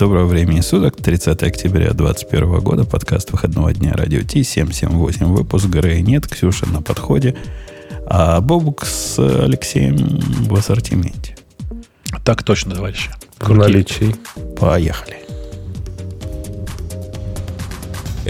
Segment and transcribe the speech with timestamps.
[0.00, 6.00] Доброго времени суток, 30 октября 2021 года, подкаст выходного дня Радио Ти, 778 выпуск, Грея
[6.00, 7.36] нет, Ксюша на подходе,
[8.06, 9.98] а Бобук с Алексеем
[10.48, 11.36] в ассортименте.
[12.24, 13.10] Так точно, товарищи.
[13.46, 14.16] Наличий.
[14.58, 15.18] Поехали.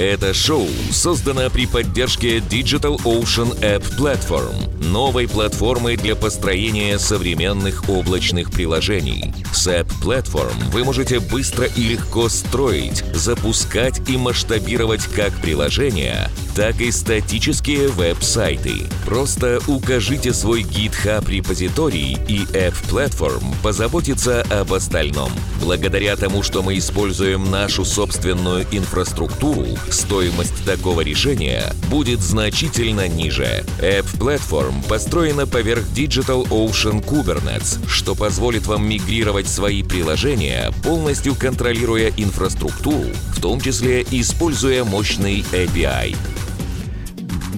[0.01, 8.51] Это шоу создано при поддержке Digital Ocean App Platform, новой платформы для построения современных облачных
[8.51, 9.35] приложений.
[9.53, 16.83] С App Platform вы можете быстро и легко строить, запускать и масштабировать как приложения, так
[16.83, 18.83] и статические веб-сайты.
[19.07, 25.33] Просто укажите свой GitHub репозиторий, и App Platform позаботится об остальном.
[25.63, 33.65] Благодаря тому, что мы используем нашу собственную инфраструктуру, стоимость такого решения будет значительно ниже.
[33.79, 42.13] App Platform построена поверх Digital Ocean Kubernetes, что позволит вам мигрировать свои приложения, полностью контролируя
[42.19, 46.15] инфраструктуру, в том числе используя мощный API.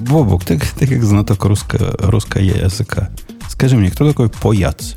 [0.02, 3.10] Бобок, ты, ты как знаток русско, русского языка.
[3.48, 4.96] Скажи мне, кто такой пояц?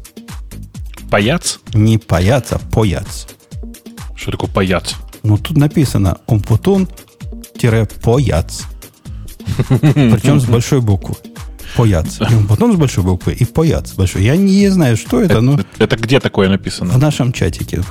[1.09, 1.59] Паяц?
[1.73, 3.28] Не паяц, а пояц.
[4.16, 4.95] Что такое паяц?
[5.23, 8.64] Ну, тут написано умпутун-пояц.
[9.70, 11.16] Причем с большой буквы.
[11.76, 12.22] Пояц.
[12.22, 14.23] Умпутун с большой буквы и пояц большой.
[14.23, 15.59] Я не знаю, что это, но...
[15.78, 16.94] Это где такое написано?
[16.94, 17.83] В нашем чатике.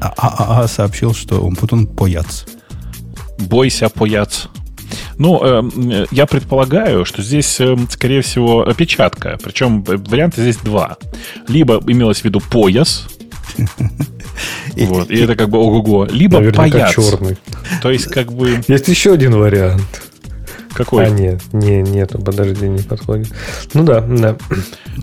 [0.00, 2.44] А, а, а сообщил, что умпутун пояц.
[3.38, 4.48] Бойся, пояц.
[5.20, 9.38] Ну, э, я предполагаю, что здесь, э, скорее всего, опечатка.
[9.44, 10.96] Причем варианты здесь два.
[11.46, 13.06] Либо имелось в виду пояс,
[14.76, 16.06] вот, и это как бы ого-го.
[16.06, 16.94] Либо паяц.
[16.94, 17.36] черный.
[17.82, 18.62] То есть, как бы...
[18.66, 19.82] Есть еще один вариант.
[20.72, 21.04] Какой?
[21.04, 23.28] А, нет, не, нету, подожди, не подходит.
[23.74, 24.36] Ну да, да.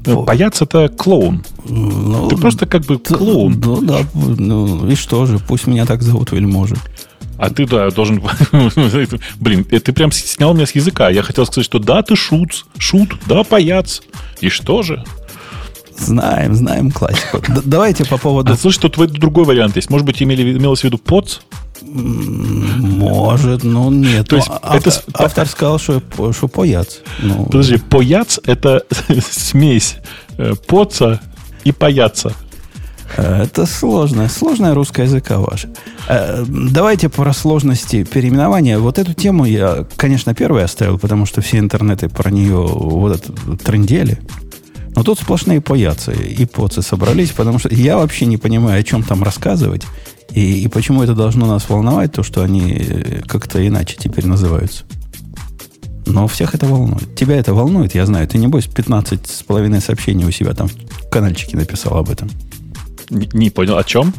[0.04, 1.44] Ну, паяц это клоун.
[1.66, 3.62] Ну, Ты просто как бы клоун.
[3.64, 6.76] Ну да, ну и что же, пусть меня так зовут вельможи.
[7.38, 8.22] А ты, да, должен...
[9.40, 11.10] Блин, ты прям снял меня с языка.
[11.10, 14.02] Я хотел сказать, что да, ты шут, шут, да, паяц.
[14.42, 15.04] И что же?
[15.98, 17.42] Знаем, знаем классику.
[17.64, 18.54] Давайте по поводу...
[18.54, 19.90] А слушай, тут другой вариант есть.
[19.90, 21.40] Может быть, имели, имелось в виду поц?
[21.82, 24.28] Может, но нет.
[24.28, 25.02] То есть автор, это...
[25.14, 26.02] автор сказал, что,
[26.34, 27.00] что пояц.
[27.20, 27.46] Ну...
[27.46, 28.84] Подожди, пояц– это
[29.30, 29.98] смесь
[30.38, 31.22] э, поца
[31.64, 32.34] и паяца.
[33.16, 35.70] Это сложная, сложная русская языка ваша.
[36.10, 38.80] Э, давайте про сложности переименования.
[38.80, 43.24] Вот эту тему я, конечно, первый оставил, потому что все интернеты про нее вот
[43.64, 44.20] трендели.
[44.96, 49.04] Но тут сплошные паяцы и поцы собрались, потому что я вообще не понимаю, о чем
[49.04, 49.84] там рассказывать.
[50.32, 54.84] И, и почему это должно нас волновать, то, что они как-то иначе теперь называются.
[56.08, 57.16] Но всех это волнует.
[57.16, 58.28] Тебя это волнует, я знаю.
[58.28, 62.30] Ты, небось, 15 с половиной сообщений у себя там в каналчике написал об этом.
[63.10, 64.14] Не, не понял, о чем?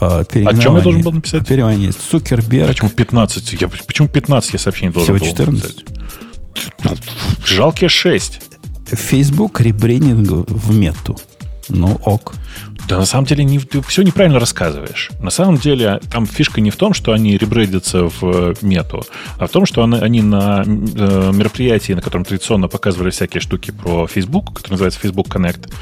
[0.00, 1.46] А, о чем я должен был написать?
[1.46, 1.92] Переименование.
[1.92, 2.68] Цукерберг.
[2.68, 3.52] Почему 15?
[3.60, 5.84] Я, почему 15 я сообщений должен Всего 14?
[5.84, 7.04] был написать?
[7.44, 8.40] Жалкие 6.
[8.92, 11.18] Facebook ребрендинг в мету.
[11.68, 12.34] Ну, ок.
[12.88, 15.10] Да, на самом деле не, ты все неправильно рассказываешь.
[15.20, 19.06] На самом деле там фишка не в том, что они ребрендятся в э, мету,
[19.38, 23.70] а в том, что они, они на э, мероприятии, на котором традиционно показывали всякие штуки
[23.70, 25.72] про Facebook, который называется Facebook Connect,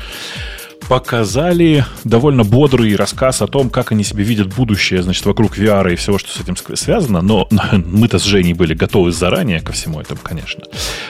[0.88, 5.96] показали довольно бодрый рассказ о том, как они себе видят будущее, значит, вокруг VR и
[5.96, 7.22] всего, что с этим связано.
[7.22, 10.64] Но мы-то с Женей были готовы заранее ко всему этому, конечно.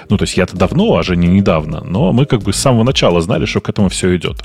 [0.08, 1.82] Ну, то есть я-то давно, а Женя недавно.
[1.84, 4.42] Но мы как бы с самого начала знали, что к этому все идет.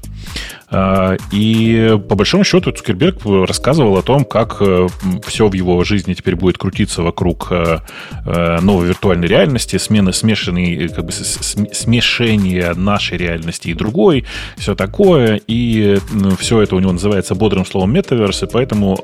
[0.69, 4.87] А, и по большому счету Цукерберг рассказывал о том, как э,
[5.25, 7.79] все в его жизни теперь будет крутиться вокруг э,
[8.25, 14.25] э, новой виртуальной реальности, смены смешанной, как бы смешения нашей реальности и другой,
[14.57, 15.16] все такое.
[15.47, 18.97] И ну, все это у него называется бодрым словом метаверс, и поэтому,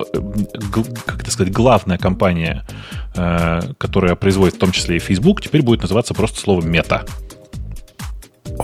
[1.06, 2.66] как это сказать, главная компания,
[3.78, 7.04] которая производит в том числе и Facebook, теперь будет называться просто словом мета.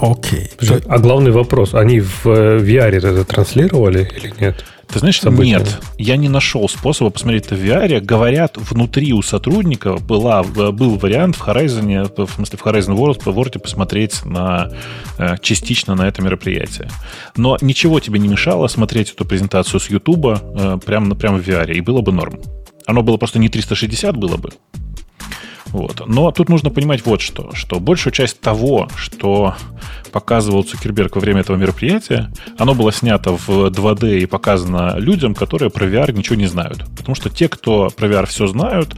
[0.01, 0.49] Окей.
[0.57, 0.83] Okay.
[0.87, 4.65] А главный вопрос, они в э, VR это транслировали или нет?
[4.87, 5.57] Ты знаешь, События.
[5.57, 7.99] нет, я не нашел способа посмотреть это в VR.
[7.99, 13.23] Говорят, внутри у сотрудников была, э, был вариант в Horizon, в смысле в Horizon World,
[13.23, 14.71] по Word посмотреть на,
[15.17, 16.89] э, частично на это мероприятие.
[17.35, 20.39] Но ничего тебе не мешало смотреть эту презентацию с YouTube
[20.85, 22.39] прямо, прямо в VR, и было бы норм.
[22.87, 24.49] Оно было просто не 360 было бы,
[25.71, 26.03] вот.
[26.07, 29.55] Но тут нужно понимать вот что, что большую часть того, что
[30.11, 35.69] показывал Цукерберг во время этого мероприятия, оно было снято в 2D и показано людям, которые
[35.69, 36.83] про VR ничего не знают.
[36.97, 38.95] Потому что те, кто про VR все знают,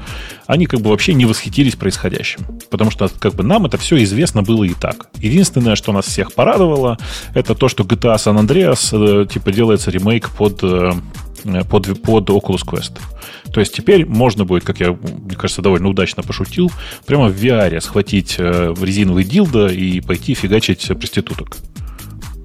[0.47, 2.45] они как бы вообще не восхитились происходящим.
[2.69, 5.07] Потому что как бы нам это все известно было и так.
[5.17, 6.97] Единственное, что нас всех порадовало,
[7.33, 10.94] это то, что GTA San Andreas э, типа делается ремейк под э,
[11.69, 12.99] под, под Oculus Quest.
[13.53, 16.71] То есть теперь можно будет, как я, мне кажется, довольно удачно пошутил,
[17.05, 21.57] прямо в VR схватить э, резиновый дилдо и пойти фигачить проституток.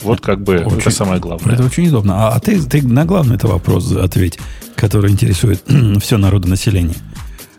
[0.03, 1.55] Вот как бы очень, это самое главное.
[1.55, 2.29] Это очень удобно.
[2.29, 4.39] А, а ты, ты на главный это вопрос ответь,
[4.75, 5.63] который интересует
[6.01, 6.97] все народонаселение.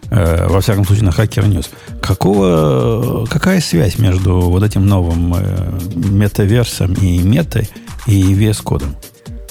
[0.10, 1.68] Э, во всяком случае, на Hacker News.
[2.02, 7.70] Какого, какая связь между вот этим новым э, метаверсом и метой
[8.06, 8.96] и VS кодом?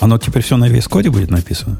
[0.01, 1.79] Оно теперь все на VS коде будет написано?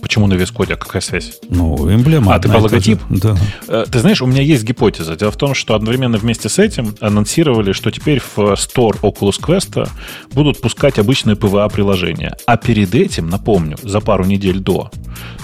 [0.00, 0.74] Почему на вес коде?
[0.74, 1.38] А какая связь?
[1.50, 2.34] Ну, эмблема.
[2.34, 3.00] А, ты по логотип?
[3.10, 3.36] Да.
[3.68, 5.14] Э, ты знаешь, у меня есть гипотеза.
[5.14, 9.88] Дело в том, что одновременно вместе с этим анонсировали, что теперь в Store Oculus Quest
[10.32, 12.36] будут пускать обычные PVA-приложения.
[12.46, 14.90] А перед этим, напомню, за пару недель до,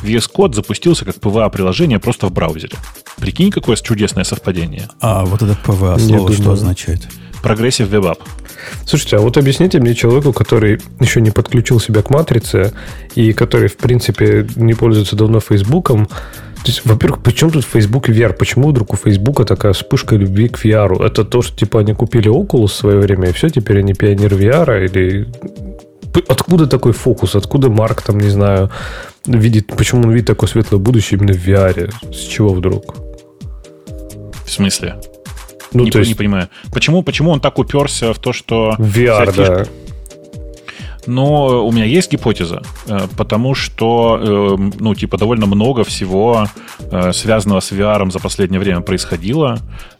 [0.02, 2.76] VS Code запустился как PVA-приложение просто в браузере.
[3.18, 4.88] Прикинь, какое чудесное совпадение.
[5.00, 7.06] А вот это PVA слово что означает?
[7.46, 8.18] Progressive Web App.
[8.84, 12.72] Слушайте, а вот объясните мне человеку, который еще не подключил себя к матрице
[13.14, 18.12] и который, в принципе, не пользуется давно Фейсбуком, то есть, во-первых, почему тут Facebook и
[18.12, 18.32] VR?
[18.32, 21.00] Почему вдруг у Фейсбука такая вспышка любви к VR?
[21.00, 24.34] Это то, что типа они купили Oculus в свое время, и все, теперь они пионер
[24.34, 24.84] VR?
[24.84, 25.28] Или
[26.26, 27.36] откуда такой фокус?
[27.36, 28.70] Откуда Марк там, не знаю,
[29.26, 31.92] видит, почему он видит такое светлое будущее именно в VR?
[32.12, 32.96] С чего вдруг?
[34.44, 34.96] В смысле?
[35.72, 36.10] Ну, не, то есть...
[36.10, 36.48] не понимаю.
[36.72, 38.74] Почему, почему он так уперся в то, что...
[38.78, 39.66] VR, да.
[41.06, 46.46] Но у меня есть гипотеза, э, потому что, э, ну, типа, довольно много всего
[46.90, 49.58] э, связанного с VR за последнее время происходило,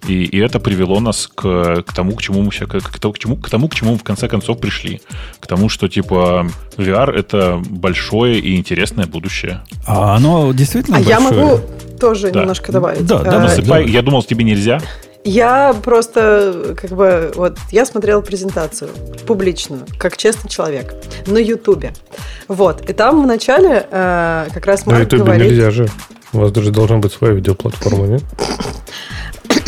[0.09, 3.37] и, и это привело нас к, к тому, к чему мы сейчас, к, к, чему,
[3.37, 5.01] к тому, к чему мы в конце концов пришли.
[5.41, 9.61] К тому, что, типа, VR— это большое и интересное будущее.
[9.87, 11.19] А оно действительно а большое?
[11.19, 11.61] я могу
[12.01, 12.41] тоже да.
[12.41, 13.07] немножко добавить.
[13.07, 13.89] Да, да, насыпай.
[13.89, 14.81] Я думал, тебе нельзя.
[15.27, 18.91] Я просто, как бы, вот, я смотрела презентацию
[19.27, 20.95] публичную, как честный человек,
[21.27, 21.93] на Ютубе.
[22.47, 25.51] Вот, и там в начале э, как раз Марк На Ютубе говорит...
[25.51, 25.89] нельзя же.
[26.33, 28.23] У вас даже должна быть своя видеоплатформа, нет?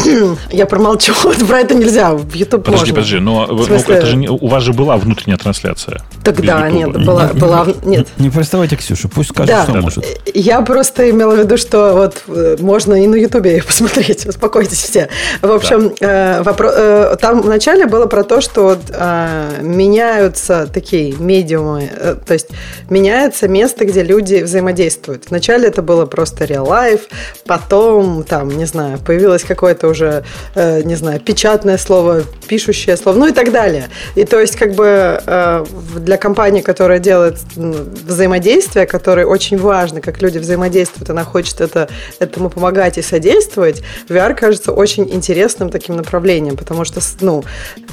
[0.51, 1.13] Я промолчу.
[1.49, 2.15] Про это нельзя.
[2.15, 2.95] В YouTube Подожди, можно.
[2.95, 6.03] подожди, но ну, это же не, у вас же была внутренняя трансляция.
[6.25, 8.09] Тогда нет, была, не, была, нет.
[8.19, 9.63] Не, не приставайте Ксюшу, пусть скажет, да.
[9.65, 9.81] что да.
[9.81, 10.05] может.
[10.35, 15.09] Я просто имела в виду, что вот э, можно и на Ютубе посмотреть, успокойтесь все.
[15.43, 16.39] В общем, да.
[16.39, 22.35] э, вопрос, э, там вначале было про то, что э, меняются такие медиумы, э, то
[22.35, 22.49] есть
[22.91, 25.25] меняется место, где люди взаимодействуют.
[25.31, 27.03] Вначале это было просто real life,
[27.47, 30.25] потом там, не знаю, появилось какое-то уже,
[30.55, 33.89] э, не знаю, печатное слово, пишущее слово, ну и так далее.
[34.15, 35.65] И то есть как бы э,
[35.97, 41.89] для компании, которая делает взаимодействие, которое очень важно, как люди взаимодействуют, она хочет это,
[42.19, 47.45] этому помогать и содействовать, VR кажется очень интересным таким направлением, потому что, ну,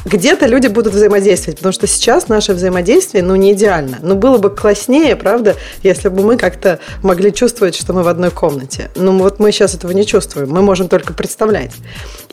[0.06, 3.98] где-то люди будут взаимодействовать, потому что сейчас наше взаимодействие, ну, не идеально.
[4.02, 8.32] Но было бы класснее, правда, если бы мы как-то могли чувствовать, что мы в одной
[8.32, 8.90] комнате.
[8.96, 11.72] Но вот мы сейчас этого не чувствуем, мы можем только представлять.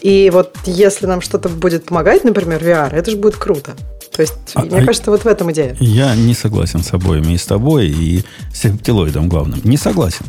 [0.00, 3.74] И вот если нам что-то будет помогать, например, VR, это же будет круто.
[4.14, 5.76] То есть, а, мне а кажется, вот в этом идея.
[5.80, 9.60] Я не согласен с обоими, и с тобой, и с рептилоидом главным.
[9.64, 10.26] Не согласен.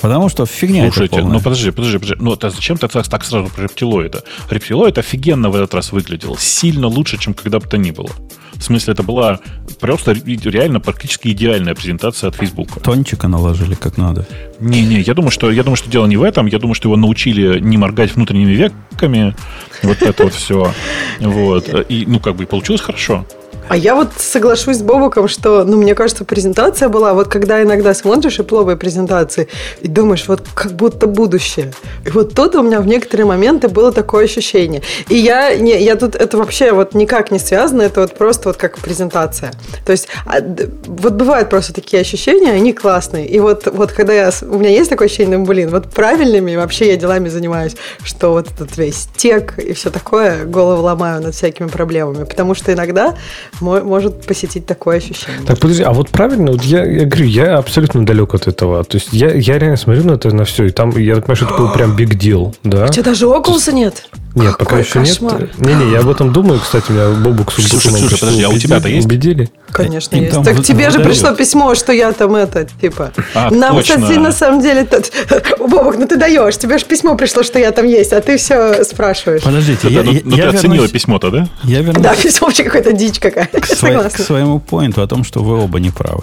[0.00, 2.22] Потому что фигня Слушайте, это ну подожди, подожди, подожди.
[2.22, 4.22] Ну, а зачем ты так, так сразу про рептилоида?
[4.48, 6.36] Рептилоид офигенно в этот раз выглядел.
[6.36, 8.10] Сильно лучше, чем когда бы то ни было.
[8.58, 9.40] В смысле, это была
[9.80, 12.82] просто реально практически идеальная презентация от Facebook.
[12.82, 14.26] Тончика наложили как надо.
[14.60, 16.46] Не-не, я думаю, что я думаю, что дело не в этом.
[16.46, 19.34] Я думаю, что его научили не моргать внутренними веками.
[19.82, 20.72] Вот это вот все.
[21.20, 21.68] Вот.
[21.88, 23.26] И, ну, как бы, получилось хорошо.
[23.68, 27.94] А я вот соглашусь с Бобуком, что, ну, мне кажется, презентация была, вот когда иногда
[27.94, 29.48] смотришь и пловые презентации,
[29.82, 31.72] и думаешь, вот как будто будущее.
[32.06, 34.82] И вот тут у меня в некоторые моменты было такое ощущение.
[35.08, 38.56] И я, не, я тут, это вообще вот никак не связано, это вот просто вот
[38.56, 39.52] как презентация.
[39.84, 40.40] То есть, а,
[40.86, 43.26] вот бывают просто такие ощущения, они классные.
[43.26, 46.88] И вот, вот когда я, у меня есть такое ощущение, ну, блин, вот правильными вообще
[46.88, 51.68] я делами занимаюсь, что вот этот весь тек и все такое, голову ломаю над всякими
[51.68, 52.24] проблемами.
[52.24, 53.14] Потому что иногда
[53.60, 55.42] может посетить такое ощущение.
[55.46, 58.84] Так, подожди, а вот правильно, вот я, я говорю, я абсолютно далек от этого.
[58.84, 61.46] То есть я, я реально смотрю на это, на все, и там, я понимаю, что
[61.46, 62.86] это был прям big deal, да?
[62.86, 64.08] У тебя даже окулуса нет?
[64.42, 65.40] Нет, Какой пока еще кошмар.
[65.40, 65.58] нет.
[65.58, 68.88] Не-не, я об этом думаю, кстати, меня Бобук с Слушай, слушай, подожди, а у тебя-то
[68.88, 69.06] есть?
[69.06, 69.50] Убедили?
[69.70, 70.32] Конечно, есть.
[70.32, 73.12] Там так тебе же пришло письмо, что я там это, типа.
[73.34, 73.96] А, Нам, точно.
[73.96, 74.86] кстати, на самом деле...
[75.58, 78.84] Бобук, ну ты даешь, тебе же письмо пришло, что я там есть, а ты все
[78.84, 79.42] спрашиваешь.
[79.42, 81.48] Подождите, я, ну, ну ты оценила письмо-то, да?
[81.64, 82.02] Я вернусь...
[82.02, 83.46] Да, письмо вообще какая-то дичь какая.
[83.52, 86.22] К, к своему поинту о том, что вы оба не правы.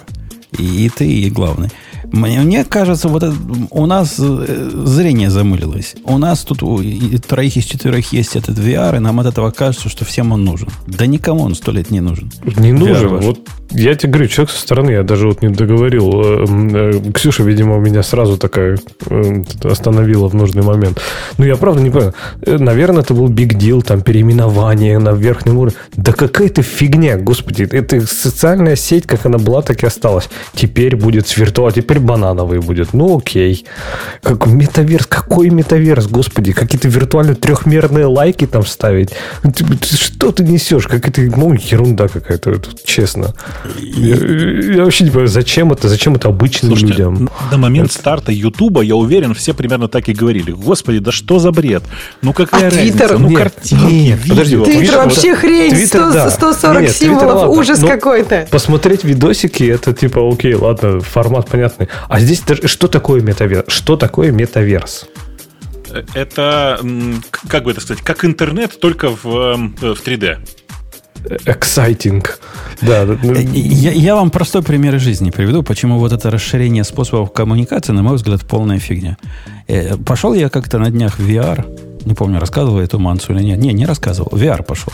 [0.58, 1.70] И, и ты, и главный.
[2.12, 3.34] Мне, мне кажется, вот это,
[3.70, 5.96] у нас э, зрение замылилось.
[6.04, 6.80] У нас тут у
[7.26, 10.68] троих из четверых есть этот VR, и нам от этого кажется, что всем он нужен.
[10.86, 12.30] Да никому он сто лет не нужен.
[12.56, 13.18] Не нужен.
[13.18, 16.22] Вот Я тебе говорю, человек со стороны, я даже вот не договорил.
[16.24, 18.78] Э, э, Ксюша, видимо, меня сразу такая
[19.64, 21.00] остановила в нужный момент.
[21.38, 22.14] Ну, я правда не понял.
[22.46, 25.76] Наверное, это был big deal, там, переименование на верхнем уровне.
[25.96, 27.68] Да какая-то фигня, господи.
[27.70, 30.28] Это социальная сеть, как она была, так и осталась.
[30.54, 32.92] Теперь будет с виртуал, теперь банановый будет.
[32.92, 33.64] Ну, окей.
[34.22, 36.52] Как метаверс, какой метаверс, господи.
[36.52, 39.10] Какие-то виртуальные трехмерные лайки там ставить.
[39.82, 40.86] Что ты несешь?
[40.86, 43.34] Как это, ну, ерунда какая-то, честно.
[43.78, 47.30] Я, я вообще не понимаю, зачем это, зачем это обычным Слушайте, людям.
[47.50, 47.98] На момент это...
[47.98, 50.50] старта Ютуба, я уверен, все примерно так и говорили.
[50.50, 51.82] Господи, да что за бред?
[52.22, 52.82] Ну какая а разница?
[52.82, 53.18] Твиттер?
[53.18, 54.20] Ну нет, картинки, нет.
[54.28, 56.30] Подожди, Твиттер, Твиттер вообще хрень, Твиттер, 100, да.
[56.30, 58.48] 140 нет, символов, Твиттер, ужас ну, какой-то.
[58.50, 61.85] Посмотреть видосики, это типа, окей, ладно, формат понятный.
[62.08, 63.72] А здесь даже, что такое метаверс?
[63.72, 65.06] Что такое метаверс?
[66.14, 66.80] Это,
[67.48, 70.38] как бы это сказать, как интернет, только в, в 3D
[71.26, 72.26] exciting.
[72.82, 77.32] Да, э, я, я вам простой пример из жизни приведу, почему вот это расширение способов
[77.32, 79.16] коммуникации, на мой взгляд, полная фигня.
[79.66, 83.58] Э, пошел я как-то на днях в VR, не помню, рассказывал эту мансу или нет.
[83.58, 84.92] Не, не рассказывал, в VR пошел.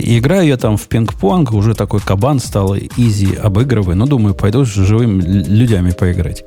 [0.00, 4.64] И играю я там в пинг-понг, уже такой кабан стал, изи обыгрываю, но думаю, пойду
[4.64, 6.44] с живыми людьми поиграть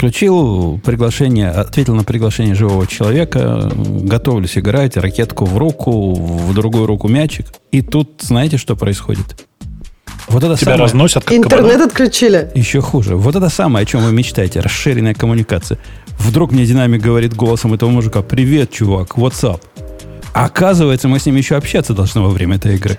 [0.00, 7.06] включил приглашение, ответил на приглашение живого человека, готовлюсь играть, ракетку в руку, в другую руку
[7.06, 7.48] мячик.
[7.70, 9.46] И тут знаете, что происходит?
[10.28, 10.82] Вот это Тебя самое...
[10.84, 11.84] разносят как Интернет кабана.
[11.84, 12.50] отключили.
[12.54, 13.16] Еще хуже.
[13.16, 14.60] Вот это самое, о чем вы мечтаете.
[14.60, 15.76] Расширенная коммуникация.
[16.18, 18.22] Вдруг мне динамик говорит голосом этого мужика.
[18.22, 19.60] Привет, чувак, WhatsApp.
[20.32, 22.96] А оказывается, мы с ним еще общаться должны во время этой игры.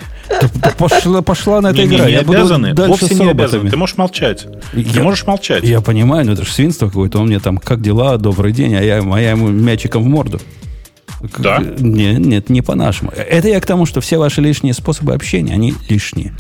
[0.78, 1.98] Пошла, пошла на этой игре.
[1.98, 2.74] Не, не, не обязаны.
[2.74, 3.70] Вовсе не обязаны.
[3.70, 4.48] Ты можешь молчать.
[4.74, 5.64] Я, Ты можешь молчать.
[5.64, 7.20] Я понимаю, но это же свинство какое-то.
[7.20, 10.42] Он мне там, как дела, добрый день, а я, а я ему мячиком в морду.
[11.38, 11.60] Да?
[11.60, 13.12] Нет, нет, не по-нашему.
[13.12, 16.34] Это я к тому, что все ваши лишние способы общения, они лишние.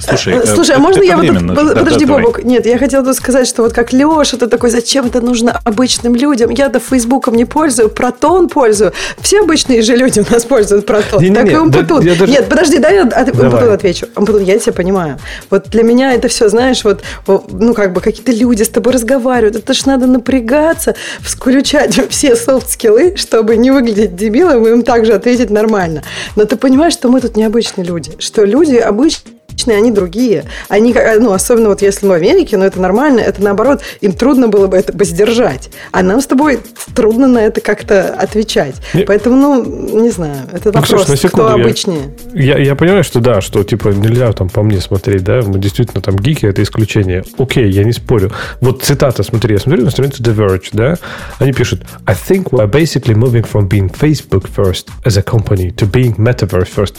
[0.00, 3.46] Слушай, э, Слушай а можно я вот да, подожди, да, Бобок, нет, я хотела сказать,
[3.46, 6.50] что вот как Леша, ты такой, зачем это нужно обычным людям?
[6.50, 8.92] Я-то Фейсбуком не пользую, Протон пользую.
[9.20, 11.22] Все обычные же люди у нас пользуют Протон.
[11.22, 12.04] Не, не, так и Умпутун.
[12.04, 12.32] Да, даже...
[12.32, 14.06] Нет, подожди, дай я Умпутун отвечу.
[14.16, 15.18] Умпутун, я тебя понимаю.
[15.50, 17.02] Вот для меня это все, знаешь, вот,
[17.50, 23.16] ну, как бы какие-то люди с тобой разговаривают, это ж надо напрягаться, включать все софт-скиллы,
[23.16, 26.02] чтобы не выглядеть дебилом, и им также ответить нормально.
[26.36, 29.34] Но ты понимаешь, что мы тут необычные люди, что люди обычные
[29.66, 30.44] они другие.
[30.68, 34.48] Они, ну, особенно вот если мы в Америке, но это нормально, это наоборот, им трудно
[34.48, 35.70] было бы это бы сдержать.
[35.92, 36.60] А нам с тобой
[36.94, 38.76] трудно на это как-то отвечать.
[38.94, 39.02] Не...
[39.04, 42.14] Поэтому, ну, не знаю, это ну, вопрос, Ксюш, секунду, кто обычнее.
[42.34, 46.00] Я, я понимаю, что да, что типа нельзя там по мне смотреть, да, мы действительно
[46.00, 47.24] там гики, это исключение.
[47.38, 48.32] Окей, я не спорю.
[48.60, 50.96] Вот цитата, смотри, я смотрю на страницу The Verge, да,
[51.38, 55.90] они пишут, I think we're basically moving from being Facebook first as a company to
[55.90, 56.94] being metaverse first.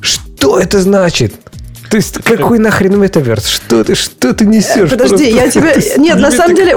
[0.00, 1.34] Что это значит?
[1.90, 3.46] То есть какой нахрен метаверс?
[3.46, 4.90] Что ты, что ты несешь?
[4.90, 5.74] Подожди, я тебе...
[5.96, 6.76] Нет, на самом деле,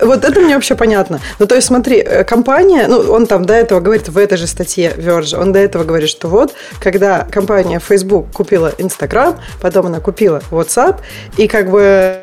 [0.00, 1.20] вот это мне вообще понятно.
[1.38, 4.46] Ну, то есть, смотри, э, компания, ну, он там до этого говорит в этой же
[4.46, 10.00] статье Verge, он до этого говорит, что вот, когда компания Facebook купила Instagram, потом она
[10.00, 10.96] купила WhatsApp,
[11.36, 12.22] и как бы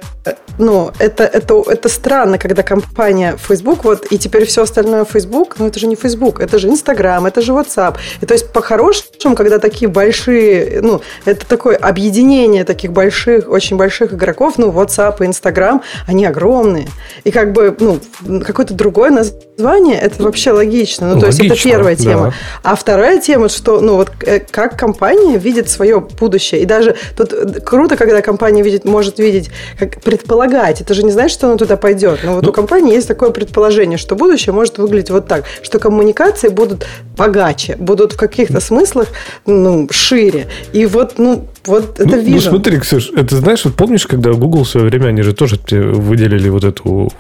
[0.58, 5.68] ну, это, это, это странно, когда компания Facebook, вот, и теперь все остальное Facebook, ну,
[5.68, 7.96] это же не Facebook, это же Instagram, это же WhatsApp.
[8.22, 14.14] И то есть, по-хорошему, когда такие большие, ну, это такое объединение таких больших, очень больших
[14.14, 16.88] игроков, ну, WhatsApp и Instagram, они огромные.
[17.24, 18.00] И как бы, ну,
[18.42, 21.14] какое-то другое название, это вообще логично.
[21.14, 22.28] Ну, то есть, это первая тема.
[22.64, 22.72] Да.
[22.72, 26.62] А вторая тема, что, ну, вот, э, как компания видит свое будущее.
[26.62, 30.82] И даже тут круто, когда компания видит, может видеть, как предполагать.
[30.82, 32.20] Это же не значит, что оно туда пойдет.
[32.24, 35.80] Но вот ну, у компании есть такое предположение, что будущее может выглядеть вот так, что
[35.80, 39.08] коммуникации будут богаче, будут в каких-то смыслах
[39.46, 40.48] ну, шире.
[40.74, 42.52] И вот, ну, вот это ну, вижу.
[42.52, 45.60] Ну, смотри, Ксюш, это знаешь, вот помнишь, когда Google в свое время, они же тоже
[45.70, 47.12] выделили вот эту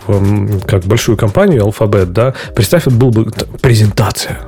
[0.67, 2.33] как большую компанию, алфабет, да?
[2.55, 4.39] Представь, вот был бы презентация.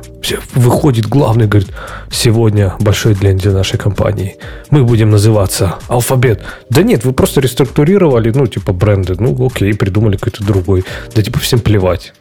[0.54, 1.70] Выходит главный, говорит,
[2.12, 4.38] сегодня большой день для нашей компании.
[4.70, 6.42] Мы будем называться Алфабет.
[6.70, 9.16] Да нет, вы просто реструктурировали, ну, типа бренды.
[9.18, 10.84] Ну, окей, придумали какой-то другой.
[11.16, 12.14] Да типа всем плевать.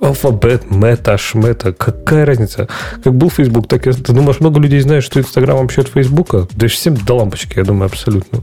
[0.00, 2.68] Алфабет, мета, шмета, какая разница?
[3.02, 3.92] Как был Facebook, так и...
[3.92, 6.48] Ты думаешь, много людей знают, что Инстаграм вообще от Фейсбука?
[6.52, 8.40] Да всем до лампочки, я думаю, абсолютно.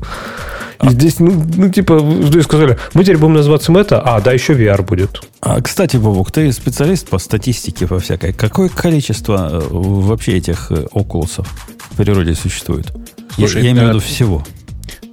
[0.83, 4.53] И здесь, ну, ну типа, что сказали, мы теперь будем называться мета, а, да, еще
[4.53, 5.21] VR будет.
[5.41, 8.33] А, кстати, Бобок, ты специалист по статистике по всякой.
[8.33, 11.47] Какое количество э, вообще этих э, окулусов
[11.91, 12.93] в природе существует?
[13.33, 14.43] Слушай, я, я имею в виду всего.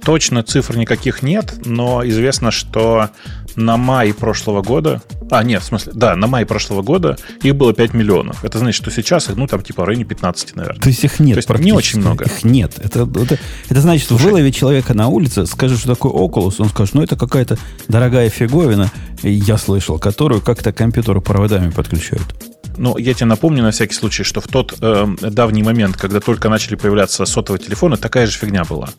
[0.03, 3.09] Точно цифр никаких нет, но известно, что
[3.55, 7.73] на май прошлого года А, нет, в смысле, да, на май прошлого года их было
[7.73, 8.43] 5 миллионов.
[8.43, 10.79] Это значит, что сейчас их, ну, там, типа, в районе 15, наверное.
[10.79, 12.25] То есть их нет То есть не очень много.
[12.25, 12.73] Их нет.
[12.77, 16.93] Это, это, это значит, Слушай, вылови человека на улице, скажи, что такое Oculus, он скажет,
[16.93, 17.57] ну, это какая-то
[17.87, 18.91] дорогая фиговина,
[19.29, 22.35] я слышал, которую как-то компьютеру проводами подключают.
[22.77, 26.49] Но я тебе напомню на всякий случай, что в тот э, давний момент, когда только
[26.49, 28.89] начали появляться сотовые телефоны, такая же фигня была.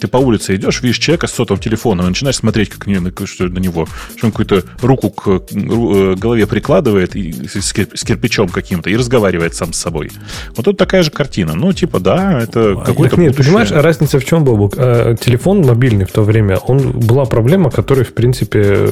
[0.00, 3.44] Ты по улице идешь, видишь человека с сотовым телефоном, и начинаешь смотреть как на, что
[3.44, 8.90] на него, что он какую-то руку к э, голове прикладывает и, с, с кирпичом каким-то
[8.90, 10.10] и разговаривает сам с собой.
[10.54, 11.54] Вот тут такая же картина.
[11.54, 13.52] Ну, типа, да, это какой-то Нет, будущее.
[13.52, 14.74] понимаешь, разница в чем, Бобук?
[14.76, 18.88] А, телефон мобильный в то время, он была проблема, которую, в принципе,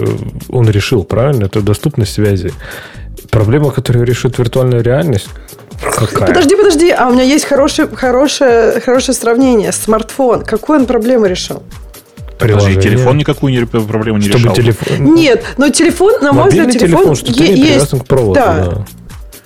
[0.49, 1.45] он решил, правильно?
[1.45, 2.53] Это доступность связи.
[3.31, 5.29] Проблема, которую решит виртуальная реальность,
[5.81, 6.29] Какая?
[6.29, 9.73] Подожди, подожди, а у меня есть хорошее, хорошее, хорошее сравнение.
[9.73, 10.45] Смартфон.
[10.45, 11.63] Какую он проблему решил?
[12.39, 14.55] Подожди, телефон никакую проблему не Чтобы решал.
[14.55, 15.15] Телефон...
[15.15, 17.91] Нет, но телефон, на мой взгляд, телефон, телефон что ты не есть.
[17.91, 18.35] к проводу.
[18.35, 18.65] Да.
[18.67, 18.87] да.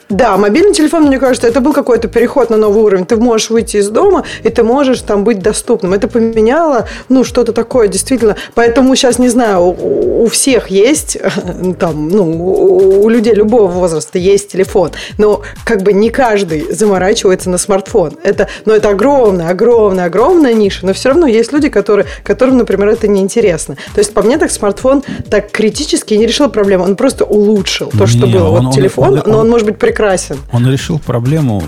[0.08, 3.04] Да, мобильный телефон, мне кажется, это был какой-то переход на новый уровень.
[3.04, 5.92] Ты можешь выйти из дома, и ты можешь там быть доступным.
[5.92, 8.36] Это поменяло, ну, что-то такое, действительно.
[8.54, 11.18] Поэтому сейчас, не знаю, у, у всех есть,
[11.78, 14.92] там, ну, у людей любого возраста есть телефон.
[15.18, 18.14] Но как бы не каждый заморачивается на смартфон.
[18.22, 20.86] Это, но это огромная, огромная, огромная ниша.
[20.86, 23.76] Но все равно есть люди, которые, которым, например, это неинтересно.
[23.94, 26.84] То есть, по мне, так смартфон так критически не решил проблему.
[26.84, 28.48] Он просто улучшил то, что не, было.
[28.48, 30.36] Он, вот телефон, он, он, но он может быть прекрасным прекрасен.
[30.52, 31.62] Он решил проблему,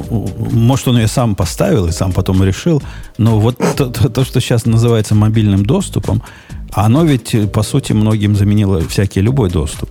[0.52, 2.82] может, он ее сам поставил и сам потом решил,
[3.18, 6.22] но вот то, то, то что сейчас называется мобильным доступом,
[6.72, 9.90] оно ведь, по сути, многим заменило всякий любой доступ.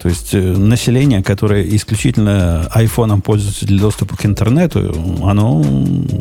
[0.00, 5.64] То есть э, население, которое исключительно айфоном пользуется для доступа к интернету, оно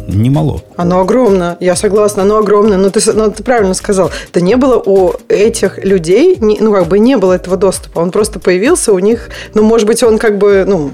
[0.08, 0.62] немало.
[0.78, 2.78] Оно огромно, я согласна, оно огромное.
[2.78, 6.98] Но ты, но ты правильно сказал, да не было у этих людей, ну как бы
[6.98, 8.00] не было этого доступа.
[8.00, 10.92] Он просто появился у них, ну может быть он как бы, ну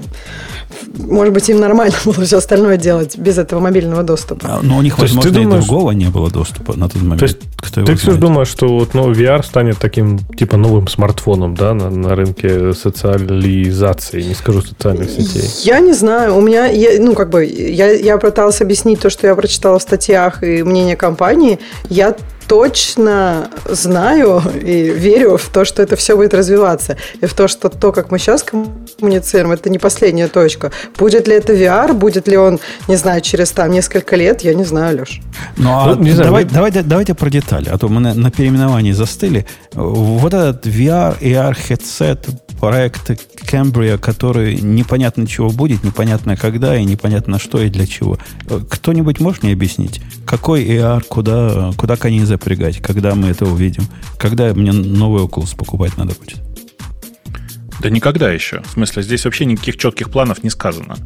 [0.98, 4.46] может быть, им нормально было все остальное делать без этого мобильного доступа.
[4.48, 7.02] А, но у них, То возможно, ты думаешь, и другого не было доступа на тот
[7.02, 7.20] момент.
[7.20, 11.54] То есть, Кто ты все думаешь, что вот, ну, VR станет таким, типа, новым смартфоном,
[11.54, 15.44] да, на, на рынке социализации, не скажу социальных сетей?
[15.62, 16.36] Я не знаю.
[16.36, 19.82] У меня, я, ну, как бы, я, я пыталась объяснить то, что я прочитала в
[19.82, 21.58] статьях и мнение компании.
[21.88, 22.16] Я
[22.50, 26.96] точно знаю и верю в то, что это все будет развиваться.
[27.22, 30.72] И в то, что то, как мы сейчас коммуницируем, это не последняя точка.
[30.98, 32.58] Будет ли это VR, будет ли он,
[32.88, 35.20] не знаю, через там несколько лет, я не знаю, Леш.
[35.58, 38.32] Ну, а ну, не знаю, давай, давайте, давайте про детали, а то мы на, на
[38.32, 39.46] переименовании застыли.
[39.74, 42.18] Вот этот VR, AR headset,
[42.60, 43.10] проект
[43.50, 48.18] Cambria, который непонятно чего будет, непонятно когда и непонятно что и для чего.
[48.70, 53.84] Кто-нибудь может мне объяснить, какой AR, куда, куда коней запрягать, когда мы это увидим?
[54.18, 56.38] Когда мне новый Oculus покупать надо будет?
[57.80, 58.60] Да никогда еще.
[58.62, 60.96] В смысле, здесь вообще никаких четких планов не сказано.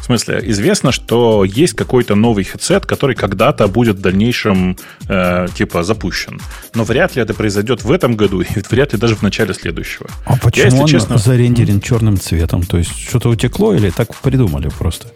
[0.00, 4.78] В смысле, известно, что есть какой-то новый хедсет, который когда-то будет в дальнейшем
[5.08, 6.40] э, типа запущен.
[6.74, 10.08] Но вряд ли это произойдет в этом году и вряд ли даже в начале следующего.
[10.24, 11.18] А почему Я, если он честно...
[11.18, 12.62] зарендерен черным цветом?
[12.62, 15.08] То есть что-то утекло или так придумали просто?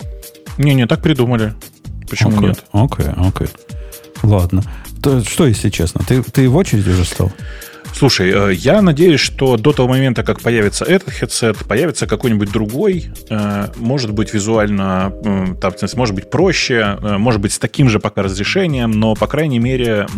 [0.59, 1.55] Не-не, так придумали.
[2.11, 2.65] Почему okay, нет?
[2.73, 3.47] Окей, okay, окей.
[3.47, 3.51] Okay.
[4.23, 4.62] Ладно.
[5.07, 7.31] То, что, если честно, ты, ты в очереди уже стал?
[7.95, 13.05] Слушай, э, я надеюсь, что до того момента, как появится этот headset, появится какой-нибудь другой,
[13.31, 15.12] э, может быть визуально,
[15.61, 19.61] там, может быть проще, э, может быть с таким же пока разрешением, но, по крайней
[19.61, 20.09] мере,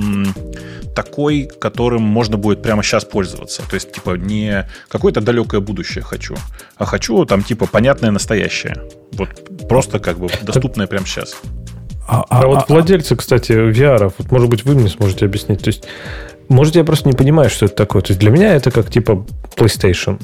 [0.96, 3.61] такой, которым можно будет прямо сейчас пользоваться.
[3.68, 6.35] То есть, типа, не какое-то далекое будущее хочу,
[6.79, 8.85] а хочу там, типа, понятное настоящее.
[9.12, 9.29] Вот
[9.68, 11.37] просто как бы доступное прямо сейчас.
[12.09, 15.62] А, а, а вот а, владельцы, кстати, VR, вот, может быть, вы мне сможете объяснить.
[15.62, 15.85] То есть
[16.49, 18.03] может, я просто не понимаю, что это такое.
[18.03, 20.21] То есть для меня это как типа PlayStation.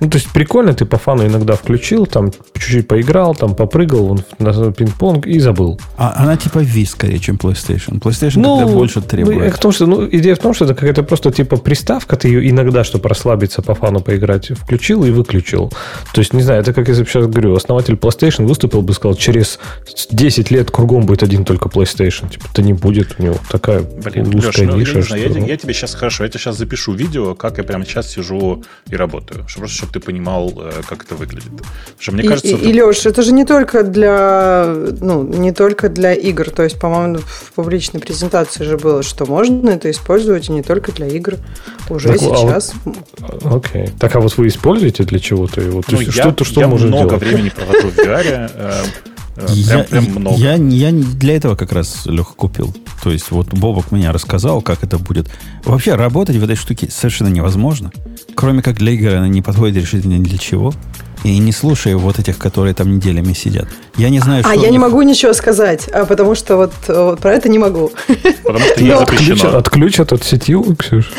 [0.00, 4.24] Ну, то есть прикольно, ты по фану иногда включил, там чуть-чуть поиграл, там попрыгал он
[4.38, 5.78] на пинг-понг и забыл.
[5.96, 8.00] А она типа Ви скорее, чем PlayStation.
[8.00, 9.54] PlayStation ну, больше требует.
[9.54, 12.48] В том, что, ну, идея в том, что это какая-то просто типа приставка, ты ее
[12.50, 15.70] иногда, чтобы расслабиться по фану поиграть, включил и выключил.
[16.12, 19.58] То есть, не знаю, это как я сейчас говорю, основатель PlayStation выступил бы сказал, через
[20.10, 22.30] 10 лет кругом будет один только PlayStation.
[22.30, 25.14] Типа, это не будет у него такая Блин, узкая Леш, ниша.
[25.14, 25.38] Ну, я, что...
[25.38, 28.62] я, я тебе сейчас хорошо, я тебе сейчас запишу видео, как я прямо сейчас сижу
[28.88, 29.46] и работаю.
[29.48, 31.50] Чтобы, чтобы ты понимал, э, как это выглядит.
[31.98, 32.64] что мне кажется, и, это...
[32.64, 34.66] и, Леш, это же не только для,
[35.00, 36.50] ну, не только для игр.
[36.50, 40.92] То есть, по-моему, в публичной презентации же было, что можно это использовать и не только
[40.92, 41.34] для игр.
[41.88, 42.72] Уже так, сейчас.
[43.20, 43.84] А окей.
[43.84, 43.92] Okay.
[43.98, 45.82] Так, а вот вы используете для чего-то его?
[45.88, 47.22] Ну, я, что-то, что я может много делать?
[47.22, 48.50] времени провожу в VR.
[49.40, 50.36] Э, Э, Я, Прям, прям много.
[50.36, 52.74] я, я для этого как раз Леха купил.
[53.02, 55.28] То есть вот Бобок меня рассказал, как это будет.
[55.64, 57.90] Вообще работать в этой штуке совершенно невозможно.
[58.34, 60.72] Кроме как для игры она не подходит решительно ни для чего.
[61.22, 63.68] И не слушая вот этих, которые там неделями сидят.
[64.00, 64.50] Я не знаю, что...
[64.50, 67.92] А я не могу ничего сказать, а потому что вот, вот про это не могу.
[68.42, 69.58] Потому что не Но- запрещено.
[69.58, 71.10] Отключат, от сетью, Ксюш?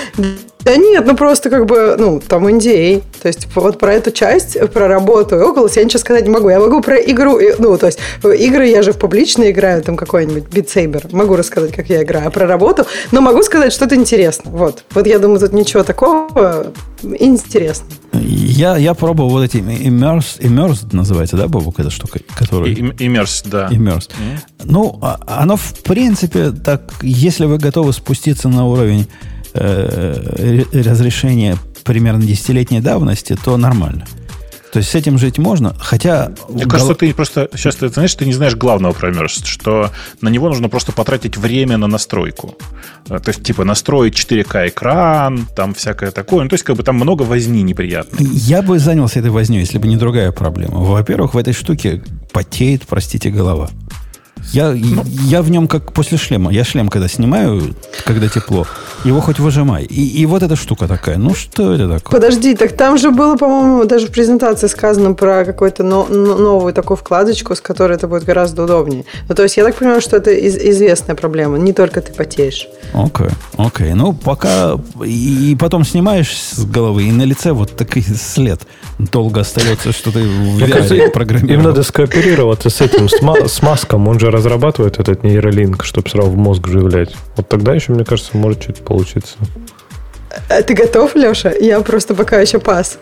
[0.63, 3.01] Да нет, ну просто как бы, ну, там NDA.
[3.21, 6.49] То есть вот про эту часть, про работу и Oculus я ничего сказать не могу.
[6.49, 10.43] Я могу про игру, ну, то есть игры я же в публично играю, там какой-нибудь
[10.43, 11.15] Beat Saber.
[11.15, 12.27] Могу рассказать, как я играю.
[12.27, 14.51] А про работу, но могу сказать что-то интересно.
[14.51, 14.83] Вот.
[14.93, 16.67] Вот я думаю, тут ничего такого
[17.03, 17.87] интересно.
[18.13, 22.70] Я, я пробовал вот эти immersed, immersed называется, да, Бобок, эта штука, которая...
[22.73, 23.67] Иммерс, да.
[23.69, 24.11] Immersed.
[24.63, 29.07] Ну, а- оно, в принципе, так, если вы готовы спуститься на уровень
[29.53, 34.05] э, ре- разрешения примерно десятилетней давности, то нормально.
[34.71, 36.31] То есть с этим жить можно, хотя...
[36.47, 39.91] Мне гол- кажется, ты просто сейчас ты знаешь, ты не знаешь главного про Immerse, что
[40.21, 42.55] на него нужно просто потратить время на настройку.
[43.09, 46.43] Э, То есть, типа, настроить 4К экран, там всякое такое.
[46.43, 48.25] Ну, то есть, как бы там много возни неприятной.
[48.31, 50.77] Я бы занялся этой возней, если бы не другая проблема.
[50.79, 53.69] Во-первых, в этой штуке потеет, простите, голова.
[54.53, 56.51] Я, я в нем как после шлема.
[56.51, 57.61] Я шлем, когда снимаю,
[58.05, 58.65] когда тепло,
[59.03, 59.83] его хоть выжимай.
[59.85, 61.17] И, и вот эта штука такая.
[61.17, 62.19] Ну, что это такое?
[62.19, 66.73] Подожди, так там же было, по-моему, даже в презентации сказано про какую-то но- но- новую
[66.73, 69.05] такую вкладочку, с которой это будет гораздо удобнее.
[69.29, 71.57] Ну, то есть я так понимаю, что это из- известная проблема.
[71.57, 72.67] Не только ты потеешь.
[72.93, 73.27] Окей,
[73.57, 73.93] окей.
[73.93, 74.77] Ну, пока...
[75.05, 78.61] И, и потом снимаешь с головы, и на лице вот такой след.
[78.99, 80.95] Долго остается, что ты в VR кажется,
[81.53, 84.07] им надо скооперироваться с этим, с, ма- с Маском.
[84.07, 87.15] Он же разрабатывает этот нейролинк, чтобы сразу в мозг вживлять.
[87.35, 89.35] Вот тогда еще, мне кажется, может что-то получиться.
[90.49, 91.51] А ты готов, Леша?
[91.51, 92.97] Я просто пока еще пас.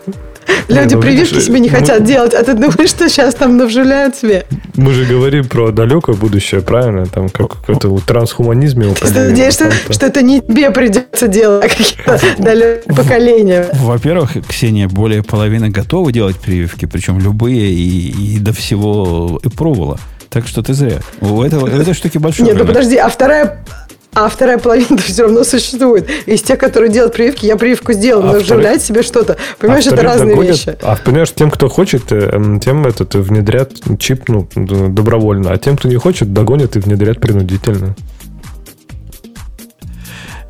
[0.68, 3.56] Люди ну, прививки видишь, себе не мы- хотят делать, а ты думаешь, что сейчас там
[3.56, 4.46] навживляют себе?
[4.74, 7.06] Мы же говорим про далекое будущее, правильно?
[7.06, 8.94] Там как это в трансхуманизме.
[8.94, 13.68] Ты надеешься, что это не тебе придется делать, а какие-то далекие поколения.
[13.74, 19.98] Во-первых, Ксения, более половины готовы делать прививки, причем любые и, и до всего и пробовала.
[20.30, 21.00] Так что ты зря.
[21.20, 23.64] У, этого, у этой штуки большой Нет, ну подожди, а вторая...
[24.12, 26.08] А вторая половина все равно существует.
[26.26, 29.36] Из тех, которые делают прививки, я прививку сделал, А но вторых- вживлять себе что-то.
[29.58, 30.56] Понимаешь, это вторых разные догонят.
[30.56, 30.76] вещи.
[30.82, 35.52] А понимаешь, тем, кто хочет, э, м, тем этот э, внедрят чип ну, добровольно.
[35.52, 37.94] А тем, кто не хочет, догонят и внедрят принудительно.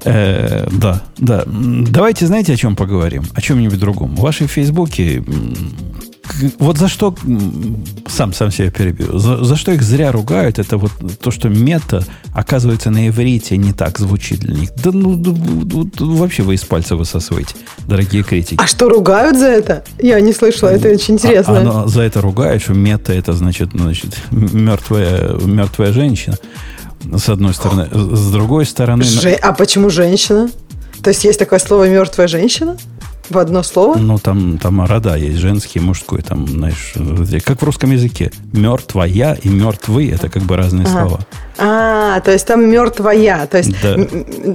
[0.05, 1.45] Э, да, да.
[1.47, 3.25] Давайте, знаете, о чем поговорим?
[3.35, 4.17] О чем-нибудь другом.
[4.17, 5.23] В вашей Фейсбуке
[6.59, 7.15] вот за что
[8.09, 9.19] сам сам себя перебью.
[9.19, 13.73] За, за что их зря ругают, это вот то, что мета, оказывается, на иврите не
[13.73, 14.71] так звучит для них.
[14.83, 15.21] Да ну
[15.99, 17.55] вообще вы из пальца высасываете,
[17.87, 18.61] дорогие критики.
[18.63, 19.85] А что, ругают за это?
[20.01, 21.59] Я не слышала, это очень интересно.
[21.59, 26.37] А- Оно за это ругают, что мета это значит, значит мертвая, мертвая женщина.
[27.17, 27.89] С одной стороны.
[27.93, 29.05] С другой стороны...
[29.05, 30.51] Же- А почему женщина?
[31.03, 32.77] То есть есть такое слово мертвая женщина?
[33.31, 33.97] В одно слово?
[33.97, 36.95] Ну, там, там рода есть, женский, мужской, там, знаешь,
[37.45, 38.33] как в русском языке.
[38.53, 40.93] Мертвая и мертвый– это как бы разные Ага.
[41.07, 41.21] слова.
[41.57, 43.95] А, то есть там мертвая, то есть Да.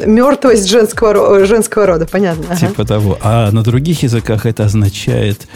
[0.06, 2.46] мертвость женского, женского рода, понятно.
[2.50, 2.60] ага.
[2.68, 3.18] Типа того.
[3.22, 5.48] А на других языках это означает,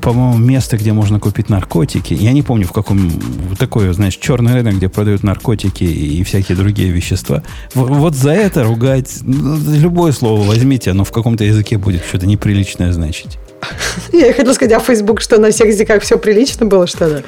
[0.00, 2.14] по-моему, место, где можно купить наркотики.
[2.14, 3.10] Я не помню, в каком...
[3.58, 7.42] Такое, знаешь, черный рынок, где продают наркотики и всякие другие вещества.
[7.74, 9.18] В- Вот за это ругать...
[9.22, 13.38] ну, Любое слово возьмите, оно в каком-то языке будет что-то неприличное значить.
[14.12, 17.22] Я хотела сказать, а Facebook, что на всех языках все прилично было, что ли?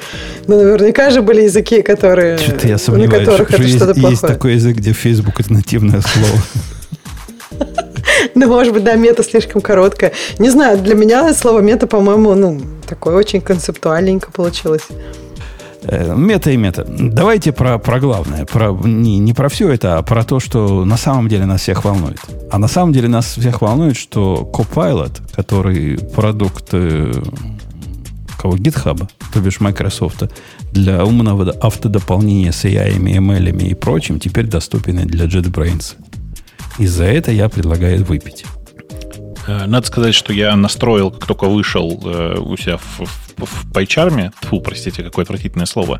[0.47, 2.37] Ну, наверняка же были языки, которые...
[2.37, 4.33] Что-то я на сомневаюсь, которых что это есть, что-то есть плохое.
[4.33, 6.41] такой язык, где Facebook это нативное слово.
[8.35, 10.11] Ну, может быть, да, мета слишком короткая.
[10.39, 14.83] Не знаю, для меня слово мета, по-моему, ну, такое очень концептуальненько получилось.
[15.87, 16.85] Э, Мета и мета.
[16.87, 18.45] Давайте про, про главное.
[18.45, 21.85] Про, не, не про все это, а про то, что на самом деле нас всех
[21.85, 22.19] волнует.
[22.51, 27.11] А на самом деле нас всех волнует, что Copilot, который продукт э,
[28.37, 30.23] кого, GitHub, то бишь Microsoft,
[30.71, 35.95] для умного автодополнения с AI, ML и прочим, теперь доступен для JetBrains.
[36.77, 38.45] И за это я предлагаю выпить.
[39.47, 43.71] Э, Надо сказать, что я настроил, как только вышел э, у себя в, в, в
[43.71, 45.99] PyCharm, фу, простите, какое отвратительное слово,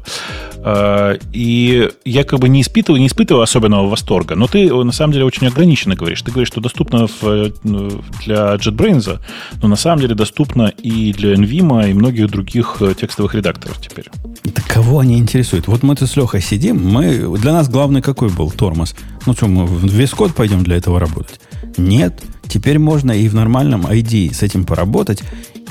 [0.67, 5.13] Э, и я как бы не испытываю, не испытываю особенного восторга, но ты на самом
[5.13, 6.21] деле очень ограниченно говоришь.
[6.23, 9.19] Ты говоришь, что доступно в, ну, для JetBrains,
[9.62, 14.05] но на самом деле доступно и для NVIMA, и многих других текстовых редакторов теперь.
[14.43, 15.67] Да кого они интересуют?
[15.67, 18.95] Вот мы тут с Лехой сидим, мы, для нас главный какой был тормоз?
[19.27, 21.39] Ну что, мы в- весь код пойдем для этого работать?
[21.77, 22.23] Нет.
[22.47, 25.23] Теперь можно и в нормальном ID с этим поработать.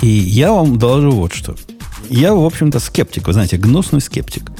[0.02, 1.54] И я вам доложу вот что.
[2.10, 4.50] я, в общем-то, скептик, вы знаете, гнусный скептик.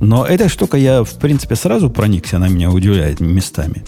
[0.00, 3.84] Но эта штука, я, в принципе, сразу проникся, она меня удивляет местами.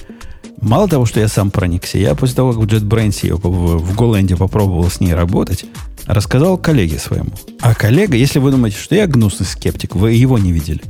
[0.61, 4.37] Мало того, что я сам проникся, я после того, как в JetBrains в, в Голенде
[4.37, 5.67] попробовал с ней работать,
[6.07, 7.31] рассказал коллеге своему.
[7.61, 10.81] А коллега, если вы думаете, что я гнусный скептик, вы его не видели.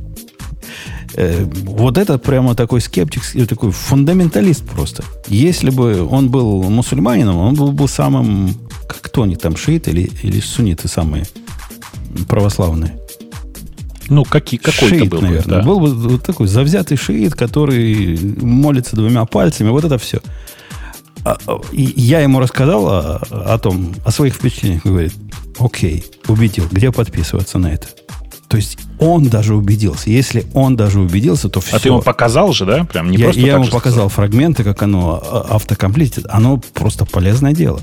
[1.17, 5.03] Э, вот это прямо такой скептик, такой фундаменталист просто.
[5.27, 8.55] Если бы он был мусульманином, он был бы самым,
[8.87, 11.25] как кто они там, шииты или, или сунниты самые
[12.29, 12.99] православные.
[14.09, 15.57] Ну, какие, какой шиит, был наверное.
[15.57, 15.65] да.
[15.65, 19.69] Был бы вот такой завзятый шиит, который молится двумя пальцами.
[19.69, 20.21] Вот это все.
[21.25, 24.85] А, а, и я ему рассказал о, о том, о своих впечатлениях.
[24.85, 25.13] Говорит,
[25.59, 26.67] окей, убедил.
[26.71, 27.87] Где подписываться на это?
[28.47, 30.09] То есть он даже убедился.
[30.09, 31.75] Если он даже убедился, то все.
[31.75, 32.85] А ты ему показал же, да?
[32.85, 36.25] Прям не я, просто я ему показал фрагменты, как оно а, автокомплитит.
[36.29, 37.81] Оно просто полезное дело.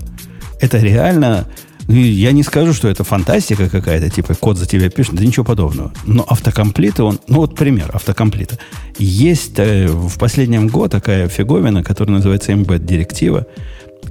[0.61, 1.47] Это реально
[1.87, 5.45] ну, я не скажу, что это фантастика какая-то, типа код за тебя пишет, да ничего
[5.45, 5.93] подобного.
[6.07, 8.59] Но автокомплиты, он, ну вот пример автокомплита.
[8.99, 13.47] Есть э, в последнем году такая фиговина, которая называется embed директива,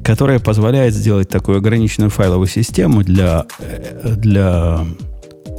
[0.03, 4.85] которая позволяет сделать такую ограниченную файловую систему для, э, для,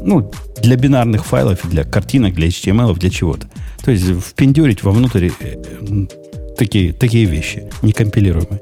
[0.05, 0.31] ну,
[0.62, 3.49] для бинарных файлов, для картинок, для HTML, для чего-то.
[3.85, 5.57] То есть впендюрить вовнутрь э,
[6.57, 8.61] такие, такие вещи, некомпилируемые.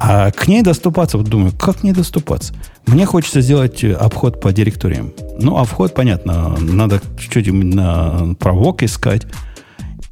[0.00, 2.54] А к ней доступаться, вот думаю, как к ней доступаться?
[2.86, 5.12] Мне хочется сделать обход по директориям.
[5.40, 9.26] Ну, а вход, понятно, надо чуть-чуть на провок искать.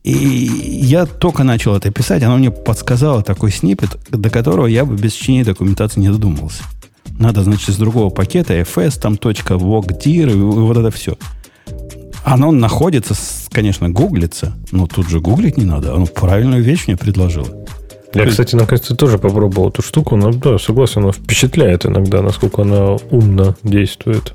[0.03, 4.97] И я только начал это писать, она мне подсказала такой снипет, до которого я бы
[4.97, 6.63] без чтения документации не додумался.
[7.19, 11.17] Надо, значит, из другого пакета fs, там точка .vocdir, и вот это все.
[12.25, 13.15] Оно находится,
[13.51, 15.95] конечно, гуглится, но тут же гуглить не надо.
[15.95, 17.47] Оно правильную вещь мне предложило.
[18.17, 22.97] Я, кстати, наконец-то тоже попробовал эту штуку, но да, согласен, она впечатляет иногда, насколько она
[23.11, 24.35] умно действует.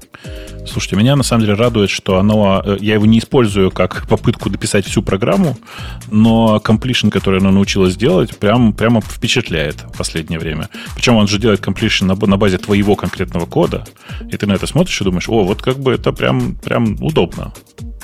[0.65, 4.50] Слушайте, меня на самом деле радует, что оно, э, я его не использую как попытку
[4.50, 5.58] дописать всю программу,
[6.12, 10.70] но completion, который оно научилось делать, прям, прямо впечатляет в последнее время.
[10.96, 13.86] Причем он же делает completion на, на базе твоего конкретного кода,
[14.32, 17.54] и ты на это смотришь и думаешь, о, вот как бы это прям, прям удобно.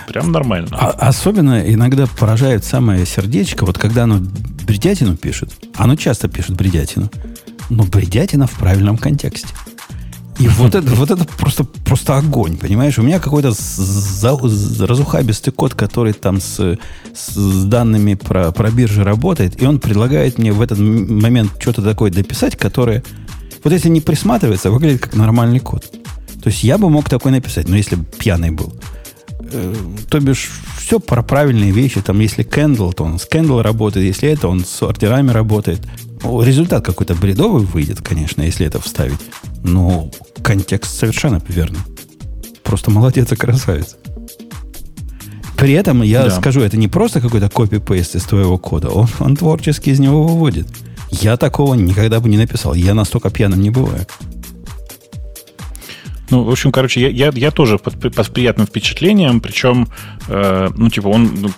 [0.08, 0.70] Прям нормально.
[0.72, 4.20] А, особенно иногда поражает самое сердечко, вот когда оно
[4.66, 5.54] бредятину пишет.
[5.76, 7.10] Оно часто пишет бредятину.
[7.70, 9.50] Но бредятина в правильном контексте.
[10.40, 13.00] И вот это, вот это просто, просто огонь, понимаешь?
[13.00, 16.78] У меня какой-то разухабистый код, который там с,
[17.16, 22.12] с данными про, про биржи работает, и он предлагает мне в этот момент что-то такое
[22.12, 23.04] дописать, которое,
[23.64, 25.92] вот если не присматривается, выглядит как нормальный код.
[26.44, 28.74] То есть я бы мог такой написать, но если бы пьяный был.
[29.52, 29.74] Э,
[30.10, 32.02] то бишь, все про правильные вещи.
[32.02, 34.06] Там, если Candle, то он с Candle работает.
[34.06, 35.82] Если это, он с ордерами работает.
[36.24, 39.20] Результат какой-то бредовый выйдет, конечно, если это вставить.
[39.64, 41.80] Но контекст совершенно верный.
[42.64, 43.96] Просто молодец и красавец.
[45.58, 46.32] При этом я да.
[46.32, 48.90] скажу, это не просто какой-то копи-пейст из твоего кода.
[48.90, 50.68] Он, он творчески из него выводит.
[51.10, 52.74] Я такого никогда бы не написал.
[52.74, 54.06] Я настолько пьяным не бываю.
[56.30, 59.88] Ну, в общем, короче, я, я, я тоже под, под приятным впечатлением, причем,
[60.28, 61.50] э, ну, типа, он ну,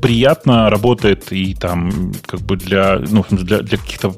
[0.00, 4.14] приятно работает и там как бы для, ну, для, для каких-то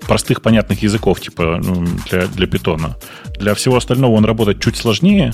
[0.00, 2.96] простых понятных языков, типа ну, для, для питона.
[3.38, 5.32] Для всего остального он работает чуть сложнее,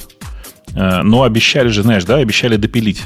[0.75, 3.03] э, но обещали же, знаешь, да, обещали допилить.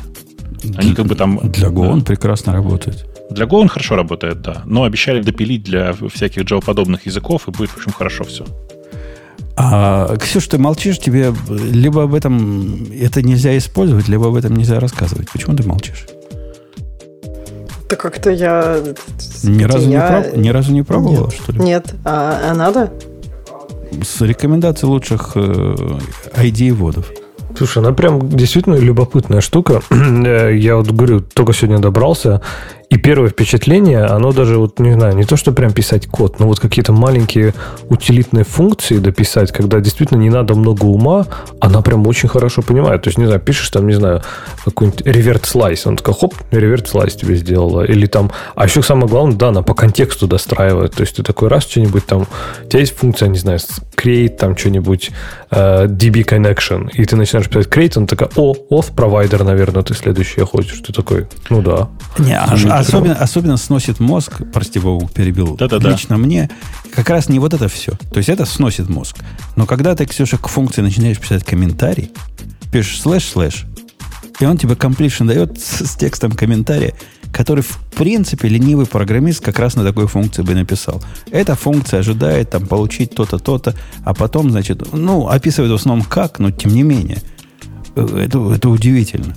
[0.77, 1.41] Они как бы там...
[1.43, 3.07] Для Go он прекрасно работает.
[3.31, 4.63] Для Go он хорошо работает, да.
[4.67, 8.45] Но обещали допилить для всяких Java-подобных языков, и будет, в общем, хорошо все.
[9.57, 14.81] А, Ксюш, ты молчишь, тебе либо об этом это нельзя использовать, либо об этом нельзя
[14.81, 15.31] рассказывать.
[15.31, 16.07] Почему ты молчишь?
[17.89, 18.79] Да как-то я...
[19.43, 20.09] Ни разу, я...
[20.09, 20.37] не, проб...
[20.37, 21.61] Ни разу не пробовала, нет, что ли?
[21.61, 21.95] Нет.
[22.05, 22.91] А, а надо?
[24.03, 25.75] С рекомендацией лучших э,
[26.37, 27.13] ID-водов.
[27.55, 29.83] Слушай, она прям действительно любопытная штука.
[29.91, 32.41] Я вот говорю, только сегодня добрался,
[32.93, 36.47] и первое впечатление, оно даже, вот не знаю, не то, что прям писать код, но
[36.47, 37.55] вот какие-то маленькие
[37.89, 41.27] утилитные функции дописать, когда действительно не надо много ума,
[41.59, 43.01] она прям очень хорошо понимает.
[43.01, 44.21] То есть, не знаю, пишешь там, не знаю,
[44.67, 47.83] какой-нибудь реверт слайс, он такой, хоп, реверт слайс тебе сделала.
[47.83, 50.93] Или там, а еще самое главное, да, она по контексту достраивает.
[50.93, 52.27] То есть, ты такой раз что-нибудь там,
[52.63, 53.59] у тебя есть функция, не знаю,
[53.97, 55.13] create там что-нибудь,
[55.51, 59.95] uh, DB connection, и ты начинаешь писать create, он такой, о, auth провайдер, наверное, ты
[59.95, 60.81] следующий хочешь.
[60.81, 61.89] Ты такой, ну да.
[62.19, 65.91] Не, а, особенно, особенно сносит мозг, прости богу, перебил, Да-да-да.
[65.91, 66.51] лично мне,
[66.95, 67.93] как раз не вот это все.
[68.13, 69.17] То есть это сносит мозг.
[69.57, 72.11] Но когда ты, Ксюша, к функции начинаешь писать комментарий,
[72.71, 73.67] пишешь slash-slash,
[74.41, 76.95] и он тебе completion дает с, с текстом комментария,
[77.33, 81.03] который, в принципе, ленивый программист как раз на такой функции бы написал.
[81.31, 86.39] Эта функция ожидает там получить то-то, то-то, а потом, значит, ну, описывает в основном как,
[86.39, 87.19] но тем не менее.
[87.95, 89.35] Это, это удивительно.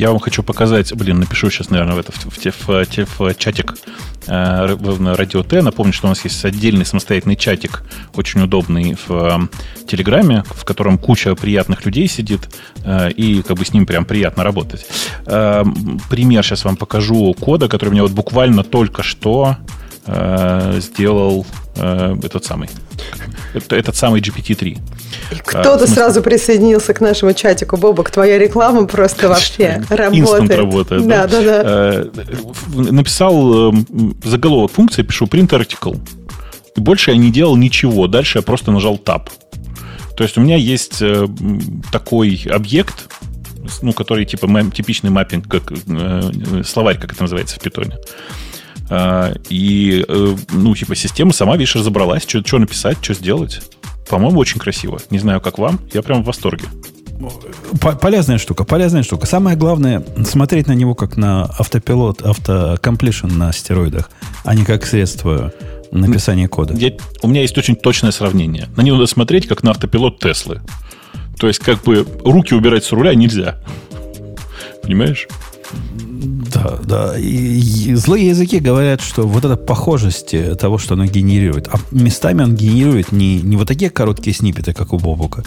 [0.00, 3.74] Я вам хочу показать, блин, напишу сейчас, наверное, в, это, в, в, в, в чатик
[4.26, 5.60] э, в Радио Т.
[5.60, 7.82] Напомню, что у нас есть отдельный самостоятельный чатик,
[8.14, 12.48] очень удобный в э, Телеграме, в котором куча приятных людей сидит,
[12.82, 14.86] э, и как бы с ним прям приятно работать.
[15.26, 15.64] Э,
[16.08, 19.58] пример сейчас вам покажу кода, который мне вот буквально только что
[20.06, 22.70] э, сделал э, этот самый,
[23.68, 24.78] этот самый GPT-3.
[25.44, 27.76] Кто-то а, сразу присоединился к нашему чатику.
[27.76, 30.56] Бобок, твоя реклама просто вообще работает.
[30.56, 31.06] работает.
[31.06, 31.62] Да, да, да.
[31.64, 32.04] Э,
[32.74, 33.76] написал э,
[34.24, 36.00] заголовок функции, пишу print article.
[36.76, 38.06] И больше я не делал ничего.
[38.06, 39.28] Дальше я просто нажал Tab.
[40.16, 41.26] То есть у меня есть э,
[41.92, 43.10] такой объект,
[43.82, 45.72] ну, который типа типичный маппинг, как
[46.66, 47.96] словарь, как это называется в питоне.
[49.48, 50.04] И,
[50.50, 53.60] ну, типа, система сама, видишь, разобралась, что написать, что сделать.
[54.10, 54.98] По-моему, очень красиво.
[55.10, 55.78] Не знаю, как вам.
[55.92, 56.64] Я прям в восторге.
[58.00, 59.26] Полезная штука, полезная штука.
[59.26, 64.10] Самое главное, смотреть на него как на автопилот, автокомплишн на стероидах,
[64.44, 65.52] а не как средство
[65.92, 66.74] написания кода.
[66.74, 66.92] Я,
[67.22, 68.68] у меня есть очень точное сравнение.
[68.76, 70.60] На него надо смотреть как на автопилот Теслы.
[71.38, 73.58] То есть, как бы руки убирать с руля нельзя.
[74.82, 75.28] Понимаешь?
[76.52, 77.18] Да, да.
[77.18, 82.42] И, и злые языки говорят, что вот эта похожесть того, что оно генерирует, а местами
[82.42, 85.44] он генерирует не, не вот такие короткие снипеты, как у Бобука.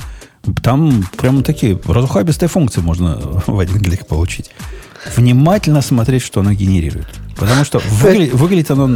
[0.62, 4.52] Там прямо такие разухабистые функции можно в один клик получить.
[5.16, 7.08] Внимательно смотреть, что оно генерирует.
[7.36, 8.88] Потому что выглядит, выглядит оно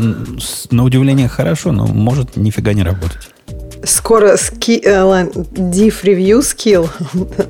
[0.71, 3.29] на удивление хорошо, но может нифига не работать.
[3.83, 6.89] Скоро ски, э, diff review skill,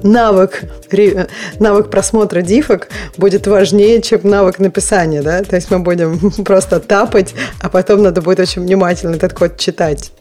[0.03, 1.27] навык, ре,
[1.59, 5.43] навык просмотра дифок будет важнее, чем навык написания, да?
[5.43, 10.11] То есть мы будем просто тапать, а потом надо будет очень внимательно этот код читать.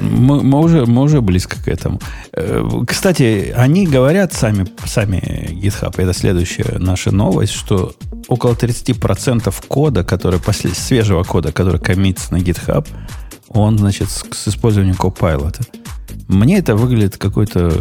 [0.00, 2.00] Мы, мы, уже, мы уже близко к этому.
[2.32, 7.94] Э, кстати, они говорят сами, сами GitHub, это следующая наша новость, что
[8.28, 12.86] около 30% кода, который после, свежего кода, который коммитится на GitHub,
[13.48, 15.60] он, значит, с, с использованием Copilot.
[16.28, 17.72] Мне это выглядит какой-то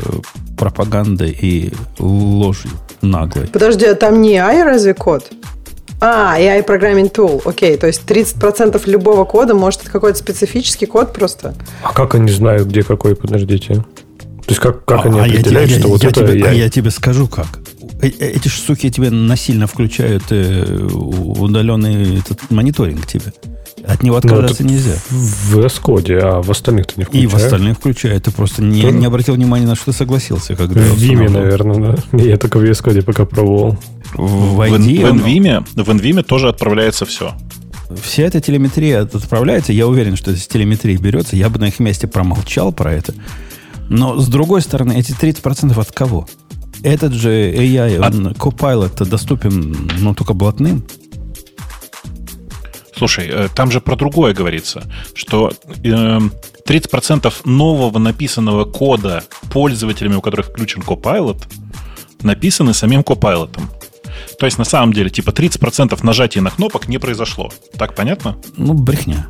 [0.57, 3.47] пропагандой и ложью наглой.
[3.47, 5.31] Подожди, а там не AI разве код?
[6.03, 11.13] А, AI Programming Tool, окей, то есть 30% любого кода, может, это какой-то специфический код
[11.13, 11.53] просто?
[11.83, 13.75] А как они знают, где какой, подождите?
[13.75, 16.47] То есть как, как а, они определяют, я, что я, вот я это тебе, AI?
[16.47, 17.59] А я тебе скажу как.
[18.01, 23.33] Э, э, эти штуки тебе насильно включают э, удаленный этот мониторинг тебе.
[23.85, 24.95] От него ну, отказаться нельзя.
[25.09, 27.23] В S-коде, а в остальных-то не включает.
[27.23, 28.23] И в остальных включает.
[28.23, 30.55] Ты просто не, не обратил внимания, на что ты согласился.
[30.55, 32.17] Когда в Vime, наверное, да.
[32.23, 33.77] Я только в S-коде пока пробовал.
[34.13, 37.33] В, в, ID, в, NVIME, в NVIME тоже отправляется все.
[38.01, 39.73] Вся эта телеметрия отправляется.
[39.73, 41.35] Я уверен, что из телеметрии берется.
[41.35, 43.13] Я бы на их месте промолчал про это.
[43.89, 46.27] Но, с другой стороны, эти 30% от кого?
[46.83, 50.83] Этот же AI, он, Copilot, доступен, ну, только блатным.
[52.95, 55.51] Слушай, э, там же про другое говорится, что
[55.83, 61.43] 30% эм, нового написанного кода пользователями, у которых включен Copilot,
[62.21, 63.59] написаны самим Copilot.
[64.39, 67.51] То есть, на самом деле, типа 30% нажатия на кнопок не произошло.
[67.77, 68.37] Так понятно?
[68.57, 69.27] Ну, брехня.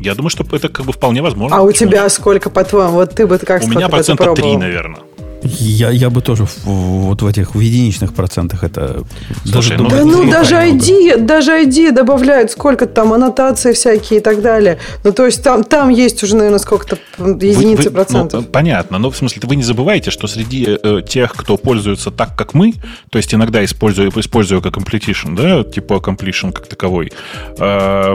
[0.00, 1.56] Я думаю, что это как бы вполне возможно.
[1.56, 2.92] А у тебя сколько, по-твоему?
[2.92, 5.00] Вот ты бы как У меня процента 3, наверное.
[5.44, 9.04] Я, я бы тоже в, вот в этих в единичных процентах это
[9.44, 14.22] Слушай, даже ну, да, ну даже ID, даже ID добавляют сколько там аннотации всякие и
[14.22, 14.78] так далее.
[15.04, 18.44] Ну то есть там там есть уже наверное сколько-то единицы вы, вы, процентов.
[18.44, 22.36] Ну, понятно, но в смысле вы не забывайте, что среди э, тех, кто пользуется так,
[22.36, 22.74] как мы,
[23.10, 27.12] то есть иногда используя используя как completion, да, типа completion как таковой.
[27.58, 28.14] Э,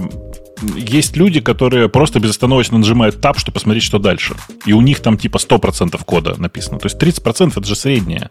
[0.76, 4.36] есть люди, которые просто безостановочно нажимают Tab, чтобы посмотреть, что дальше.
[4.66, 6.80] И у них там типа 100% кода написано.
[6.80, 8.30] То есть 30% это же среднее.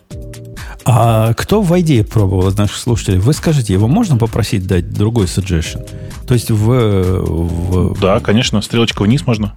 [0.85, 3.19] А кто в ID пробовал из наших слушателей?
[3.19, 5.89] Вы скажите, его можно попросить дать другой suggestion?
[6.27, 6.57] То есть в...
[6.57, 8.01] в...
[8.01, 9.55] Да, конечно, стрелочка вниз можно.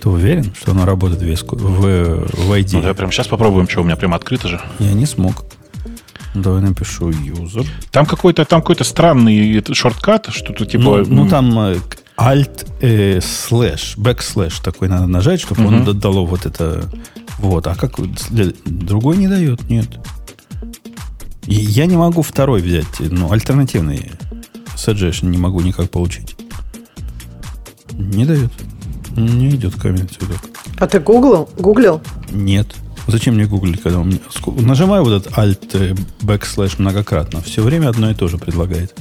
[0.00, 2.80] Ты уверен, что оно работает в, в, в ID?
[2.80, 4.60] Ну, я прям сейчас попробуем, что у меня прямо открыто же.
[4.78, 5.44] Я не смог.
[6.34, 7.66] Давай напишу user.
[7.90, 11.04] Там какой-то там какой-то странный шорткат, что-то типа.
[11.06, 11.76] Ну, ну там э,
[12.16, 15.74] Alt э, слэш, backslash такой надо нажать, чтобы угу.
[15.74, 16.90] он дало вот это.
[17.38, 17.66] Вот.
[17.66, 17.94] А как
[18.64, 19.68] другой не дает?
[19.68, 19.88] Нет.
[21.46, 24.12] И я не могу второй взять, ну, альтернативный
[24.76, 26.36] suggestion не могу никак получить.
[27.92, 28.52] Не дает.
[29.16, 30.34] Не идет камень сюда.
[30.78, 31.48] А ты гуглил?
[31.58, 32.00] Гуглил?
[32.30, 32.74] Нет.
[33.06, 34.18] Зачем мне гуглить, когда у меня...
[34.46, 37.42] Нажимаю вот этот alt э, backslash многократно.
[37.42, 38.94] Все время одно и то же предлагает.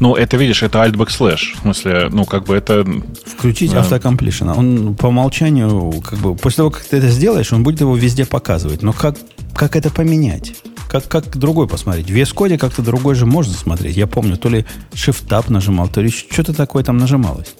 [0.00, 1.56] Ну, это, видишь, это alt backslash.
[1.56, 2.86] В смысле, ну, как бы это...
[3.26, 3.80] Включить да.
[3.80, 4.48] автокомплишн.
[4.50, 8.24] Он по умолчанию, как бы, после того, как ты это сделаешь, он будет его везде
[8.24, 8.82] показывать.
[8.82, 9.16] Но как,
[9.54, 10.54] как это поменять?
[10.88, 12.10] Как, как другой посмотреть?
[12.10, 13.96] В VS как-то другой же можно смотреть.
[13.96, 17.54] Я помню, то ли Shift-Tab нажимал, то ли что-то такое там нажималось.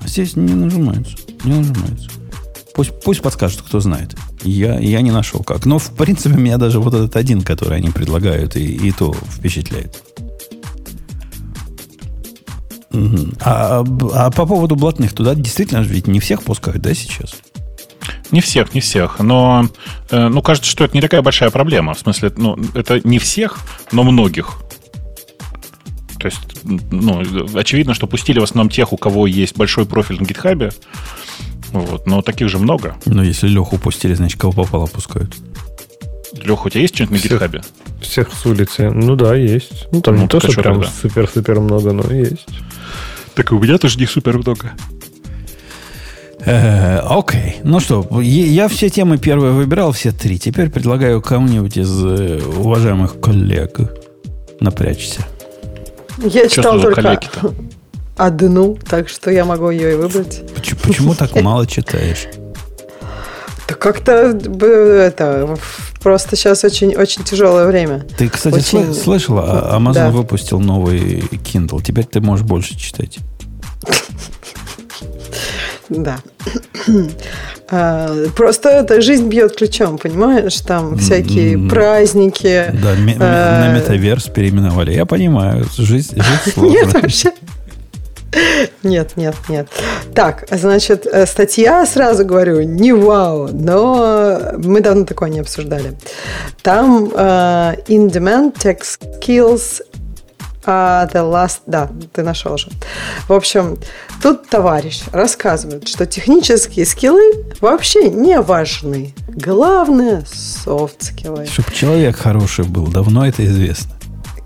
[0.00, 1.16] А здесь не нажимается.
[1.44, 2.10] Не нажимается.
[2.74, 4.14] Пусть, пусть подскажет, кто знает.
[4.42, 5.64] Я, я не нашел как.
[5.64, 10.02] Но, в принципе, меня даже вот этот один, который они предлагают, и, и то впечатляет.
[13.40, 13.84] А,
[14.14, 17.34] а по поводу блатных, туда действительно ведь не всех пускают, да, сейчас?
[18.30, 19.18] Не всех, не всех.
[19.20, 19.68] Но,
[20.10, 21.94] э, ну, кажется, что это не такая большая проблема.
[21.94, 23.58] В смысле, ну, это не всех,
[23.92, 24.58] но многих.
[26.18, 27.22] То есть, ну,
[27.54, 30.72] очевидно, что пустили в основном тех, у кого есть большой профиль на гитхабе.
[31.70, 32.96] Вот, но таких же много.
[33.04, 35.36] Но если Леху пустили, значит, кого попало пускают.
[36.32, 37.62] Леха, у тебя есть что-нибудь на гитхабе?
[38.00, 38.90] Всех с улицы.
[38.90, 39.88] Ну да, есть.
[39.92, 42.46] Ну, там ну, не то, что прям супер-супер много, но есть.
[43.34, 44.72] Так и у меня тоже не супер много.
[46.40, 47.56] Э, окей.
[47.64, 50.38] Ну что, я все темы первые выбирал, все три.
[50.38, 53.78] Теперь предлагаю кому-нибудь из э, уважаемых коллег
[54.60, 55.26] напрячься.
[56.18, 57.20] Я читал только
[58.16, 60.42] одну, так что я могу ее и выбрать.
[60.54, 62.26] Почему, почему так мало читаешь?
[63.68, 65.56] Да как-то это
[66.00, 68.06] просто сейчас очень очень тяжелое время.
[68.16, 68.94] Ты, кстати, очень...
[68.94, 70.10] слышала, а Amazon да.
[70.10, 71.82] выпустил новый Kindle.
[71.82, 73.18] Теперь ты можешь больше читать.
[75.88, 76.18] Да.
[77.70, 80.56] А, просто эта жизнь бьет ключом, понимаешь?
[80.60, 82.72] Там всякие праздники.
[82.72, 84.92] Да, на метаверс переименовали.
[84.94, 86.84] Я понимаю, жизнь, жизнь сложная.
[86.84, 87.32] Нет, вообще.
[88.82, 89.68] Нет, нет, нет.
[90.14, 95.96] Так, значит, э, статья, сразу говорю, не вау, но мы давно такое не обсуждали.
[96.62, 99.80] Там uh, In Demand Tech Skills
[100.66, 101.60] uh, The Last...
[101.66, 102.70] Да, ты нашел же.
[103.28, 103.78] В общем,
[104.22, 109.14] тут товарищ рассказывает, что технические скиллы вообще не важны.
[109.28, 110.24] Главное–
[110.64, 111.46] софт-скиллы.
[111.46, 113.97] Чтобы человек хороший был, давно это известно.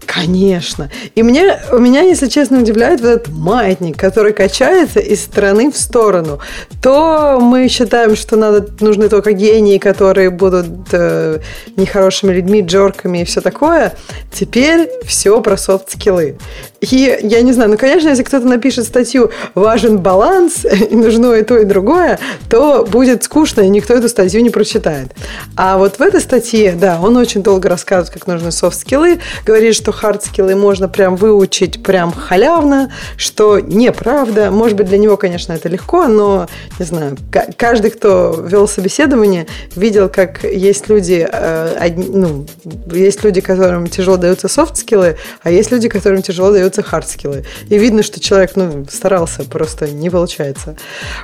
[0.07, 0.91] Конечно.
[1.15, 5.77] И мне, у меня, если честно, удивляет вот этот маятник, который качается из стороны в
[5.77, 6.41] сторону.
[6.83, 11.39] То мы считаем, что надо, нужны только гении, которые будут э,
[11.77, 13.95] нехорошими людьми, джерками и все такое.
[14.33, 16.39] Теперь все про soft skill'ы.
[16.81, 21.43] И я не знаю, ну, конечно, если кто-то напишет статью «Важен баланс, и нужно и
[21.43, 22.19] то, и другое»,
[22.51, 25.13] то будет скучно, и никто эту статью не прочитает.
[25.57, 29.77] А вот в этой статье, да, он очень долго рассказывает, как нужны soft skill'ы, говорит,
[29.77, 34.51] что hard skill'ы можно прям выучить прям халявно, что неправда.
[34.51, 37.17] Может быть, для него, конечно, это легко, но, не знаю,
[37.57, 42.47] каждый, кто вел собеседование, видел, как есть люди, э, ну,
[42.93, 47.45] есть люди, которым тяжело даются soft skill'ы, а есть люди, которым тяжело даются hard skill'ы.
[47.69, 50.77] И видно, что человек, ну, старался, просто не получается.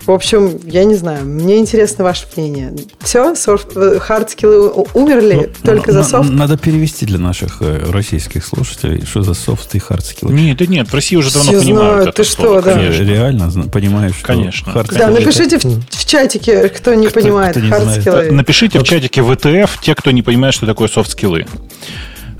[0.07, 2.75] В общем, я не знаю, мне интересно ваше мнение.
[3.01, 6.31] Все, hard skill'ы умерли ну, только за софт?
[6.31, 10.33] Надо перевести для наших э, российских слушателей слушателей, что за софт и hard skill'ы.
[10.33, 12.75] Нет, нет, в России уже давно Все понимают знают, это ты слово, что, да.
[12.75, 13.03] Конечно.
[13.03, 14.71] Реально понимаешь, что Конечно.
[14.71, 18.31] Hard да, напишите в, в чатике, кто не кто, понимает hard skill'ы.
[18.31, 21.47] Напишите в чатике WTF те, кто не понимает, что такое soft skill'ы.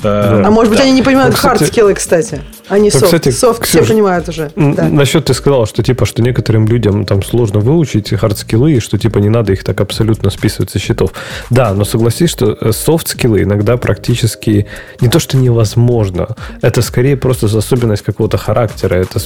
[0.03, 0.47] Да.
[0.47, 0.85] А может быть, да.
[0.85, 2.41] они не понимают ну, hard skill'ы, кстати.
[2.69, 3.07] Они софт.
[3.07, 4.51] Кстати, софт Ксюша, все понимают уже.
[4.55, 4.89] Да.
[4.89, 8.99] Насчет ты сказал, что типа, что некоторым людям там сложно выучить hard skill'ы, и что
[8.99, 11.13] типа не надо их так абсолютно списывать со счетов.
[11.51, 14.67] Да, но согласись, что э, soft skill'ы иногда практически
[15.01, 16.37] не то, что невозможно.
[16.63, 19.19] Это скорее просто особенность какого-то характера, это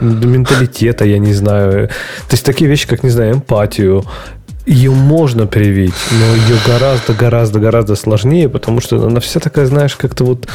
[0.00, 1.88] менталитета, я не знаю.
[1.88, 4.04] То есть такие вещи, как, не знаю, эмпатию,
[4.68, 9.96] ее можно привить, но ее гораздо, гораздо, гораздо сложнее, потому что она вся такая, знаешь,
[9.96, 10.46] как-то вот,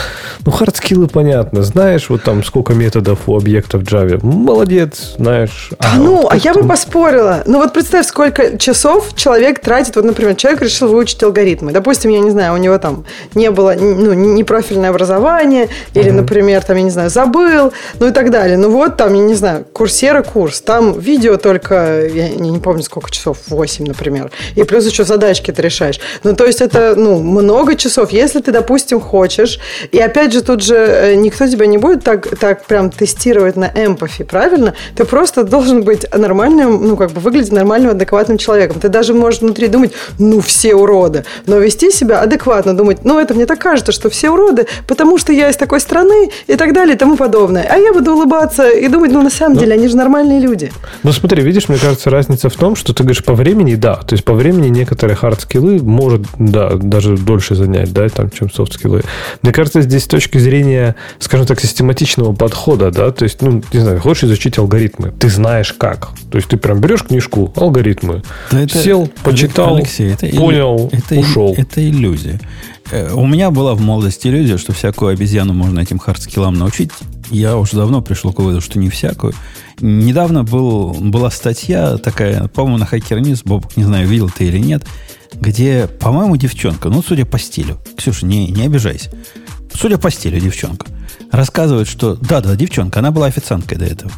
[0.46, 5.72] ну, hard skill'ы понятно, знаешь, вот там сколько методов у объекта в Java, молодец, знаешь.
[5.80, 7.44] А, ну, вот а я бы поспорила.
[7.48, 11.72] Ну, вот представь, сколько часов человек тратит, вот, например, человек решил выучить алгоритмы.
[11.72, 16.18] Допустим, я не знаю, у него там не было, ну, не профильное образование, или, угу.
[16.18, 18.58] например, там, я не знаю, забыл, ну и так далее.
[18.58, 23.10] Ну, вот там, я не знаю, курсера курс, там видео только, я не помню, сколько
[23.10, 24.32] часов, 8, например, например.
[24.56, 26.00] И плюс еще задачки ты решаешь.
[26.24, 28.12] Ну, то есть это, ну, много часов.
[28.12, 29.60] Если ты, допустим, хочешь,
[29.92, 33.72] и опять же тут же э, никто тебя не будет так, так прям тестировать на
[33.74, 34.74] эмпафи, правильно?
[34.96, 38.80] Ты просто должен быть нормальным, ну, как бы выглядеть нормальным, адекватным человеком.
[38.82, 41.24] Ты даже можешь внутри думать, ну, все уроды.
[41.48, 45.32] Но вести себя адекватно, думать, ну, это мне так кажется, что все уроды, потому что
[45.32, 47.66] я из такой страны и так далее и тому подобное.
[47.70, 50.72] А я буду улыбаться и думать, ну, на самом ну, деле, они же нормальные люди.
[51.04, 54.02] Ну, смотри, видишь, мне кажется, разница в том, что ты говоришь по времени, да, да.
[54.04, 59.04] То есть по времени некоторые хард-скиллы может, да, даже дольше занять, да, там, чем софт-скиллы.
[59.42, 63.80] Мне кажется, здесь с точки зрения, скажем так, систематичного подхода, да, то есть, ну, не
[63.80, 66.10] знаю, хочешь изучить алгоритмы, ты знаешь как.
[66.32, 71.16] То есть ты прям берешь книжку, алгоритмы, да это, сел, почитал, Алексей, это понял, это,
[71.16, 71.54] ушел.
[71.58, 72.40] Это иллюзия.
[72.92, 76.92] Э, у меня была в молодости иллюзия, что всякую обезьяну можно этим hard skill'ам научить.
[77.30, 79.34] Я уже давно пришел к выводу, что не всякую.
[79.80, 84.60] Недавно был, была статья такая, по-моему, на Hacker News, Боб, не знаю, видел ты или
[84.60, 84.86] нет,
[85.34, 89.10] где, по-моему, девчонка, ну, судя по стилю, Ксюша, не, не обижайся,
[89.74, 90.86] судя по стилю девчонка,
[91.32, 94.12] рассказывает, что, да-да, девчонка, она была официанткой до этого.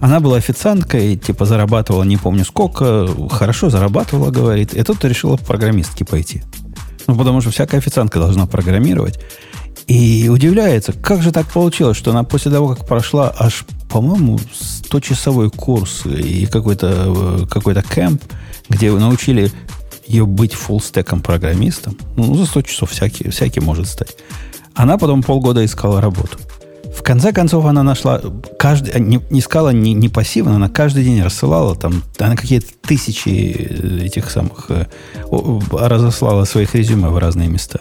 [0.00, 5.42] Она была официанткой, типа зарабатывала не помню сколько, хорошо зарабатывала, говорит, и тут решила в
[5.42, 6.42] программистки пойти.
[7.06, 9.18] Ну, потому что всякая официантка должна программировать.
[9.86, 15.50] И удивляется, как же так получилось, что она после того, как прошла аж, по-моему, 100-часовой
[15.50, 18.22] курс и какой-то какой кемп,
[18.68, 19.50] где научили
[20.06, 24.16] ее быть фуллстеком программистом, ну, за 100 часов всякий, всякий может стать.
[24.74, 26.38] Она потом полгода искала работу.
[26.94, 28.20] В конце концов, она нашла,
[28.58, 33.28] каждый, не, не искала не, не пассивно, она каждый день рассылала, там, она какие-то тысячи
[34.04, 34.86] этих самых, э,
[35.72, 37.80] разослала своих резюме в разные места.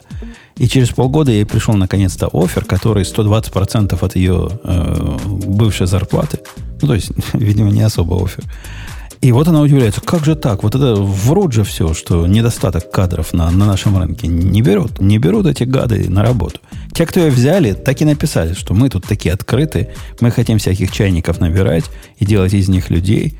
[0.58, 6.40] И через полгода ей пришел наконец-то офер, который 120% от ее э, бывшей зарплаты.
[6.82, 8.44] Ну, то есть, видимо, не особо офер.
[9.22, 10.64] И вот она удивляется, как же так?
[10.64, 14.28] Вот это врут же все, что недостаток кадров на, на нашем рынке.
[14.28, 16.60] Не берут, не берут эти гады на работу.
[16.92, 20.92] Те, кто ее взяли, так и написали, что мы тут такие открытые, мы хотим всяких
[20.92, 21.86] чайников набирать
[22.18, 23.38] и делать из них людей.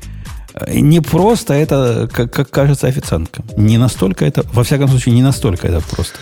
[0.68, 3.44] Не просто это, как, как кажется официанткам.
[3.56, 6.16] Не настолько это, во всяком случае, не настолько это просто.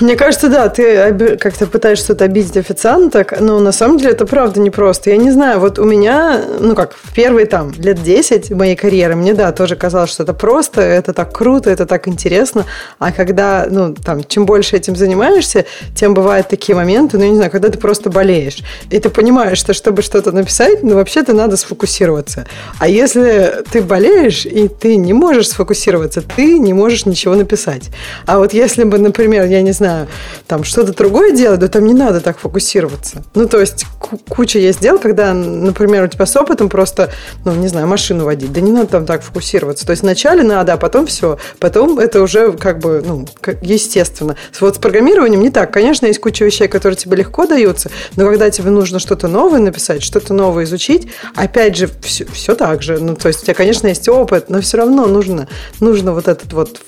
[0.00, 4.60] Мне кажется, да, ты как-то пытаешься что-то обидеть официанток, но на самом деле это правда
[4.60, 5.10] непросто.
[5.10, 9.16] Я не знаю, вот у меня, ну как, в первые там лет 10 моей карьеры,
[9.16, 12.66] мне, да, тоже казалось, что это просто, это так круто, это так интересно.
[12.98, 15.64] А когда, ну, там, чем больше этим занимаешься,
[15.94, 18.58] тем бывают такие моменты, ну, я не знаю, когда ты просто болеешь.
[18.90, 22.46] И ты понимаешь, что чтобы что-то написать, ну, вообще-то надо сфокусироваться.
[22.78, 27.90] А если ты болеешь, и ты не можешь сфокусироваться, ты не можешь ничего написать.
[28.26, 30.08] А вот если бы, например, я не знаю,
[30.46, 33.24] там что-то другое делать, то там не надо так фокусироваться.
[33.34, 33.86] Ну, то есть
[34.28, 37.10] куча есть дел, когда, например, у тебя с опытом просто,
[37.44, 39.86] ну, не знаю, машину водить, да не надо там так фокусироваться.
[39.86, 41.38] То есть вначале надо, а потом все.
[41.58, 43.26] Потом это уже как бы, ну,
[43.62, 44.36] естественно.
[44.60, 45.72] Вот с программированием не так.
[45.72, 50.02] Конечно, есть куча вещей, которые тебе легко даются, но когда тебе нужно что-то новое написать,
[50.02, 52.98] что-то новое изучить, опять же, все, все так же.
[52.98, 55.48] Ну, то есть у тебя, конечно, есть опыт, но все равно нужно,
[55.80, 56.80] нужно вот этот вот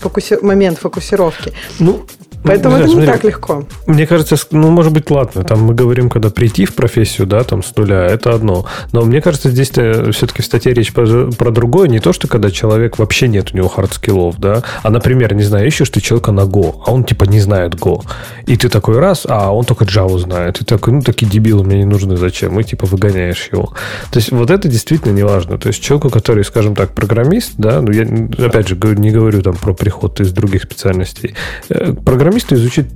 [0.00, 0.38] фокуси...
[0.42, 1.52] момент фокусировки.
[1.78, 2.06] Ну,
[2.46, 3.64] Поэтому ну, это не смотри, так легко.
[3.86, 7.62] Мне кажется, ну, может быть, ладно, там мы говорим, когда прийти в профессию, да, там
[7.62, 8.66] с нуля, это одно.
[8.92, 12.50] Но мне кажется, здесь все-таки в статье речь про, про другое, не то, что когда
[12.50, 16.42] человек вообще нет у него хардскиллов, да, а, например, не знаю, ищешь ты человека на
[16.42, 18.02] Go, а он типа не знает Go.
[18.46, 20.60] И ты такой раз, а он только Java знает.
[20.60, 22.58] И такой, ну, такие дебилы мне не нужны, зачем?
[22.60, 23.72] И типа выгоняешь его.
[24.10, 25.58] То есть вот это действительно не важно.
[25.58, 28.04] То есть человеку, который, скажем так, программист, да, ну, я
[28.46, 31.34] опять же не говорю там про приход из других специальностей,
[31.68, 31.92] э,
[32.36, 32.86] программисту изучить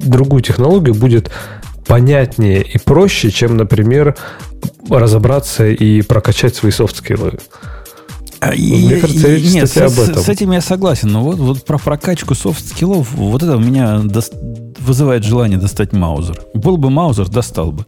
[0.00, 1.30] другую технологию будет
[1.86, 4.16] понятнее и проще, чем, например,
[4.88, 7.38] разобраться и прокачать свои софт-скиллы.
[8.40, 10.22] А, Мне кажется, речь нет, с, об этом.
[10.22, 14.22] С этим я согласен, но вот, вот про прокачку софт-скиллов, вот это у меня до,
[14.78, 16.40] вызывает желание достать маузер.
[16.54, 17.86] Был бы маузер, достал бы.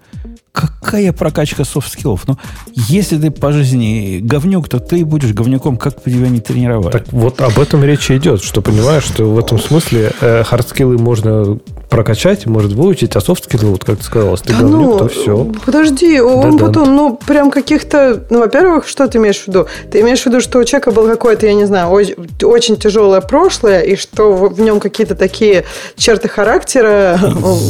[0.52, 2.28] Какая прокачка софт-скиллов?
[2.28, 2.36] Ну,
[2.74, 6.92] если ты по жизни говнюк, то ты будешь говнюком, как бы тебя не тренировали.
[6.92, 11.58] Так вот об этом речь идет, что понимаешь, что в этом смысле э, хардскиллы можно
[11.88, 15.08] прокачать, может выучить, а софт-скиллы, вот как ты сказала, если ты да говнюк, ну, то
[15.08, 15.52] все.
[15.64, 19.66] Подожди, он да, потом, ну, прям каких-то, ну, во-первых, что ты имеешь в виду?
[19.90, 23.80] Ты имеешь в виду, что у человека было какое-то, я не знаю, очень тяжелое прошлое,
[23.80, 25.64] и что в нем какие-то такие
[25.96, 27.18] черты характера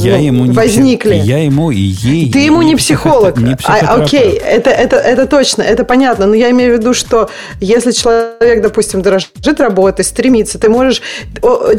[0.02, 1.14] я ну, ему возникли.
[1.14, 2.32] Не, я ему и ей.
[2.32, 3.36] Ты ему не психолог.
[3.36, 6.26] Не а, окей, это, это, это точно, это понятно.
[6.26, 11.02] Но я имею в виду, что если человек, допустим, дорожит работой, стремится, ты можешь...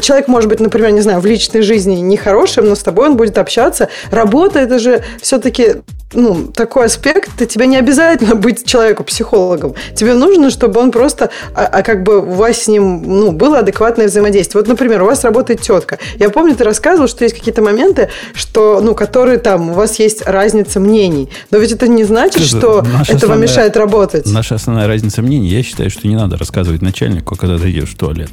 [0.00, 3.38] Человек может быть, например, не знаю, в личной жизни нехорошим, но с тобой он будет
[3.38, 3.88] общаться.
[4.10, 5.76] Работа– это же все-таки
[6.14, 9.74] ну, такой аспект, тебе не обязательно быть человеку-психологом.
[9.94, 13.58] Тебе нужно, чтобы он просто, а, а как бы у вас с ним ну, было
[13.58, 14.60] адекватное взаимодействие.
[14.60, 15.98] Вот, например, у вас работает тетка.
[16.16, 20.22] Я помню, ты рассказывал, что есть какие-то моменты, что, ну, которые там, у вас есть
[20.26, 21.28] разница мнений.
[21.50, 24.26] Но ведь это не значит, это что это основная, вам мешает работать.
[24.26, 27.96] Наша основная разница мнений, я считаю, что не надо рассказывать начальнику, когда ты идешь в
[27.96, 28.30] туалет.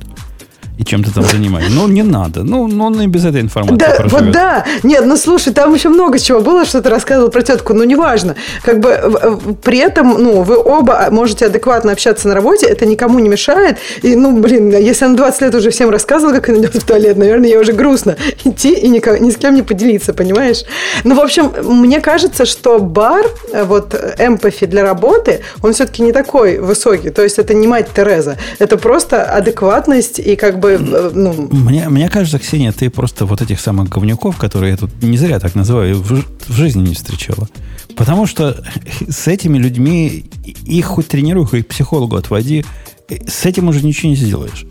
[0.82, 1.72] И чем ты там занимаешься.
[1.74, 2.44] Ну, не надо.
[2.44, 4.12] Ну, ну он и без этой информации Да, проживет.
[4.26, 4.66] вот да.
[4.84, 8.36] Нет, ну слушай, там еще много чего было, что ты рассказывал про тетку, но неважно.
[8.64, 13.30] Как бы при этом, ну, вы оба можете адекватно общаться на работе, это никому не
[13.30, 13.78] мешает.
[14.02, 17.18] И, ну, блин, если она 20 лет уже всем рассказывала, как она идет в туалет,
[17.18, 20.64] наверное, ей уже грустно идти и нико- ни с кем не поделиться, понимаешь?
[21.04, 26.12] Ну, в общем, мне кажется, что бар, э, вот эмпафи для работы, он все-таки не
[26.12, 27.10] такой высокий.
[27.12, 28.38] То есть это не мать Тереза.
[28.60, 33.42] Это просто адекватность и как бы, э, ну, Мне, мне кажется, Ксения, ты просто вот
[33.42, 37.48] этих самых говнюков, которые я тут не зря так называю, в, в жизни не встречала.
[37.96, 38.64] Потому что
[39.10, 40.26] с этими людьми
[40.66, 42.66] их хоть тренируй, хоть психологу отводи,
[43.10, 44.66] с этим уже ничего не сделаешь.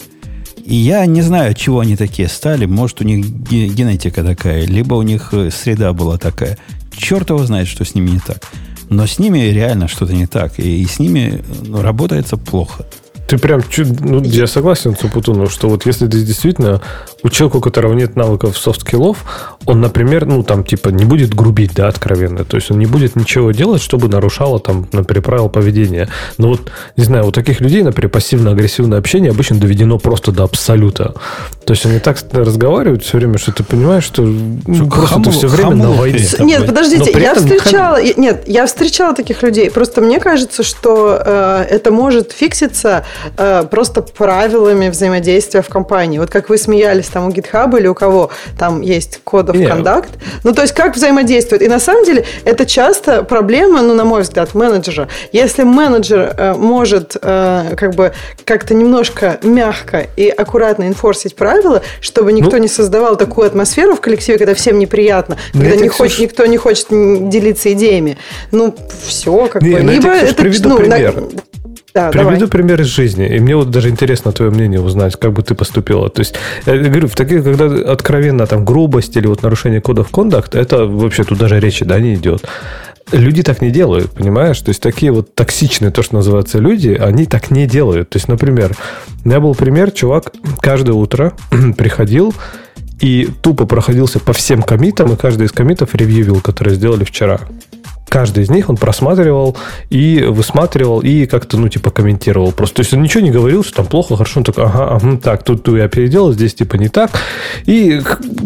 [0.65, 2.67] И я не знаю, чего они такие стали.
[2.67, 6.59] Может, у них ге- генетика такая, либо у них э, среда была такая.
[6.97, 8.43] Черт его знает, что с ними не так.
[8.89, 10.59] Но с ними реально что-то не так.
[10.59, 12.87] И, и с ними ну, работается плохо.
[13.31, 16.81] Ты прям чуть, ну, я согласен с Путуном, что вот если ты действительно
[17.23, 21.75] у человека, у которого нет навыков софт-скиллов, он, например, ну, там, типа, не будет грубить,
[21.75, 22.45] да, откровенно.
[22.45, 26.09] То есть он не будет ничего делать, чтобы нарушало, там, например, правила поведения.
[26.39, 31.15] Но вот, не знаю, у таких людей, например, пассивно-агрессивное общение обычно доведено просто до абсолюта.
[31.67, 35.21] То есть они так разговаривают все время, что ты понимаешь, что ну, Что просто ты
[35.21, 36.27] хамло- все время на хамло войне.
[36.41, 39.71] Нет, подождите, я этом встречала, я- нет, я встречала таких людей.
[39.71, 43.05] Просто мне кажется, что э, это может фикситься
[43.37, 46.19] э, просто правилами взаимодействия в компании.
[46.19, 49.21] Вот как вы смеялись там у GitHub или у кого там есть
[49.59, 49.67] Не.
[49.67, 50.11] контакт.
[50.45, 51.63] Ну, то есть как взаимодействуют.
[51.63, 55.09] И на самом деле это часто проблема, ну, на мой взгляд, менеджера.
[55.33, 58.13] Если менеджер э, может э, как бы
[58.45, 64.01] как-то немножко мягко и аккуратно инфорсить правила, чтобы никто Ну, не создавал такую атмосферу в
[64.01, 68.19] коллективе, когда всем неприятно, когда не хочет, Ксюш- никто не хочет делиться идеями.
[68.53, 68.75] Ну,
[69.07, 69.81] все, как Не, бы.
[69.81, 71.15] Либо это приведу ну, на- пример.
[71.95, 72.49] Да, Приведу давай.
[72.49, 73.27] пример из жизни.
[73.27, 76.09] И мне вот даже интересно твое мнение узнать, как бы ты поступила.
[76.09, 76.35] То есть,
[76.67, 81.25] я говорю, в таких, когда откровенно там грубость или вот нарушение кодов контакт, это вообще
[81.25, 82.45] тут даже речи да, не идет.
[83.11, 84.61] Люди так не делают, понимаешь?
[84.61, 88.11] То есть, такие вот токсичные, то, что называется, люди, они так не делают.
[88.11, 88.77] То есть, например,
[89.25, 91.33] у меня был пример, чувак каждое утро
[91.77, 92.33] приходил
[93.01, 97.41] и тупо проходился по всем комитам, и каждый из комитов ревьювил, которые сделали вчера.
[98.09, 99.57] Каждый из них он просматривал
[99.89, 102.51] и высматривал, и как-то, ну, типа, комментировал.
[102.51, 104.41] Просто, то есть, он ничего не говорил, что там плохо, хорошо.
[104.41, 107.13] Он такой, ага, ага, так, тут, тут я переделал, здесь, типа, не так.
[107.67, 108.01] И,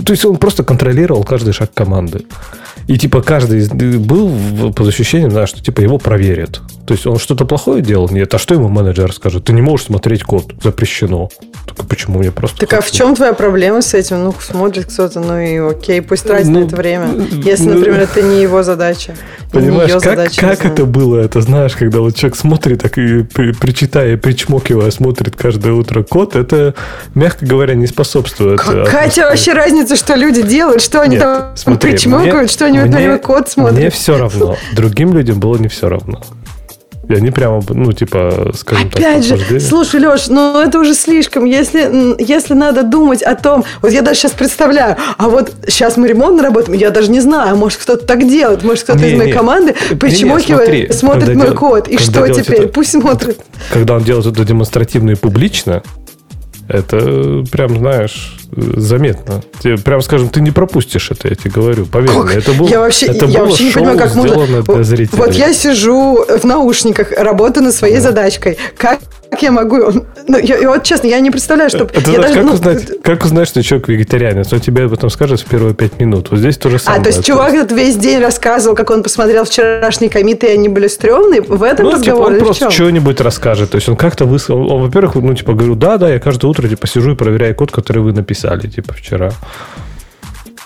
[0.05, 2.27] то есть, он просто контролировал каждый шаг команды.
[2.89, 3.67] И, типа, каждый
[3.99, 6.61] был под ощущением, да, что, типа, его проверят.
[6.87, 8.09] То есть, он что-то плохое делал?
[8.11, 8.35] Нет.
[8.35, 9.45] А что ему менеджер скажет?
[9.45, 11.31] Ты не можешь смотреть код, запрещено.
[11.67, 12.59] Так, а почему мне просто...
[12.67, 14.23] Так а в чем твоя проблема с этим?
[14.25, 17.07] Ну, смотрит кто-то, ну и окей, пусть тратит на Ну, это время.
[17.07, 19.15] ну, Если, ну, например, это не его задача.
[19.51, 23.53] Понимаешь, как, задача, как это было, это знаешь, когда вот человек смотрит, так и при-
[23.53, 26.75] причитая, причмокивая, смотрит каждое утро код, это,
[27.15, 28.61] мягко говоря, не способствует.
[28.61, 32.49] э, Какая тебе вообще разница, что люди делают, что они Нет, там смотри, причмокают, мне-
[32.49, 33.79] что они вот на мне- код смотрят?
[33.79, 34.57] Мне все равно.
[34.75, 36.21] Другим людям было не все равно.
[37.09, 39.61] И они прямо, ну, типа, скажем так, Опять же, похождение.
[39.69, 41.45] слушай, Леш, ну это уже слишком.
[41.45, 46.09] Если, если надо думать о том, вот я даже сейчас представляю, а вот сейчас мы
[46.09, 49.31] ремонтно работаем, я даже не знаю, может кто-то так делает, может кто-то из Не, моей
[49.33, 49.37] не.
[49.37, 51.89] команды Не, не, причмокивает, смотри, смотрит мой дел- код.
[51.89, 52.61] И что теперь?
[52.63, 53.41] это- Пусть смотрит.
[53.73, 55.83] Когда он делает это демонстративно и публично,
[56.69, 59.43] это прям, знаешь, заметно.
[59.61, 61.87] Тебе, прям, скажем, ты не пропустишь это, я тебе говорю.
[61.87, 64.63] Поверь мне, это было, я вообще, это я было вообще не шоу, понимаю, как можно.
[64.63, 65.19] для зрителей.
[65.19, 68.59] Вот я сижу в наушниках, работаю над своей задачкой.
[68.77, 69.01] Как
[69.35, 69.77] как я могу?
[70.29, 71.89] Ну, я, я вот честно, я не представляю, что.
[71.93, 74.53] Я знаешь, даже, как, ну, узнать, как узнать, что человек вегетарианец?
[74.53, 76.31] Он тебе об этом скажет в первые пять минут.
[76.31, 77.03] Вот здесь то же А, самое.
[77.03, 80.87] то есть чувак этот весь день рассказывал, как он посмотрел вчерашние комиты, и они были
[80.87, 81.43] стрёмные.
[81.43, 83.71] В этом Ну, типа, разговор он просто что-нибудь расскажет.
[83.71, 84.71] То есть он как-то высказал.
[84.71, 87.73] Он, во-первых, ну, типа, говорю, да, да, я каждое утро типа сижу и проверяю код,
[87.73, 89.33] который вы написали, типа, вчера.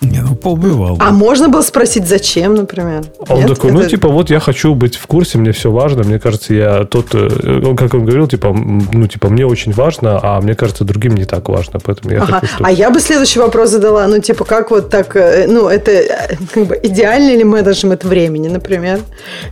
[0.01, 0.97] Не, ну, поубивал.
[0.97, 1.05] бы.
[1.05, 3.03] А можно было спросить, зачем, например?
[3.27, 3.49] А он Нет?
[3.49, 6.55] такой, ну, Это- типа, вот я хочу быть в курсе, мне все важно, мне кажется,
[6.55, 8.53] я тот, э, он, как он говорил, типа,
[8.93, 12.35] ну, типа, мне очень важно, а мне кажется, другим не так важно, поэтому я Ага.
[12.41, 12.69] хочу, чтобы...
[12.69, 16.37] А я бы следующий вопрос задала, ну, типа, как вот так, э, ну, это э,
[16.55, 19.01] как бы идеальный ли менеджмент времени, например?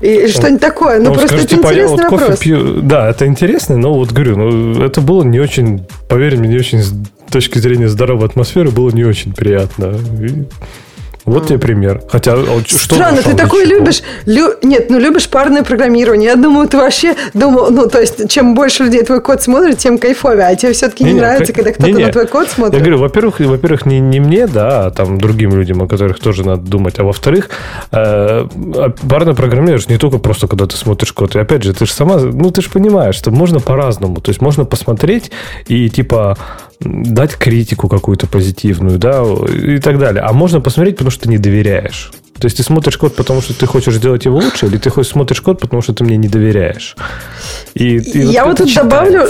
[0.00, 1.00] И что-нибудь такое.
[1.00, 2.38] Ну, Он просто скажет, это типа, я интересный вот кофе вопрос.
[2.38, 2.80] пью.
[2.82, 6.82] Да, это интересно, но вот говорю, ну, это было не очень, поверь мне, не очень
[6.82, 6.92] с
[7.30, 9.98] точки зрения здоровой атмосферы было не очень приятно.
[10.22, 10.44] И
[11.26, 12.02] вот тебе пример.
[12.08, 13.78] Хотя, а что Странно, ты такой ничего?
[13.80, 16.30] любишь, лю- нет, ну любишь парное программирование.
[16.30, 19.98] Я думаю, ты вообще думал, ну то есть, чем больше людей твой код смотрит, тем
[19.98, 20.46] кайфовее.
[20.46, 22.06] А тебе все-таки не, Не-не, нравится, ка- когда кто-то не-не.
[22.06, 22.74] на твой код смотрит.
[22.74, 26.44] Я говорю, во-первых, во-первых, не, не мне, да, а там другим людям, о которых тоже
[26.46, 26.98] надо думать.
[26.98, 27.50] А во-вторых,
[27.92, 31.34] э, а парное программирование не только просто, когда ты смотришь код.
[31.36, 34.20] И опять же, ты же сама, ну, ты же понимаешь, что можно по-разному.
[34.20, 35.30] То есть можно посмотреть
[35.66, 36.36] и типа
[36.80, 40.22] дать критику какую-то позитивную, да, и так далее.
[40.22, 42.12] А можно посмотреть, потому что ты не доверяешь.
[42.38, 45.12] То есть ты смотришь код, потому что ты хочешь сделать его лучше, или ты хочешь
[45.12, 46.96] смотришь код, потому что ты мне не доверяешь.
[47.74, 49.26] И, и я вот, вот тут добавлю,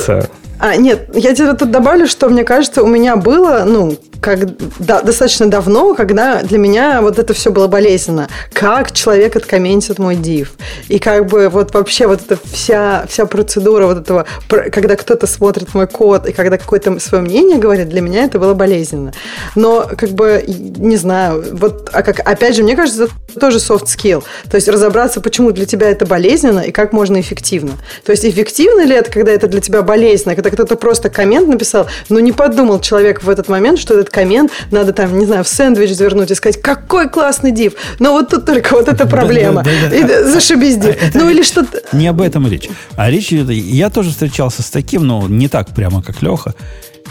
[0.59, 4.41] а, нет, я тебе тут добавлю, что мне кажется, у меня было, ну, как
[4.79, 8.29] да, достаточно давно, когда для меня вот это все было болезненно.
[8.53, 10.49] Как человек откомментит мой div.
[10.89, 15.75] И как бы вот вообще вот эта вся, вся процедура вот этого, когда кто-то смотрит
[15.75, 19.13] мой код и когда какое-то свое мнение говорит, для меня это было болезненно.
[19.55, 23.85] Но как бы, не знаю, вот, а как, опять же, мне кажется, это тоже soft
[23.85, 24.25] skill.
[24.51, 27.73] То есть разобраться, почему для тебя это болезненно и как можно эффективно.
[28.05, 31.87] То есть эффективно ли это, когда это для тебя болезненно, когда кто-то просто коммент написал,
[32.09, 35.49] но не подумал человек в этот момент, что этот коммент надо там, не знаю, в
[35.49, 37.75] сэндвич завернуть и сказать, какой классный див.
[37.99, 39.63] Но вот тут только вот эта проблема.
[39.63, 40.31] Да, да, да, да.
[40.31, 40.97] Зашибись див.
[41.01, 41.83] А, ну или что-то...
[41.93, 42.69] Не об этом речь.
[42.97, 43.51] А речь идет...
[43.51, 46.55] Я тоже встречался с таким, но не так прямо, как Леха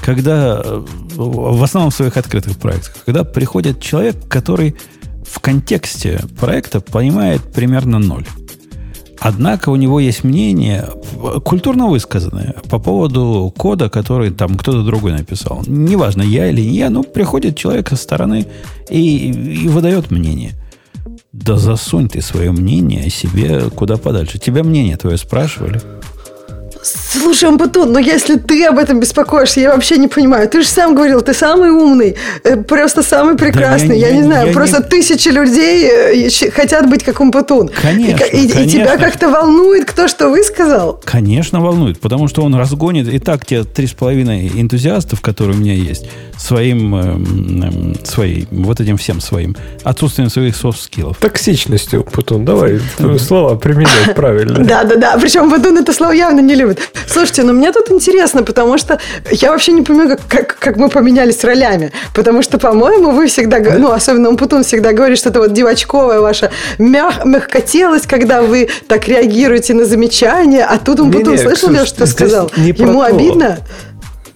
[0.03, 0.83] когда э,
[1.15, 4.75] в основном в своих открытых проектах, когда приходит человек, который
[5.25, 8.25] в контексте проекта понимает примерно ноль.
[9.19, 10.87] Однако у него есть мнение,
[11.43, 15.63] культурно высказанное, по поводу кода, который там кто-то другой написал.
[15.67, 18.45] Неважно, я или не я, но приходит человек со стороны
[18.89, 19.31] и,
[19.63, 20.53] и выдает мнение.
[21.31, 24.39] Да засунь ты свое мнение себе куда подальше.
[24.39, 25.81] Тебя мнение твое спрашивали.
[26.85, 30.47] Слушай, Амбатон, но если ты об этом беспокоишься, я вообще не понимаю.
[30.47, 33.89] Ты же сам говорил, ты самый умный, э, просто самый прекрасный.
[33.89, 34.89] Да я, я, я не знаю, я просто не...
[34.89, 37.69] тысячи людей э, хотят быть как Амбатон.
[37.81, 38.59] Конечно, и, конечно.
[38.59, 41.01] и тебя как-то волнует, кто что высказал?
[41.03, 45.59] Конечно, волнует, потому что он разгонит и так те три с половиной энтузиастов, которые у
[45.59, 46.05] меня есть,
[46.37, 51.17] своим, э, э, своей, вот этим всем своим, отсутствием своих софт-скиллов.
[51.17, 52.79] Токсичностью, Путун, давай
[53.17, 54.55] слова применять правильно.
[54.65, 55.17] Да, да, да.
[55.21, 56.74] Причем Путун это слово явно не любит.
[57.07, 58.99] Слушайте, ну мне тут интересно, потому что
[59.31, 61.91] я вообще не понимаю, как, как, как мы поменялись ролями.
[62.13, 66.51] Потому что, по-моему, вы всегда, ну, особенно Умпутун всегда говорит, что это вот девочковая ваша
[66.77, 72.51] мяг, мягкотелость, когда вы так реагируете на замечания, а тут Умпутун слышал, ли, что сказал?
[72.57, 73.59] Ему обидно?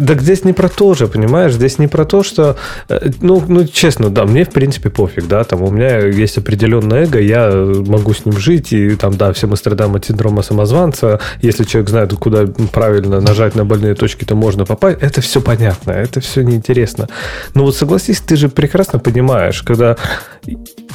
[0.06, 1.54] Так здесь не про то же, понимаешь?
[1.54, 2.56] Здесь не про то, что...
[2.88, 7.04] Э, ну, ну, честно, да, мне, в принципе, пофиг, да, там у меня есть определенное
[7.04, 7.52] эго, я
[7.86, 11.90] могу с ним жить, и там, да, все мы страдаем от синдрома самозванца, если человек
[11.90, 16.44] знает, куда правильно нажать на больные точки, то можно попасть, это все понятно, это все
[16.44, 17.10] неинтересно.
[17.54, 19.98] Но вот согласись, ты же прекрасно понимаешь, когда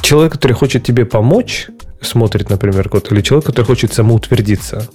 [0.01, 1.67] человек, который хочет тебе помочь,
[2.01, 4.87] смотрит, например, код, или человек, который хочет самоутвердиться.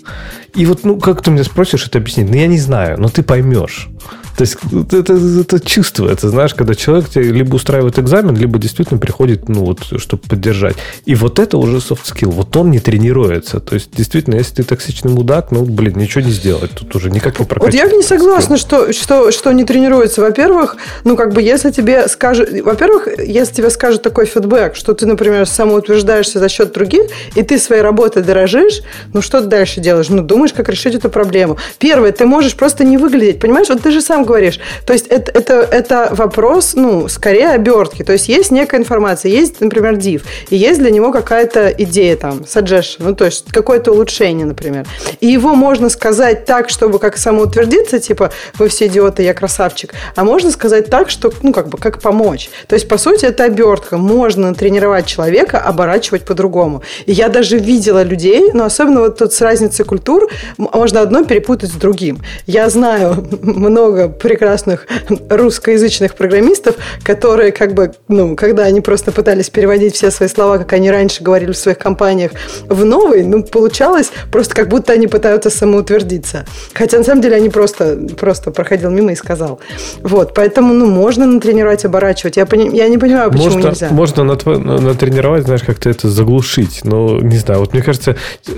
[0.55, 2.29] И вот, ну, как ты меня спросишь это объяснить?
[2.29, 3.89] Ну, я не знаю, но ты поймешь.
[4.37, 4.57] То есть
[4.93, 9.81] это, это чувствуется, знаешь, когда человек тебе либо устраивает экзамен, либо действительно приходит, ну вот,
[9.99, 10.77] чтобы поддержать.
[11.05, 12.31] И вот это уже soft skill.
[12.31, 13.61] Вот он не тренируется.
[13.61, 16.71] То есть, действительно, если ты токсичный мудак, ну, блин, ничего не сделать.
[16.73, 17.81] Тут уже никак не прокатить.
[17.81, 20.21] Вот я не согласна, что, что, что не тренируется.
[20.21, 22.51] Во-первых, ну, как бы, если тебе скажут...
[22.51, 27.03] Во-первых, если тебе скажут такой фидбэк, что ты, например, самоутверждаешься за счет других,
[27.35, 30.09] и ты своей работой дорожишь, ну, что ты дальше делаешь?
[30.09, 31.59] Ну, думаешь, как решить эту проблему.
[31.79, 33.41] Первое, ты можешь просто не выглядеть.
[33.41, 34.61] Понимаешь, вот ты же сам говоришь.
[34.87, 38.03] То есть это, это, это вопрос, ну, скорее обертки.
[38.03, 42.41] То есть есть некая информация, есть, например, div, и есть для него какая-то идея там,
[42.41, 44.87] suggestion, ну, то есть какое-то улучшение, например.
[45.21, 49.95] И его можно сказать так, чтобы как самоутвердиться, типа, вы все идиоты, я красавчик.
[50.15, 52.51] А можно сказать так, что, ну, как бы, как помочь.
[52.67, 53.97] То есть, по сути, это обертка.
[53.97, 56.83] Можно тренировать человека, оборачивать по-другому.
[57.07, 61.71] И я даже видела людей, но особенно вот тут с разницей культур, можно одно перепутать
[61.71, 62.19] с другим.
[62.47, 64.87] Я знаю много прекрасных
[65.29, 70.73] русскоязычных программистов, которые как бы, ну, когда они просто пытались переводить все свои слова, как
[70.73, 72.33] они раньше говорили в своих компаниях,
[72.69, 76.47] в новый, ну, получалось просто как будто они пытаются самоутвердиться.
[76.75, 79.61] Хотя на самом деле они просто, просто проходил мимо и сказал.
[80.03, 82.37] Вот, поэтому, ну, можно натренировать, оборачивать.
[82.37, 83.89] Я, пони, я не понимаю, почему можно, нельзя.
[83.91, 86.81] Можно натренировать, знаешь, как-то это заглушить.
[86.85, 88.17] Но, не знаю, вот мне кажется,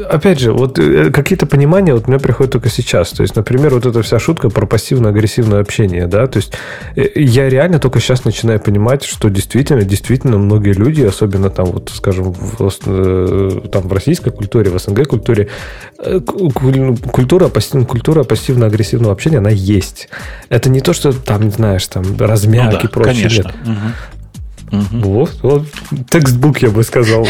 [0.09, 3.11] опять же, вот э, какие-то понимания вот у меня приходят только сейчас.
[3.11, 6.53] То есть, например, вот эта вся шутка про пассивно-агрессивное общение, да, то есть
[6.97, 11.90] э, я реально только сейчас начинаю понимать, что действительно, действительно многие люди, особенно там вот,
[11.95, 15.49] скажем, в, э, там в российской культуре, в СНГ культуре,
[15.99, 20.09] э, культура, пассив, культура пассивно-агрессивного общения, она есть.
[20.49, 23.14] Это не то, что там, знаешь, там размяк ну да, и прочее.
[23.14, 23.55] Конечно.
[23.64, 23.76] Нет.
[23.78, 24.21] Угу.
[24.72, 25.02] Угу.
[25.02, 25.66] Вот, вот,
[26.10, 27.26] текстбук, я бы сказал.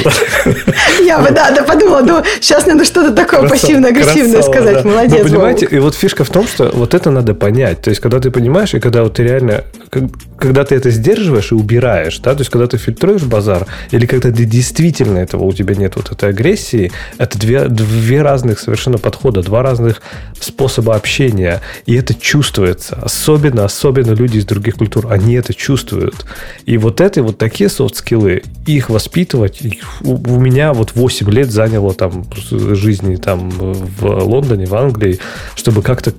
[1.05, 4.85] Я бы, да, да, подумала, ну, сейчас надо что-то такое пассивно-агрессивное сказать.
[4.85, 7.83] Молодец, понимаете, и вот фишка в том, что вот это надо понять.
[7.83, 11.55] То есть, когда ты понимаешь, и когда вот ты реально когда ты это сдерживаешь и
[11.55, 15.75] убираешь, да, то есть когда ты фильтруешь базар, или когда ты действительно этого у тебя
[15.75, 20.01] нет вот этой агрессии, это две, две разных совершенно подхода, два разных
[20.41, 22.99] способа общения, и это чувствуется.
[23.03, 26.25] Особенно, особенно люди из других культур, они это чувствуют.
[26.65, 29.61] И вот это вот такие софт-скиллы, их воспитывать,
[30.01, 35.19] у, у меня вот 8 лет заняло там жизни там в Лондоне, в Англии,
[35.55, 36.15] чтобы как-то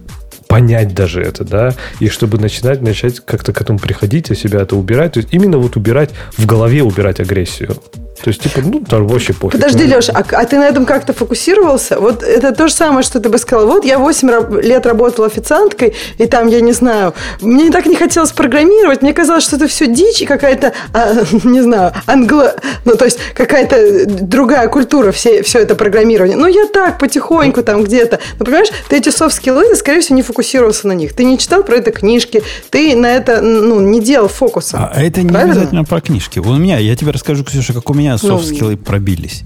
[0.54, 4.76] понять даже это, да, и чтобы начинать, начать как-то к этому приходить, а себя это
[4.76, 7.76] убирать, то есть именно вот убирать, в голове убирать агрессию.
[8.24, 9.60] То есть, типа, ну, там вообще пофиг.
[9.60, 12.00] Подожди, Леша, а, а ты на этом как-то фокусировался?
[12.00, 13.68] Вот это то же самое, что ты бы сказал.
[13.68, 18.32] Вот я 8 лет работала официанткой, и там, я не знаю, мне так не хотелось
[18.32, 22.56] программировать, мне казалось, что это все дичь и какая-то, а, не знаю, англо...
[22.86, 26.38] Ну, то есть, какая-то другая культура, все, все это программирование.
[26.38, 28.20] Ну, я так, потихоньку там где-то.
[28.40, 31.12] Ну, понимаешь, ты эти софт-скиллы, ты, скорее всего, не фокусировался на них.
[31.14, 34.78] Ты не читал про это книжки, ты на это, ну, не делал фокуса.
[34.94, 35.56] А это не Правильно?
[35.56, 36.40] обязательно про книжки.
[36.40, 39.44] У меня, я тебе расскажу, Ксюша, как у меня меня софт-скиллы ну, пробились.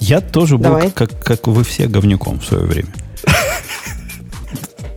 [0.00, 2.88] Я тоже был, как, как вы все, говнюком в свое время.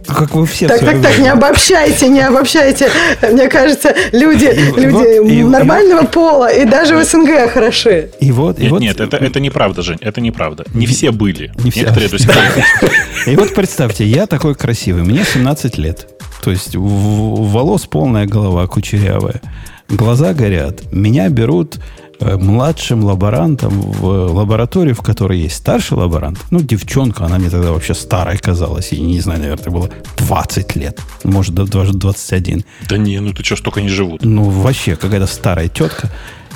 [0.07, 1.03] Как вы все Так, так, время.
[1.03, 2.89] так, не обобщайте, не обобщайте.
[3.31, 8.09] Мне кажется, люди, и, люди вот, и, нормального и, пола и даже в СНГ хороши.
[8.19, 10.65] И вот, и нет, вот, нет, это, это неправда, Жень, это неправда.
[10.73, 11.51] Не все были.
[11.63, 11.81] Не все.
[11.81, 12.91] Некоторые до сих пор.
[13.27, 16.07] И вот представьте, я такой красивый, мне 17 лет.
[16.43, 19.41] То есть волос полная голова кучерявая,
[19.89, 20.91] глаза горят.
[20.91, 21.79] Меня берут
[22.21, 26.39] младшим лаборантом в лаборатории, в которой есть старший лаборант.
[26.51, 28.91] Ну, девчонка, она мне тогда вообще старой казалась.
[28.91, 31.01] И не знаю, наверное, было 20 лет.
[31.23, 32.63] Может, даже 21.
[32.89, 34.23] Да не, ну ты что, столько не живут.
[34.23, 36.09] Ну, вообще, какая-то старая тетка.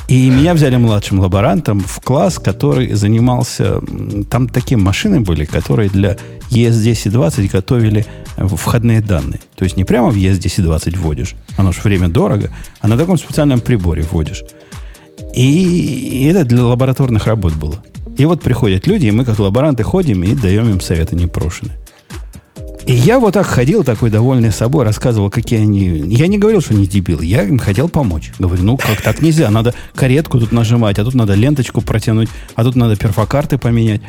[0.10, 3.82] И меня взяли младшим лаборантом в класс, который занимался...
[4.30, 6.18] Там такие машины были, которые для
[6.52, 8.06] ES1020 готовили
[8.38, 9.40] входные данные.
[9.56, 12.50] То есть не прямо в ES1020 вводишь, оно же время дорого,
[12.82, 14.44] а на таком специальном приборе вводишь.
[15.36, 17.84] И это для лабораторных работ было.
[18.18, 21.78] И вот приходят люди, и мы как лаборанты ходим и даем им советы непрошенные.
[22.86, 25.88] И я вот так ходил, такой довольный собой, рассказывал, какие они...
[26.14, 28.34] Я не говорил, что они дебилы, я им хотел помочь.
[28.38, 32.64] Говорю, ну как так нельзя, надо каретку тут нажимать, а тут надо ленточку протянуть, а
[32.64, 34.02] тут надо перфокарты поменять.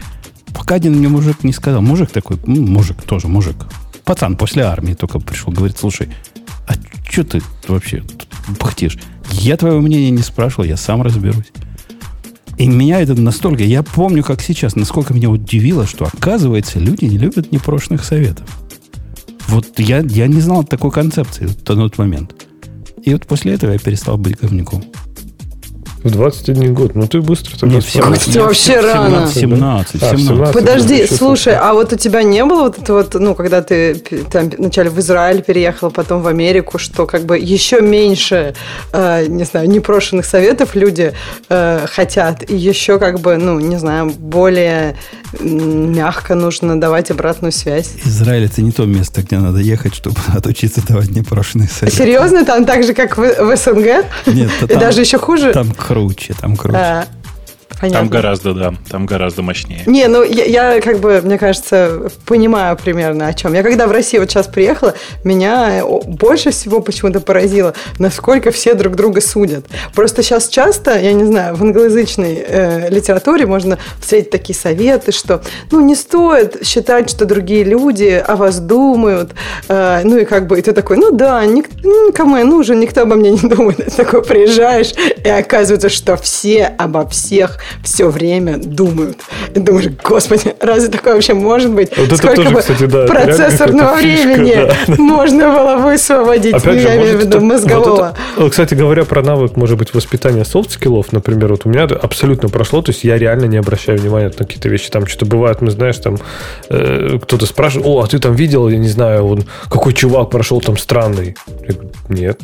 [0.53, 1.83] Пока один мне мужик не сказал.
[1.83, 3.57] Мужик такой, мужик тоже, мужик.
[4.05, 6.09] Пацан после армии только пришел, говорит, слушай,
[6.67, 6.75] а
[7.09, 8.03] что ты вообще
[8.59, 8.99] пыхтишь?
[9.31, 11.53] Я твоего мнения не спрашивал, я сам разберусь.
[12.57, 13.64] И меня это настолько...
[13.64, 18.49] Я помню, как сейчас, насколько меня удивило, что, оказывается, люди не любят непрошенных советов.
[19.49, 22.47] Вот я, я не знал такой концепции в тот момент.
[23.03, 24.85] И вот после этого я перестал быть говнюком.
[26.05, 26.94] В 21 год.
[26.94, 29.26] Ну, ты быстро тогда Нет, 17, вообще 17, рано.
[29.26, 30.20] 17, 17.
[30.20, 30.52] 17.
[30.52, 33.94] Подожди, да, слушай, а вот у тебя не было вот это вот, ну, когда ты
[34.30, 38.55] там вначале в Израиль переехала, потом в Америку, что как бы еще меньше,
[38.92, 41.14] э, не знаю, непрошенных советов люди
[41.48, 44.96] э, хотят, и еще как бы, ну, не знаю, более
[45.40, 47.94] мягко нужно давать обратную связь.
[48.05, 51.96] Израиль это не то место, где надо ехать, чтобы отучиться давать непрошенные советы.
[51.96, 52.44] Серьезно?
[52.44, 54.05] Там так же, как в, в СНГ?
[54.26, 55.52] Нет, и даже еще хуже?
[55.52, 56.78] Там круче, там круче.
[56.78, 57.07] А,
[57.85, 58.01] Понятно.
[58.01, 59.82] Там гораздо, да, там гораздо мощнее.
[59.85, 63.53] Не, ну я, я как бы, мне кажется, понимаю примерно о чем.
[63.53, 68.97] Я когда в Россию вот сейчас приехала, меня больше всего почему-то поразило, насколько все друг
[68.97, 69.66] друга судят.
[69.95, 75.43] Просто сейчас часто, я не знаю, в англоязычной э, литературе можно встретить такие советы, что,
[75.70, 79.32] ну, не стоит считать, что другие люди о вас думают.
[79.68, 83.03] Э, ну и как бы, и ты такой, ну да, ник, никому я нужен, никто
[83.03, 83.76] обо мне не думает.
[83.85, 89.18] Ты такой приезжаешь, и оказывается, что все обо всех все время думают.
[89.55, 91.97] И думаешь, господи, разве такое вообще может быть?
[91.97, 94.95] Вот Сколько тоже, бы кстати, да, процессорного времени фишка, да.
[94.99, 98.16] можно было высвободить, Опять же, я имею в виду мозгового.
[98.37, 102.49] Вот это, кстати говоря, про навык, может быть, воспитания софт-скиллов, например, вот у меня абсолютно
[102.49, 104.91] прошло, то есть я реально не обращаю внимания на какие-то вещи.
[104.91, 106.18] Там что-то бывает, мы знаешь, там
[106.68, 110.61] э, кто-то спрашивает, о, а ты там видел, я не знаю, он, какой чувак прошел
[110.61, 111.37] там странный?
[111.66, 112.41] Я говорю, нет.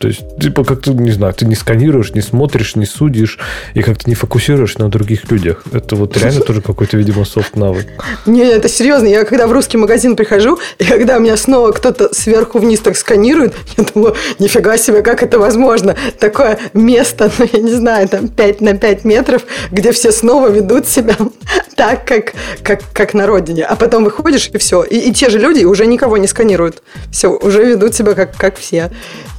[0.00, 3.38] То есть, типа, как-то, не знаю, ты не сканируешь, не смотришь, не судишь
[3.74, 5.62] и как-то не фокусируешь на других людях.
[5.74, 7.86] Это вот реально тоже какой-то, видимо, софт-навык.
[8.24, 9.08] Не, это серьезно.
[9.08, 13.54] Я когда в русский магазин прихожу, и когда меня снова кто-то сверху вниз так сканирует,
[13.76, 15.94] я думаю, нифига себе, как это возможно?
[16.18, 20.88] Такое место, ну, я не знаю, там 5 на 5 метров, где все снова ведут
[20.88, 21.14] себя
[21.76, 22.32] так, как,
[22.62, 23.64] как, как на родине.
[23.64, 24.82] А потом выходишь, и все.
[24.82, 26.82] И, и те же люди уже никого не сканируют.
[27.12, 28.90] Все, уже ведут себя как, как все.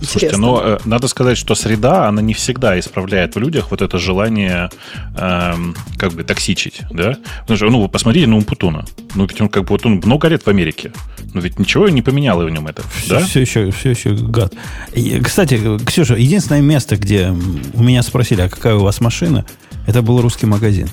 [0.01, 3.97] Слушайте, но э, надо сказать, что среда, она не всегда исправляет в людях вот это
[3.97, 4.69] желание
[5.15, 5.53] э,
[5.97, 7.17] как бы токсичить, да?
[7.41, 8.85] Потому что, ну, вы посмотрите на Умпутуна.
[9.15, 10.91] Ну, ведь он как бы вот он много лет в Америке.
[11.33, 13.25] Но ведь ничего не поменяло в нем это, все, да?
[13.25, 14.53] Все еще, все еще гад.
[14.93, 17.29] И, кстати, Ксюша, единственное место, где
[17.73, 19.45] у меня спросили, а какая у вас машина,
[19.87, 20.89] это был русский магазин.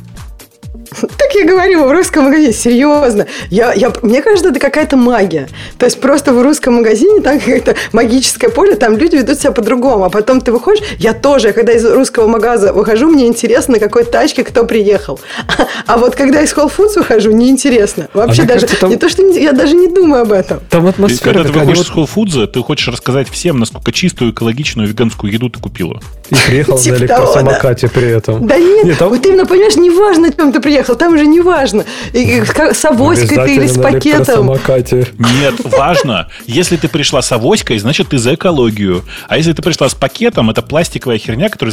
[0.90, 3.26] Так я говорю, в русском магазине, серьезно.
[3.50, 5.48] Я, я, мне кажется, это какая-то магия.
[5.76, 10.04] То есть просто в русском магазине там какое-то магическое поле, там люди ведут себя по-другому.
[10.04, 14.04] А потом ты выходишь, я тоже, когда из русского магаза выхожу, мне интересно, на какой
[14.04, 15.20] тачке кто приехал.
[15.46, 18.08] А, а вот когда из Whole Foods выхожу, неинтересно.
[18.14, 18.90] Вообще а даже, кажется, там...
[18.90, 20.60] не то, что не, я даже не думаю об этом.
[20.70, 21.34] Там атмосфера.
[21.34, 21.86] Когда ты выходишь вот...
[21.86, 26.00] из Whole Foods, ты хочешь рассказать всем, насколько чистую, экологичную веганскую еду ты купила.
[26.30, 28.46] И приехал на типа электросамокате при этом.
[28.46, 31.84] Да нет, вот именно, понимаешь, неважно, чем ты приехал, там уже не важно.
[32.12, 34.48] И, с авоськой ты или с пакетом.
[34.48, 36.28] Нет, важно.
[36.46, 39.04] Если ты пришла с авоськой, значит, ты за экологию.
[39.28, 41.72] А если ты пришла с пакетом, это пластиковая херня, которая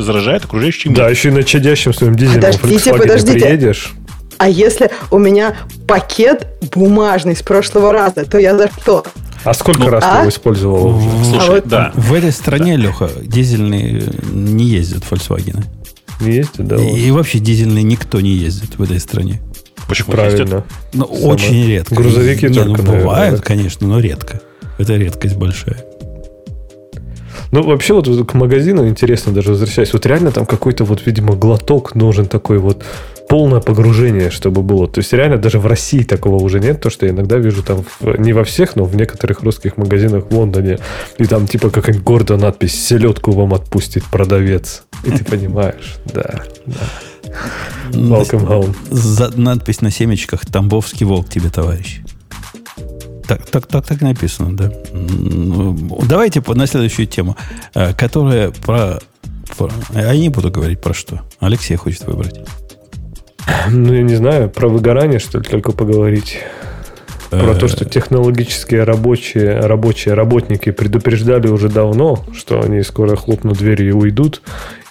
[0.00, 0.98] заражает окружающий мир.
[0.98, 3.40] Да, еще и на чадящем своем дизеле подождите, подождите.
[3.40, 3.92] приедешь.
[4.38, 5.54] А если у меня
[5.86, 9.04] пакет бумажный с прошлого раза, то я за что?
[9.44, 10.12] А сколько ну, раз а?
[10.12, 11.02] ты его использовал?
[11.24, 11.92] Слушай, а вот да.
[11.94, 12.82] В этой стране, да.
[12.82, 14.02] Леха, дизельные
[14.32, 15.64] не ездят Volkswagen.
[16.20, 16.76] Ездит, да?
[16.76, 19.40] И, и вообще дизельный никто не ездит в этой стране.
[19.88, 20.40] Почему Правильно.
[20.40, 20.64] Ездят?
[20.92, 21.28] Ну, Самое...
[21.28, 21.94] очень редко.
[21.94, 23.42] Грузовики не, только, ну, бывают, да.
[23.42, 24.40] конечно, но редко.
[24.78, 25.84] Это редкость большая.
[27.50, 29.92] Ну, вообще, вот к магазину интересно даже возвращаясь.
[29.92, 32.84] Вот реально там какой-то вот, видимо, глоток нужен такой вот
[33.28, 34.86] полное погружение, чтобы было.
[34.86, 37.84] То есть реально даже в России такого уже нет, то что я иногда вижу там
[38.00, 40.78] в, не во всех, но в некоторых русских магазинах в Лондоне,
[41.18, 44.84] и там типа какая-нибудь гордая надпись «Селедку вам отпустит продавец».
[45.04, 46.88] И ты понимаешь, да, да.
[47.90, 48.74] Welcome home.
[48.90, 52.00] За надпись на семечках «Тамбовский волк тебе, товарищ».
[53.26, 54.70] Так, так, так, так написано, да.
[56.06, 57.36] Давайте на следующую тему,
[57.74, 59.00] э, которая про,
[59.56, 59.70] про...
[59.94, 61.22] Я не буду говорить про что.
[61.40, 62.40] Алексей хочет выбрать.
[63.70, 66.38] Ну, я не знаю, про выгорание, что ли, только поговорить.
[67.30, 73.88] Про то, что технологические рабочие, рабочие работники предупреждали уже давно, что они скоро хлопнут дверью
[73.88, 74.40] и уйдут.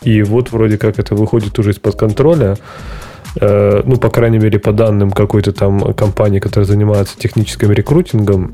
[0.01, 2.57] И вот вроде как это выходит уже из-под контроля.
[3.39, 8.53] Э, ну, по крайней мере, по данным какой-то там компании, которая занимается техническим рекрутингом,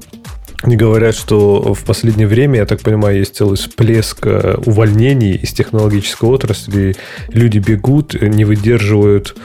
[0.62, 5.54] они говорят, что в последнее время, я так понимаю, есть целый всплеск э, увольнений из
[5.54, 6.95] технологической отрасли.
[7.30, 9.36] Люди бегут, не выдерживают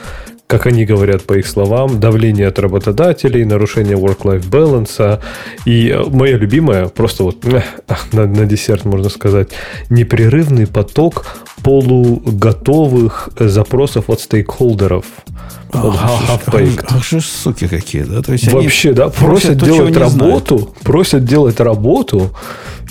[0.47, 5.19] как они говорят по их словам, давление от работодателей, нарушение work-life balance.
[5.65, 7.43] И э, моя любимая, просто вот
[8.11, 9.49] на, на десерт можно сказать,
[9.89, 11.25] непрерывный поток
[11.63, 15.05] полуготовых запросов от стейкхолдеров.
[15.73, 16.39] Ах,
[16.87, 18.21] ах, же суки какие, да?
[18.21, 22.31] То есть Вообще, да, просят, просят делать работу, просят делать работу,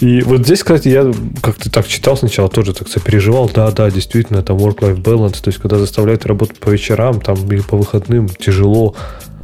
[0.01, 3.51] и вот здесь, кстати, я как-то так читал сначала, тоже так сопереживал.
[3.53, 7.61] Да, да, действительно, там work-life balance, то есть, когда заставляют работать по вечерам там, или
[7.61, 8.95] по выходным, тяжело.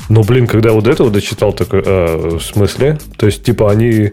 [0.08, 2.98] Но, блин, когда вот это вот дочитал, такой, э, в смысле?
[3.16, 4.12] То есть, типа, они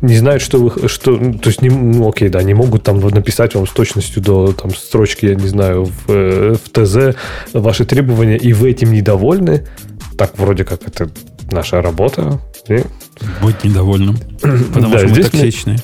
[0.00, 3.00] не знают, что вы, что, ну, то есть, не, ну, окей, да, не могут там
[3.00, 7.16] написать вам с точностью до там строчки, я не знаю, в, э, в ТЗ
[7.52, 9.66] ваши требования, и вы этим недовольны.
[10.16, 11.10] Так, вроде как это
[11.50, 12.40] наша работа.
[12.68, 12.82] И...
[13.40, 14.16] Будь недовольным.
[14.40, 15.78] Потому да, что мы токсичные.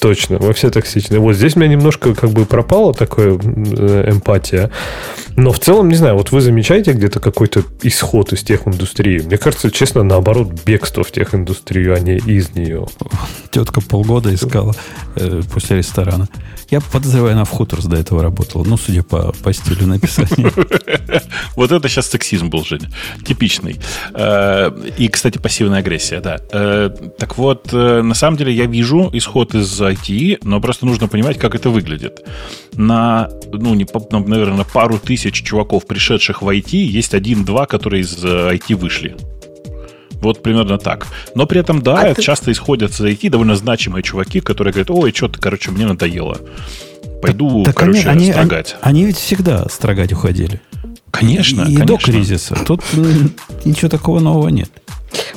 [0.00, 1.20] Точно, мы все токсичные.
[1.20, 4.70] Вот здесь у меня немножко как бы пропала такая э, эмпатия.
[5.36, 9.20] Но в целом, не знаю, вот вы замечаете где-то какой-то исход из тех индустрии?
[9.20, 12.86] Мне кажется, честно, наоборот, бегство в тех индустрию, а не из нее.
[13.50, 14.74] Тетка полгода искала
[15.16, 16.28] э, после ресторана.
[16.70, 18.64] Я подозреваю, она в Хуторс до этого работала.
[18.64, 20.52] Ну, судя по, по стилю написания.
[21.54, 22.90] Вот это сейчас сексизм был, Женя.
[23.24, 23.80] Типичный.
[24.14, 26.38] Э, и, кстати, пассивная агрессия, да.
[26.52, 31.38] Э, так вот, на самом деле я вижу исход из IT, но просто нужно понимать,
[31.38, 32.24] как это выглядит.
[32.74, 38.24] На, ну, не, наверное, на пару тысяч чуваков, пришедших в IT, есть один-два, которые из
[38.24, 39.16] IT вышли.
[40.20, 41.06] Вот примерно так.
[41.34, 42.22] Но при этом, да, а ты...
[42.22, 46.40] часто исходят из IT довольно значимые чуваки, которые говорят, ой, что-то, короче, мне надоело.
[47.22, 48.76] Пойду, так, короче, они, строгать.
[48.80, 50.60] Они, они ведь всегда строгать уходили.
[51.10, 52.56] Конечно, и, и до кризиса.
[52.66, 52.82] Тут
[53.64, 54.70] ничего такого нового нет.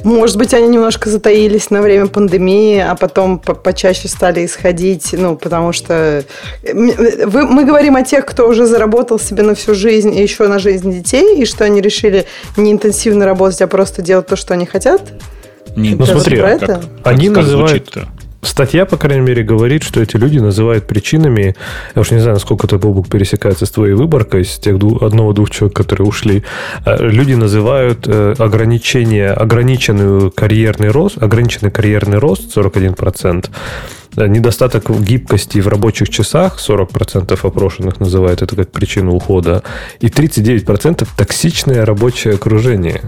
[0.03, 5.35] Может быть, они немножко затаились на время пандемии, а потом по почаще стали исходить, ну,
[5.35, 6.23] потому что
[6.63, 10.59] вы, мы говорим о тех, кто уже заработал себе на всю жизнь и еще на
[10.59, 12.25] жизнь детей, и что они решили
[12.57, 15.01] не интенсивно работать, а просто делать то, что они хотят.
[15.75, 16.65] Не, ну, смотри, про это?
[16.65, 17.97] Как, они как называют...
[18.41, 21.55] Статья, по крайней мере, говорит, что эти люди называют причинами,
[21.93, 25.49] я уж не знаю, насколько это Бобук пересекается с твоей выборкой, из тех двух, одного-двух
[25.49, 26.43] человек, которые ушли,
[26.85, 33.49] э, люди называют э, ограничение, ограниченную карьерный рост, ограниченный карьерный рост 41%,
[34.15, 39.63] э, недостаток гибкости в рабочих часах, 40% опрошенных называют это как причину ухода,
[39.99, 43.01] и 39% токсичное рабочее окружение.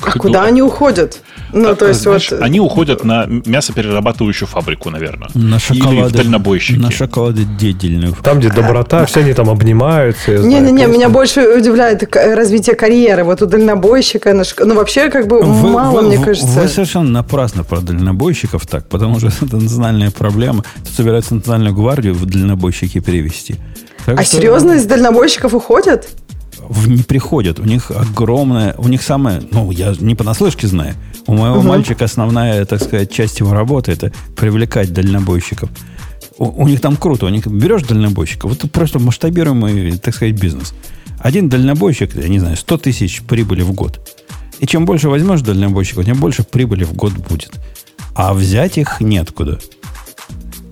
[0.00, 1.20] А куда они уходят?
[1.52, 2.42] Ну, то есть Знаешь, вот...
[2.42, 5.28] Они уходят на мясоперерабатывающую фабрику, наверное.
[5.34, 6.78] На шоколады, Или в дальнобойщики.
[6.78, 8.14] На шоколады дедельную.
[8.22, 10.32] Там, где доброта, все они там обнимаются.
[10.38, 10.86] Не-не-не, просто.
[10.86, 13.24] меня больше удивляет к- развитие карьеры.
[13.24, 16.60] Вот у дальнобойщика, на шк- ну вообще как бы мало, мне кажется.
[16.60, 20.64] Вы совершенно напрасно про дальнобойщиков так, потому что это национальная проблема.
[20.84, 23.56] Тут собираются национальную гвардию в дальнобойщики перевести.
[24.04, 26.08] Так А что серьезно из дальнобойщиков уходят?
[26.68, 27.58] в- Не приходят.
[27.60, 30.94] У них огромная, у них самое, ну, я не понаслышке знаю.
[31.26, 35.68] У моего мальчика основная, так сказать, часть его работы это привлекать дальнобойщиков.
[36.38, 37.26] У, у них там круто.
[37.26, 40.74] У них берешь дальнобойщика, вот просто масштабируемый, так сказать, бизнес.
[41.18, 44.00] Один дальнобойщик, я не знаю, 100 тысяч прибыли в год.
[44.60, 47.52] И чем больше возьмешь дальнобойщиков, тем больше прибыли в год будет.
[48.14, 49.58] А взять их неоткуда.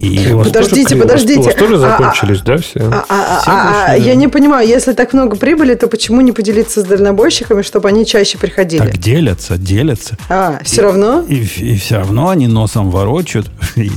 [0.04, 1.40] И И у вас Подождите, тоже- у вас- подождите.
[1.40, 2.80] У вас тоже А, а, закончились, да, все?
[2.80, 3.94] А, а- Все а- а- да.
[3.94, 8.04] я не понимаю, если так много прибыли, то почему не поделиться с дальнобойщиками, чтобы они
[8.06, 8.80] чаще приходили?
[8.82, 10.16] так делятся, делятся.
[10.28, 11.24] А, все равно?
[11.28, 11.44] И,
[11.76, 13.46] все равно они носом ворочают
[13.76, 13.90] и,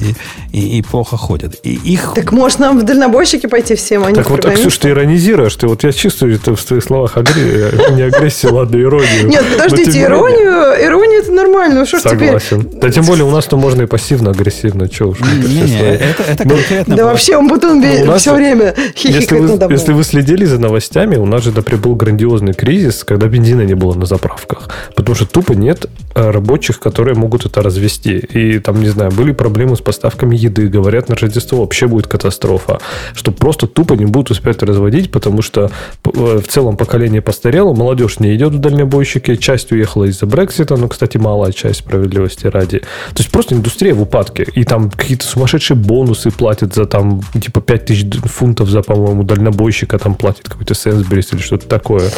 [0.54, 1.56] и- и плохо ходят.
[1.64, 4.56] И их Так может нам в дальнобойщики пойти всем, а не Так вот, так?
[4.56, 8.80] Ксюш, ты иронизируешь, ты вот я чувствую это в твоих словах агре- не агрессию, ладно,
[8.82, 9.28] иронию.
[9.28, 11.80] Нет, подождите, иронию, иронию это нормально.
[11.82, 12.18] Ну что ж теперь?
[12.40, 12.70] Согласен.
[12.74, 14.88] Да тем более у нас-то можно и пассивно-агрессивно.
[14.90, 15.20] Че уж.
[15.20, 15.97] Не, не.
[15.98, 16.96] Это, это конкретно.
[16.96, 20.60] Да вообще он будто Ну, все время Если хихикает вы, надо если вы следили за
[20.60, 24.70] новостями, у нас же да, прибыл грандиозный кризис, когда бензина не было на заправках.
[24.96, 25.86] Потому что тупо нет
[26.16, 28.18] э, рабочих, которые могут это развести.
[28.18, 30.68] И там, не знаю, были проблемы с поставками еды.
[30.68, 32.80] Говорят, на Рождество вообще будет катастрофа.
[33.14, 35.72] Что просто тупо не будут успеть разводить, потому что
[36.06, 40.88] э, в целом поколение постарело, молодежь не идет в дальнобойщики, часть уехала из-за Брексита, но,
[40.88, 42.80] кстати, малая часть справедливости ради.
[42.80, 44.48] То есть просто индустрия в упадке.
[44.56, 49.98] И там какие-то сумасшедшие бонусы платят за там типа 5000 д- фунтов за, по-моему, дальнобойщика
[49.98, 52.10] там платит какой-то Сенсберис или что-то такое.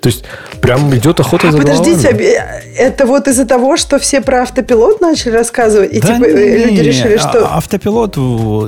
[0.00, 0.24] То есть
[0.60, 2.14] прям идет охота А за подождите, головами.
[2.16, 2.42] обе-
[2.76, 6.66] это вот из-за того, что все про автопилот начали рассказывать, и Да типа э, не,
[6.76, 7.48] люди решили, а- что...
[7.56, 8.16] Автопилот,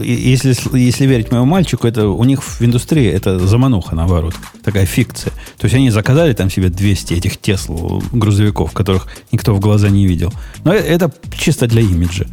[0.03, 4.34] если, если верить моему мальчику, это у них в индустрии это замануха, наоборот.
[4.64, 5.30] Такая фикция.
[5.59, 10.07] То есть они заказали там себе 200 этих Тесл грузовиков, которых никто в глаза не
[10.09, 10.32] видел.
[10.64, 12.26] Но э- это чисто для имиджа.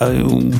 [0.00, 0.14] А,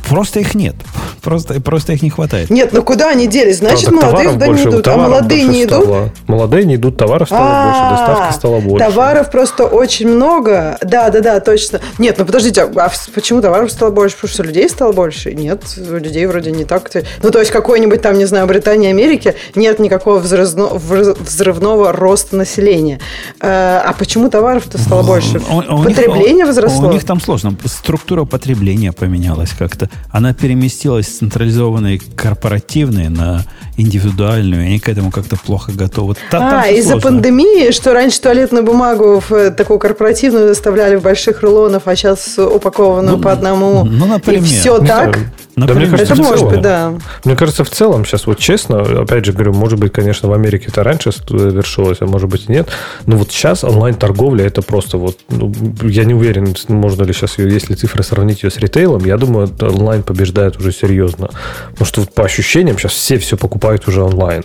[0.09, 0.75] Просто их нет.
[1.23, 2.51] Просто, просто их не хватает.
[2.51, 3.59] Нет, ну куда они делись?
[3.59, 5.85] Значит, молодые туда не больше, идут, а молодые больше не идут.
[5.85, 6.11] стало.
[6.27, 8.85] Молодые не идут, товаров стало больше, А, доставки стало больше.
[8.87, 10.79] Товаров просто очень много.
[10.83, 11.81] Да, да, да, точно.
[11.99, 14.17] Нет, ну подождите, а почему товаров стало больше?
[14.17, 15.33] Потому что людей стало больше?
[15.35, 16.91] Нет, людей вроде не так.
[17.23, 22.37] Ну, то есть, какой-нибудь там, не знаю, Британии, Америке нет никакого взрывно- вз- взрывного роста
[22.37, 22.99] населения.
[23.41, 25.41] Э, А почему товаров-то стало больше?
[25.41, 26.89] Потребление возросло?
[26.89, 27.55] У них там сложно.
[27.65, 29.28] Структура потребления поменялась
[29.59, 29.89] как-то.
[30.11, 33.45] Она переместилась с централизованной корпоративной на
[33.77, 34.63] индивидуальную.
[34.65, 36.15] и Они к этому как-то плохо готовы.
[36.31, 41.43] Та- А, из-за пандемии, что раньше туалетную бумагу в э, такую корпоративную доставляли в больших
[41.43, 43.85] рулонов, а сейчас упакованную Ну, по одному.
[43.85, 44.43] ну, например.
[44.43, 45.19] И все Не так.
[45.59, 46.95] Да, Например, мне кажется, Это может целом- быть, да.
[47.25, 50.67] Мне кажется, в целом сейчас вот честно, опять же говорю, может быть, конечно, в Америке
[50.69, 52.69] это раньше завершилось, а может быть и нет,
[53.07, 55.53] но вот сейчас онлайн-торговля это просто вот, ну,
[55.83, 59.51] я не уверен, можно ли сейчас ее, если цифры сравнить ее с ритейлом, я думаю,
[59.61, 61.31] онлайн побеждает уже серьезно.
[61.71, 64.45] Потому что вот по ощущениям сейчас все все покупают уже онлайн.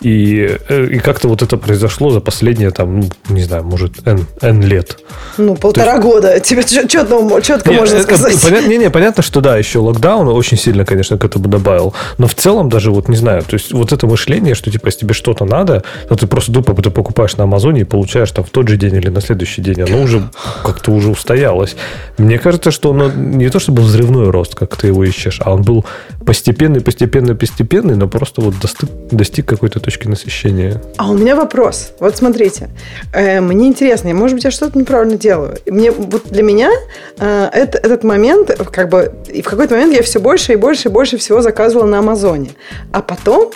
[0.00, 4.26] И, э, и как-то вот это произошло за последние, там, ну, не знаю, может, N,
[4.40, 4.98] N лет.
[5.36, 6.40] Ну, полтора года.
[6.40, 8.34] Тебе четко, четко Не, можно э, э, сказать.
[8.42, 11.94] понят- не, не, понятно, что да, еще локдаун очень сильно, конечно, к этому добавил.
[12.18, 15.00] Но в целом даже вот не знаю, то есть вот это мышление, что типа, если
[15.00, 18.50] тебе что-то надо, то ты просто тупо ты покупаешь на Амазоне и получаешь там в
[18.50, 20.30] тот же день или на следующий день, оно уже
[20.64, 21.76] как-то уже устоялось.
[22.16, 25.52] Мне кажется, что оно не то, что был взрывной рост, как ты его ищешь, а
[25.52, 25.84] он был
[26.24, 30.80] постепенный, постепенно, постепенный, но просто вот достиг, достиг какой-то точки насыщения.
[30.96, 31.92] А у меня вопрос.
[31.98, 32.70] Вот смотрите,
[33.12, 35.56] э, мне интересно, может быть, я что-то неправильно делаю.
[35.66, 36.70] Мне вот для меня
[37.18, 40.88] э, это, этот момент, как бы, и в какой-то момент я все больше и больше
[40.88, 42.50] и больше всего заказывала на Амазоне.
[42.92, 43.50] А потом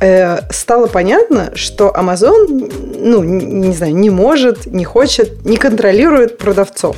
[0.00, 2.46] э, стало понятно, что Amazon,
[2.98, 6.96] ну, не знаю, не может, не хочет, не контролирует продавцов.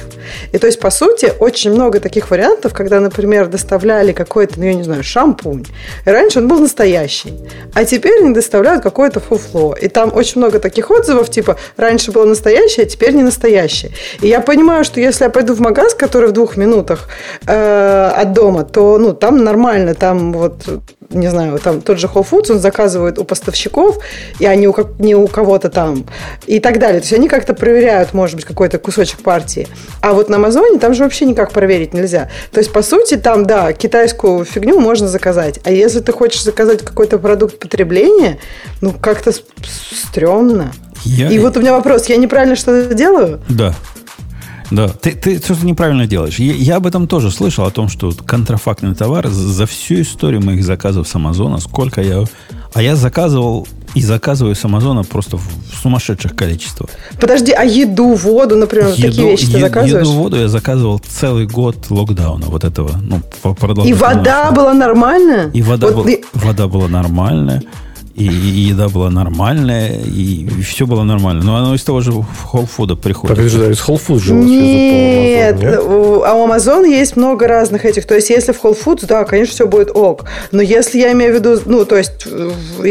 [0.53, 4.75] И то есть, по сути, очень много таких вариантов, когда, например, доставляли какой-то, ну, я
[4.75, 5.65] не знаю, шампунь.
[6.05, 7.35] И раньше он был настоящий,
[7.75, 9.75] а теперь они доставляют какое-то фуфло.
[9.75, 13.93] И там очень много таких отзывов, типа, раньше было настоящее, а теперь не настоящее.
[14.21, 17.09] И я понимаю, что если я пойду в магаз, который в двух минутах
[17.47, 20.65] э, от дома, то, ну, там нормально, там вот
[21.11, 23.99] не знаю, там тот же Whole Foods, он заказывает у поставщиков,
[24.39, 26.05] и они у, не у кого-то там,
[26.47, 27.01] и так далее.
[27.01, 29.69] То есть они как-то проверяют, может быть, какой-то кусочек партии.
[30.01, 32.31] А вот на Амазоне там же вообще никак проверить нельзя.
[32.53, 35.61] То есть, по сути, там, да, китайскую фигню можно заказать.
[35.65, 38.39] А если ты хочешь заказать какой-то продукт потребления,
[38.81, 39.33] ну, как-то
[39.93, 40.73] стрёмно.
[41.05, 41.31] Я...
[41.31, 43.41] И вот у меня вопрос, я неправильно что-то делаю?
[43.49, 43.75] Да.
[44.71, 46.39] Да, ты, ты что-то неправильно делаешь.
[46.39, 50.65] Я, я об этом тоже слышал, о том, что контрафактный товар за всю историю моих
[50.65, 52.25] заказов с Амазона, сколько я...
[52.75, 55.49] А я заказывал и заказываю с Амазона просто в
[55.81, 56.91] сумасшедших количествах.
[57.19, 60.07] Подожди, а еду, воду, например, еду, такие вещи ты заказываешь?
[60.07, 62.91] Еду, воду я заказывал целый год локдауна вот этого.
[63.01, 63.23] Ну,
[63.85, 65.51] И вода была нормальная?
[65.53, 66.23] И вода, вот был, и...
[66.35, 67.63] вода была нормальная
[68.17, 71.45] и, и еда была нормальная, и, и все было нормально.
[71.45, 73.37] Но оно из того же Food приходит.
[73.37, 78.07] Подожди, из Whole Food же нет, нет, а у Amazon есть много разных этих.
[78.07, 80.25] То есть, если в Whole Foods, да, конечно, все будет ок.
[80.51, 82.27] Но если я имею в виду, ну, то есть,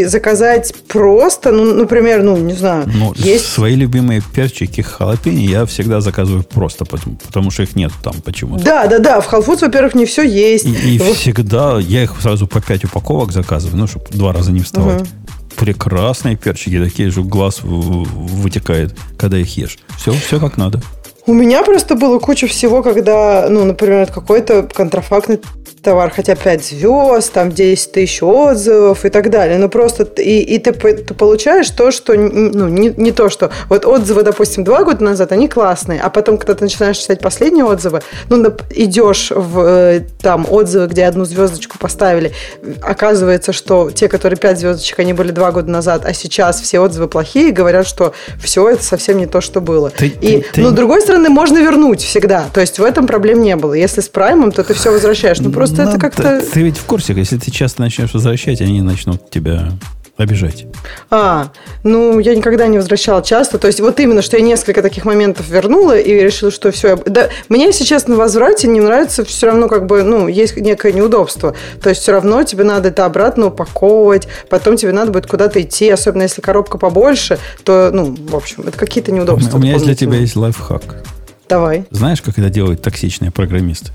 [0.09, 2.87] заказать просто, ну, например, ну, не знаю.
[2.93, 3.47] Ну, есть...
[3.47, 8.63] Свои любимые перчики халапени я всегда заказываю просто, потому, потому что их нет там почему-то.
[8.63, 9.21] Да, да, да.
[9.21, 10.65] В Whole Foods, во-первых, не все есть.
[10.65, 11.15] И, и вот.
[11.15, 15.01] всегда я их сразу по 5 упаковок заказываю, ну, чтобы два раза не вставать.
[15.01, 15.14] Угу
[15.55, 19.77] прекрасные перчики, такие же глаз вытекает, когда их ешь.
[19.97, 20.81] Все, все как надо.
[21.27, 25.39] У меня просто было куча всего, когда, ну, например, какой-то контрафактный
[25.85, 29.57] товар, хотя 5 звезд, там 10 тысяч отзывов и так далее.
[29.57, 33.51] Ну, просто и, и ты, ты получаешь то, что, ну, не, не то, что...
[33.69, 37.65] Вот отзывы, допустим, два года назад, они классные, а потом, когда ты начинаешь читать последние
[37.65, 42.33] отзывы, ну, идешь в э, там отзывы, где одну звездочку поставили,
[42.81, 47.07] оказывается, что те, которые 5 звездочек, они были два года назад, а сейчас все отзывы
[47.07, 49.91] плохие, говорят, что все это совсем не то, что было.
[49.91, 52.45] Ты, и, ты, ну, с другой стороны, можно вернуть всегда.
[52.53, 53.73] То есть в этом проблем не было.
[53.73, 55.39] Если с праймом, то ты все возвращаешь.
[55.39, 56.39] Ну, просто просто это как-то...
[56.41, 59.71] Ты, ты ведь в курсе, если ты часто начнешь возвращать, они начнут тебя
[60.17, 60.65] обижать.
[61.09, 61.51] А,
[61.83, 63.57] ну, я никогда не возвращала часто.
[63.57, 66.95] То есть, вот именно, что я несколько таких моментов вернула и решила, что все.
[67.05, 70.93] Да, мне, если честно, в возврате не нравится все равно, как бы, ну, есть некое
[70.93, 71.53] неудобство.
[71.81, 75.89] То есть, все равно тебе надо это обратно упаковывать, потом тебе надо будет куда-то идти,
[75.89, 79.57] особенно если коробка побольше, то, ну, в общем, это какие-то неудобства.
[79.57, 81.03] У меня для тебя есть лайфхак.
[81.49, 81.85] Давай.
[81.91, 83.91] Знаешь, как это делают токсичные программисты?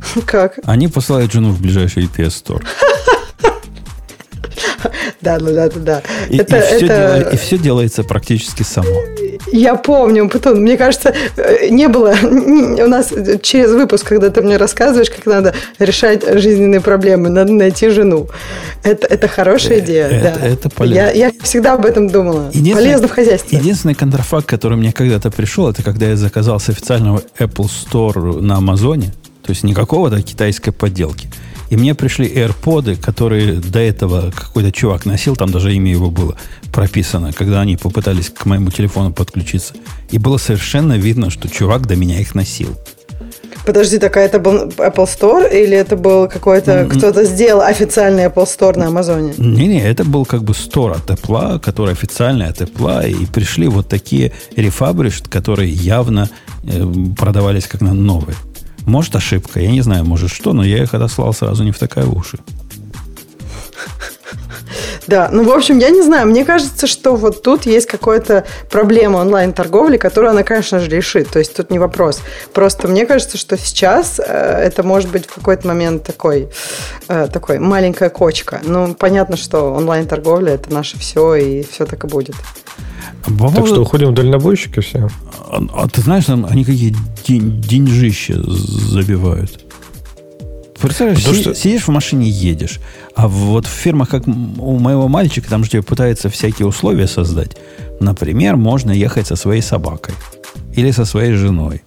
[0.26, 0.58] Как?
[0.64, 2.64] Они посылают жену в ближайший EPS Store.
[5.20, 6.02] Да, ну да, да, да.
[6.30, 6.86] И, это, и, все это...
[6.86, 8.90] Делает, и все делается практически само.
[9.52, 13.12] Я помню, потом, мне кажется, э, не было у нас
[13.42, 18.28] через выпуск, когда ты мне рассказываешь, как надо решать жизненные проблемы, надо найти жену.
[18.82, 20.06] Это, это хорошая э, идея.
[20.06, 20.46] Это, да.
[20.46, 20.98] это полезно.
[20.98, 22.50] Я, я всегда об этом думала.
[22.52, 23.58] Полезно в хозяйстве.
[23.58, 28.56] Единственный контрафакт, который мне когда-то пришел, это когда я заказал с официального Apple Store на
[28.56, 29.12] Амазоне.
[29.48, 31.26] То есть никакого то китайской подделки.
[31.70, 36.36] И мне пришли AirPods, которые до этого какой-то чувак носил, там даже имя его было
[36.70, 39.72] прописано, когда они попытались к моему телефону подключиться.
[40.10, 42.76] И было совершенно видно, что чувак до меня их носил.
[43.64, 46.98] Подожди, такая это был Apple Store или это был какой-то, mm-hmm.
[46.98, 49.32] кто-то сделал официальный Apple Store на Амазоне?
[49.38, 53.88] Не-не, это был как бы Store от Apple, который официальный от Apple, и пришли вот
[53.88, 56.28] такие рефабришт, которые явно
[56.64, 56.84] э,
[57.18, 58.36] продавались как на новые.
[58.88, 59.60] Может, ошибка.
[59.60, 62.38] Я не знаю, может, что, но я их отослал сразу не в такая уши.
[65.06, 69.18] Да, ну, в общем, я не знаю, мне кажется, что вот тут есть какая-то проблема
[69.18, 71.30] онлайн-торговли, которую она, конечно же, решит.
[71.30, 72.20] То есть тут не вопрос.
[72.52, 76.50] Просто мне кажется, что сейчас э, это может быть в какой-то момент такой,
[77.08, 78.60] э, такой маленькая кочка.
[78.64, 82.36] Ну, понятно, что онлайн-торговля это наше все, и все так и будет.
[83.24, 85.08] По так что уходим в дальнобойщики все.
[85.50, 86.94] А, а ты знаешь, там они какие
[87.26, 89.67] день, деньжища забивают.
[90.80, 91.54] Представляешь, си, что...
[91.54, 92.80] сидишь в машине едешь,
[93.14, 97.56] а вот в фирмах, как у моего мальчика, там же тебе пытаются всякие условия создать.
[98.00, 100.14] Например, можно ехать со своей собакой
[100.74, 101.82] или со своей женой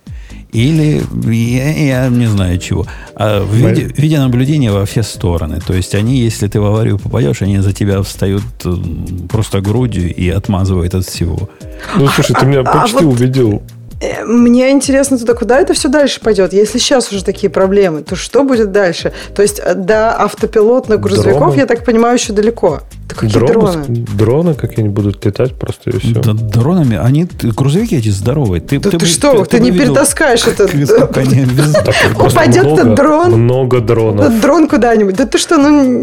[0.52, 1.02] или
[1.32, 2.86] я, я не знаю чего.
[3.16, 5.62] А в виде, видеонаблюдения во все стороны.
[5.66, 8.44] То есть они, если ты в аварию попадешь, они за тебя встают
[9.30, 11.50] просто грудью и отмазывают от всего.
[11.96, 13.20] Ну, слушай, ты меня а, а почти а вот...
[13.20, 13.62] убедил.
[14.02, 16.54] Э, мне интересно туда, куда это все дальше пойдет.
[16.54, 19.14] Если сейчас уже такие проблемы, то что будет дальше?
[19.36, 21.60] То есть э, до автопилотных грузовиков, Дроны.
[21.60, 22.80] я так понимаю, еще далеко.
[23.08, 24.06] Да какие Дроны, дроны?
[24.18, 26.14] дроны какие-нибудь будут летать просто и все.
[26.14, 28.62] Да, дронами, они, ты- грузовики эти здоровые.
[28.62, 30.64] Ты, Да ты, бы- что, ты, бы не видел, перетаскаешь это.
[32.20, 33.32] Упадет этот дрон.
[33.32, 34.40] Много дронов.
[34.42, 35.16] Дрон куда-нибудь.
[35.16, 36.02] Да ты что, ну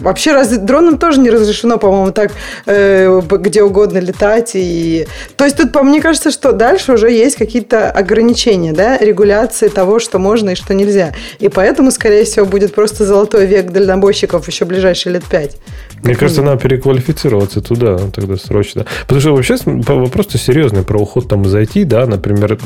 [0.00, 2.32] вообще разве дроном тоже не разрешено, по-моему, так
[2.66, 5.06] э, где угодно летать и.
[5.36, 9.98] То есть тут, по мне кажется, что дальше уже есть какие-то ограничения, да, регуляции того,
[9.98, 11.14] что можно и что нельзя.
[11.38, 15.56] И поэтому, скорее всего, будет просто золотой век дальнобойщиков еще ближайшие лет пять.
[16.02, 18.86] Мне кажется, надо переквалифицироваться туда тогда срочно.
[19.02, 22.58] Потому что вообще вопрос-то серьезный про уход там из IT, да, например,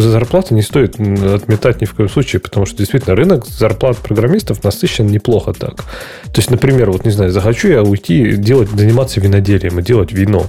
[0.00, 5.06] зарплаты не стоит отметать ни в коем случае, потому что действительно рынок зарплат программистов насыщен
[5.06, 5.84] неплохо так.
[6.26, 10.46] То есть, например, вот не знаю, захочу я уйти делать, заниматься виноделием и делать вино.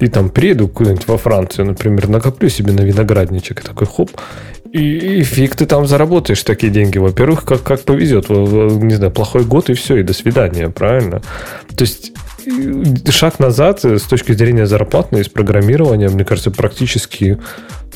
[0.00, 4.10] И там приеду куда-нибудь во Францию, например, накоплю себе на виноградничек и такой хоп,
[4.72, 6.98] и, и фиг ты там заработаешь такие деньги.
[6.98, 8.30] Во-первых, как, как повезет.
[8.30, 11.20] Не знаю, плохой год и все, и до свидания, правильно?
[11.76, 12.12] То есть
[13.10, 17.38] шаг назад э, с точки зрения зарплатной из программирования, мне кажется, практически,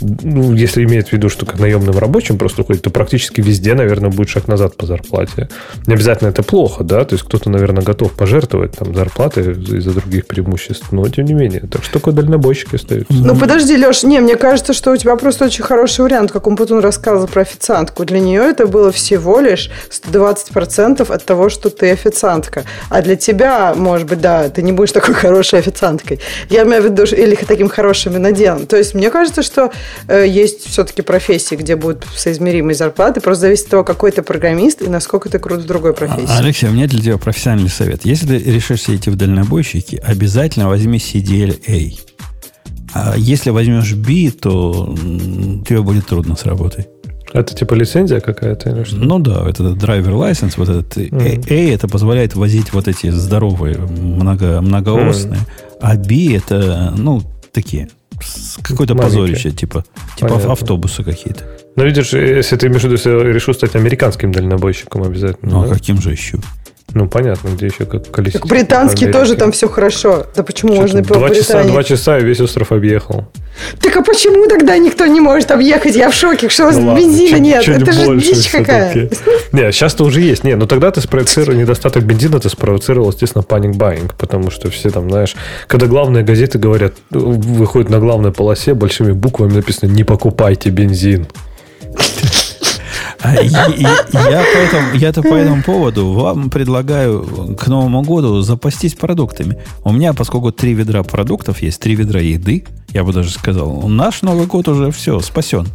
[0.00, 4.10] ну, если имеет в виду, что как наемным рабочим просто уходит, то практически везде, наверное,
[4.10, 5.48] будет шаг назад по зарплате.
[5.86, 10.26] Не обязательно это плохо, да, то есть кто-то, наверное, готов пожертвовать там зарплаты из-за других
[10.26, 11.60] преимуществ, но тем не менее.
[11.60, 13.12] Так что только дальнобойщики остаются.
[13.12, 16.80] Ну, подожди, Леш, не, мне кажется, что у тебя просто очень хороший вариант, как Умпутун
[16.80, 18.04] рассказывал про официантку.
[18.04, 22.64] Для нее это было всего лишь 120% от того, что ты официантка.
[22.90, 26.20] А для тебя, может быть, да, ты не будешь такой хорошей официанткой.
[26.50, 28.66] Я имею в виду, или таким хорошим виноделом.
[28.66, 29.72] То есть, мне кажется, что
[30.08, 33.20] э, есть все-таки профессии, где будут соизмеримые зарплаты.
[33.20, 36.28] Просто зависит от того, какой ты программист и насколько ты крут в другой профессии.
[36.28, 38.04] А, Алексей, у меня для тебя профессиональный совет.
[38.04, 42.16] Если ты решишься идти в дальнобойщики, обязательно возьми CDL-A.
[42.94, 44.94] А если возьмешь B, то
[45.68, 46.86] тебе будет трудно с работой.
[47.32, 48.96] Это типа лицензия какая-то или что?
[48.96, 53.76] Ну да, этот драйвер license, вот этот A, A, это позволяет возить вот эти здоровые,
[53.76, 55.40] много, многоосные,
[55.80, 57.22] а B это, ну,
[57.52, 57.88] такие,
[58.62, 59.84] какое-то позорище, типа,
[60.16, 60.52] типа Понятно.
[60.52, 61.44] автобусы какие-то.
[61.76, 65.52] Ну, видишь, если ты имеешь в виду, если я решу стать американским дальнобойщиком обязательно.
[65.52, 65.74] Ну, а да?
[65.74, 66.38] каким же еще?
[66.96, 68.40] Ну, понятно, где еще как колесить.
[68.40, 70.28] Так британский тоже там все хорошо.
[70.34, 73.26] Да почему Что можно два часа, два часа и весь остров объехал.
[73.82, 75.94] Так а почему тогда никто не может объехать?
[75.94, 76.48] Я в шоке.
[76.48, 77.62] Что у вас Ну ладно, бензина чуть- нет?
[77.64, 79.10] чуть Это же дичь какая.
[79.52, 80.42] Не, сейчас-то уже есть.
[80.42, 84.88] Не, ну тогда ты спровоцировал недостаток бензина, ты спровоцировал, естественно, паник байинг, потому что все
[84.88, 85.36] там, знаешь,
[85.66, 91.26] когда главные газеты говорят, выходят на главной полосе, большими буквами написано «Не покупайте бензин».
[93.20, 99.58] А я, по этому, я-то по этому поводу вам предлагаю к Новому году запастись продуктами.
[99.84, 104.22] У меня, поскольку три ведра продуктов есть, три ведра еды, я бы даже сказал, наш
[104.22, 105.66] Новый год уже все, спасен.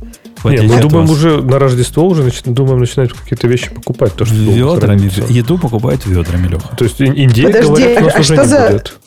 [0.44, 1.12] Не, мы от думаем вас.
[1.18, 4.14] уже на Рождество уже нач- думаем начинать какие-то вещи покупать.
[4.16, 5.12] То, что ведрами.
[5.32, 6.76] Еду покупают ведрами, Леха.
[6.76, 8.98] То есть ин- индейк, Подожди, говорят, а уже что не за- будет.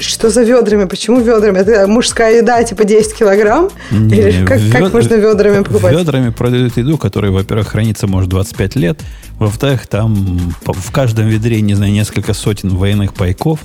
[0.00, 0.84] Что за ведрами?
[0.84, 1.58] Почему ведрами?
[1.58, 3.70] Это мужская еда типа 10 килограмм?
[3.90, 5.92] Не, Или как, как вед- можно ведрами покупать?
[5.96, 9.00] Ведрами продают еду, которая, во-первых, хранится, может, 25 лет.
[9.38, 13.60] Во-вторых, там в каждом ведре, не знаю, несколько сотен военных пайков.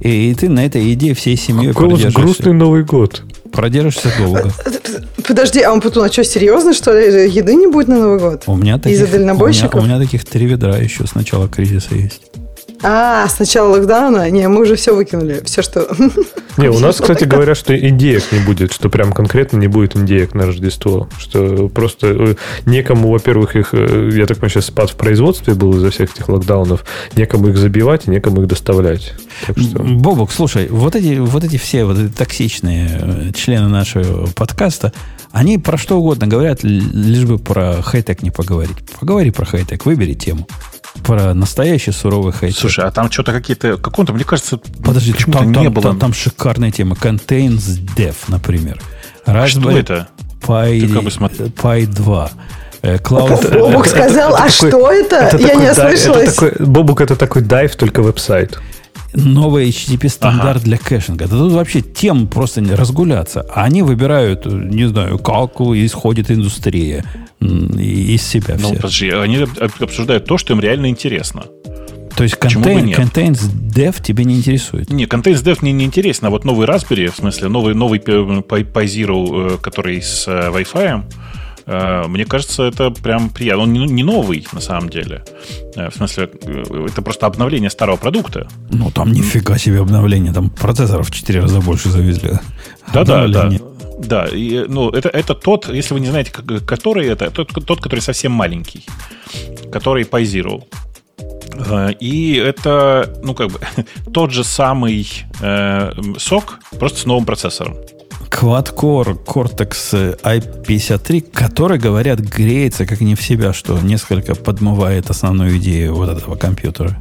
[0.00, 3.22] И, и ты на этой еде всей семьей продержишься, грустный Новый год.
[3.52, 4.50] продержишься долго.
[5.26, 7.30] Подожди, а он потом, а что, серьезно, что ли?
[7.30, 8.42] Еды не будет на Новый год?
[8.46, 9.80] У меня таких, Из-за у меня, дальнобойщиков?
[9.80, 12.22] у меня таких три ведра еще с начала кризиса есть.
[12.84, 14.28] А, с начала локдауна?
[14.30, 15.40] Не, мы уже все выкинули.
[15.44, 15.88] Все, что...
[16.56, 20.34] Не, у нас, кстати, говорят, что индеек не будет, что прям конкретно не будет индеек
[20.34, 21.08] на Рождество.
[21.18, 22.34] Что просто э,
[22.66, 26.28] некому, во-первых, их, э, я так понимаю, сейчас спад в производстве был из-за всех этих
[26.28, 26.84] локдаунов,
[27.16, 29.14] некому их забивать и некому их доставлять.
[29.46, 29.82] Так что...
[29.82, 34.92] Бобок, слушай, вот эти, вот эти все вот эти токсичные э, члены нашего подкаста,
[35.30, 38.76] они про что угодно говорят, лишь бы про хай-тек не поговорить.
[39.00, 40.46] Поговори про хай-тек, выбери тему.
[41.04, 42.58] Про настоящий суровый хай-тек.
[42.60, 43.76] Слушай, а там что-то какие-то...
[43.78, 45.82] Каком-то, мне кажется, Подожди, почему-то там, не там, было.
[45.82, 46.94] там, там шикарная тема.
[47.00, 48.80] Contains Dev, например.
[49.24, 50.08] А что Raspberry это?
[50.46, 51.46] Pi, как бы смотри.
[51.46, 52.30] Pi 2.
[52.82, 53.58] э, Cloud...
[53.58, 55.16] Бобук сказал, а что это?
[55.16, 56.28] Я такой не ослышалась.
[56.28, 58.58] это такой- Бобук это такой дайв, только веб-сайт.
[59.14, 61.26] Новый HTTP стандарт для кэшинга.
[61.28, 63.46] Да тут вообще тем просто не разгуляться.
[63.54, 67.04] А они выбирают, э, не знаю, как исходит индустрия
[67.40, 71.44] из себя Ну, подожди, они об- обсуждают то, что им реально интересно.
[72.16, 72.36] То есть
[72.82, 72.98] нет?
[72.98, 74.90] contains dev тебе не интересует.
[74.90, 78.70] Не, Contains Dev мне не интересно, а вот новый Raspberry, в смысле, новый, новый Pi
[78.70, 81.02] Pi Zero, э, который с э, Wi-Fi, э,
[82.08, 83.64] мне кажется, это прям приятно.
[83.64, 85.24] Он не, новый, на самом деле.
[85.76, 88.48] Э, В смысле, э, это просто обновление старого продукта.
[88.70, 90.32] Ну, там нифига себе обновление.
[90.32, 92.32] Там процессоров в 4 раза больше завезли.
[92.92, 93.50] Да-да, да.
[93.98, 96.32] Да, и, ну, это, это тот, если вы не знаете,
[96.66, 98.84] который это, тот, тот, который совсем маленький,
[99.70, 100.04] который.
[101.54, 103.60] Э, и это, ну, как бы,
[104.12, 105.06] тот же самый
[105.40, 107.76] э, сок, просто с новым процессором.
[108.32, 115.94] Quad-Core Cortex i53, который, говорят, греется как не в себя, что несколько подмывает основную идею
[115.94, 116.98] вот этого компьютера.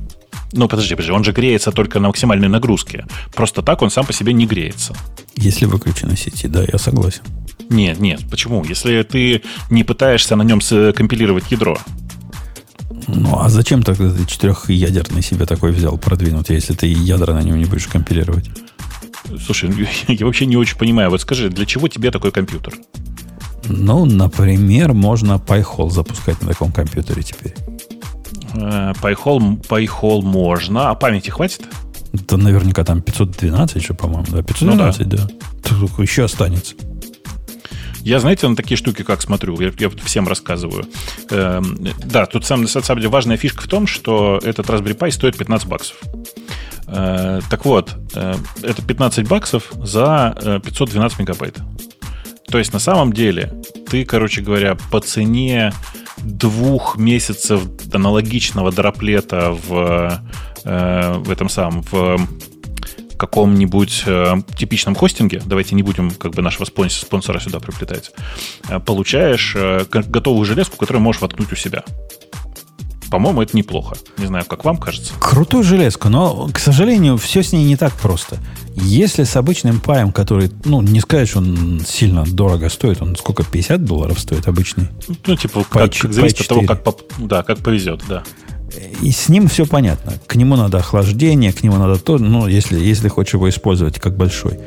[0.53, 3.06] Ну, подожди, подожди, он же греется только на максимальной нагрузке.
[3.34, 4.94] Просто так он сам по себе не греется.
[5.36, 7.22] Если выключено сети, да, я согласен.
[7.70, 8.66] Нет, нет, почему?
[8.66, 10.60] Если ты не пытаешься на нем
[10.94, 11.78] компилировать ядро.
[13.08, 17.58] Ну, а зачем тогда ты четырехъядерный себе такой взял продвинуть, если ты ядра на нем
[17.58, 18.49] не будешь компилировать?
[19.45, 19.72] Слушай,
[20.07, 21.10] я вообще не очень понимаю.
[21.10, 22.73] Вот скажи, для чего тебе такой компьютер?
[23.68, 27.56] Ну, например, можно PyHole запускать на таком компьютере теперь.
[28.53, 31.61] PyHole, PyHole можно, а памяти хватит?
[32.11, 34.43] Да наверняка там 512 же, по-моему, да?
[34.43, 35.18] 512, ну, да.
[35.18, 35.27] да.
[35.64, 36.76] Тут еще останется.
[38.03, 40.85] Я, знаете, на такие штуки как смотрю, я, я всем рассказываю.
[41.30, 45.11] Эм, да, тут сам, на самом деле важная фишка в том, что этот Raspberry Pi
[45.11, 45.98] стоит 15 баксов.
[46.92, 51.58] Э, так вот, э, это 15 баксов за э, 512 мегабайт.
[52.48, 53.54] То есть на самом деле
[53.90, 55.72] ты, короче говоря, по цене
[56.18, 57.62] двух месяцев
[57.94, 60.22] аналогичного дроплета в,
[60.66, 62.28] э, в этом самом в
[63.22, 68.12] каком-нибудь э, типичном хостинге, давайте не будем как бы нашего спонсора, спонсора сюда приплетать,
[68.68, 71.84] э, получаешь э, готовую железку, которую можешь воткнуть у себя.
[73.12, 73.98] По-моему, это неплохо.
[74.18, 75.12] Не знаю, как вам кажется.
[75.20, 78.38] Крутую железку, но, к сожалению, все с ней не так просто.
[78.74, 83.44] Если с обычным паем, который, ну, не сказать, что он сильно дорого стоит, он сколько,
[83.44, 84.88] 50 долларов стоит обычный?
[85.28, 86.84] Ну, типа, как, как зависит от того, как,
[87.20, 88.24] да, как повезет, да.
[89.02, 90.14] И с ним все понятно.
[90.26, 94.16] К нему надо охлаждение, к нему надо то, ну, если, если хочешь его использовать как
[94.16, 94.58] большой.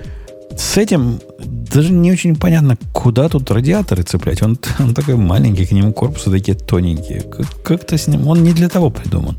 [0.56, 4.42] С этим даже не очень понятно, куда тут радиаторы цеплять.
[4.42, 7.22] Он, он такой маленький, к нему корпусы такие тоненькие.
[7.22, 8.26] Как, как-то с ним...
[8.28, 9.36] Он не для того придуман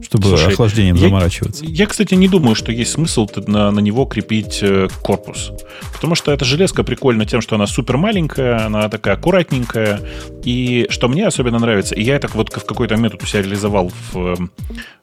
[0.00, 1.64] чтобы Слушай, охлаждением я, заморачиваться.
[1.64, 5.52] Я, кстати, не думаю, что есть смысл на, на него крепить э, корпус.
[5.92, 10.00] Потому что эта железка прикольна тем, что она супер маленькая, она такая аккуратненькая.
[10.44, 13.92] И что мне особенно нравится, и я так вот в какой-то момент у себя реализовал,
[14.12, 14.48] в,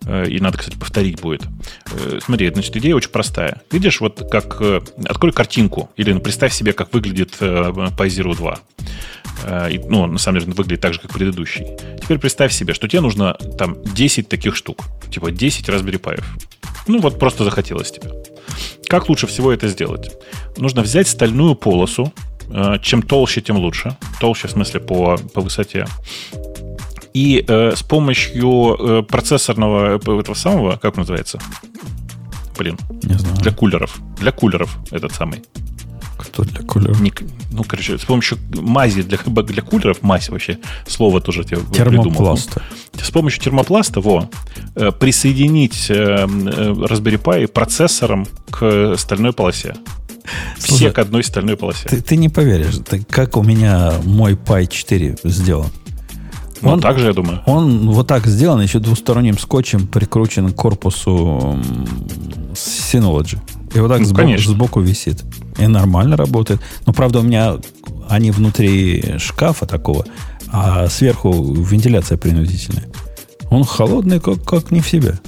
[0.05, 1.43] э, и надо, кстати, повторить будет.
[1.91, 3.61] Э, смотри, значит, идея очень простая.
[3.71, 4.61] Видишь, вот как...
[5.05, 8.59] Открой картинку, или представь себе, как выглядит PyZero 2.
[9.43, 11.65] Э, и, ну, на самом деле он выглядит так же, как предыдущий.
[12.01, 14.83] Теперь представь себе, что тебе нужно там 10 таких штук.
[15.11, 16.23] Типа 10 Raspberry Pi.
[16.87, 18.11] Ну, вот просто захотелось тебе.
[18.87, 20.11] Как лучше всего это сделать?
[20.57, 22.13] Нужно взять стальную полосу.
[22.51, 23.95] Э, чем толще, тем лучше.
[24.19, 25.85] Толще, в смысле, по, по высоте.
[27.13, 31.39] И э, с помощью э, процессорного э, этого самого, как называется?
[32.57, 32.77] Блин.
[33.03, 33.35] Не знаю.
[33.37, 33.99] Для кулеров.
[34.19, 35.41] Для кулеров этот самый.
[36.31, 37.01] Кто для кулеров?
[37.01, 37.11] Не,
[37.51, 42.61] ну, короче, с помощью мази для, для кулеров, мазь вообще, слово тоже я Термопласта.
[42.61, 43.05] Придумал.
[43.05, 44.29] С помощью термопласта, во,
[44.75, 49.75] э, присоединить э, э, Raspberry Pi процессором к стальной полосе.
[50.59, 51.89] Слушай, Все к одной стальной полосе.
[51.89, 55.67] Ты, ты не поверишь, ты, как у меня мой Pi 4 сделан.
[56.61, 57.41] Ну, он, так же, я думаю.
[57.45, 61.57] Он вот так сделан, еще двусторонним скотчем прикручен к корпусу
[62.53, 63.39] Synology.
[63.73, 65.23] И вот так ну, сбоку, сбоку висит.
[65.57, 66.59] И нормально работает.
[66.85, 67.57] Но, правда, у меня
[68.07, 70.05] они внутри шкафа такого,
[70.51, 72.85] а сверху вентиляция принудительная.
[73.49, 75.19] Он холодный, как, как не в себя.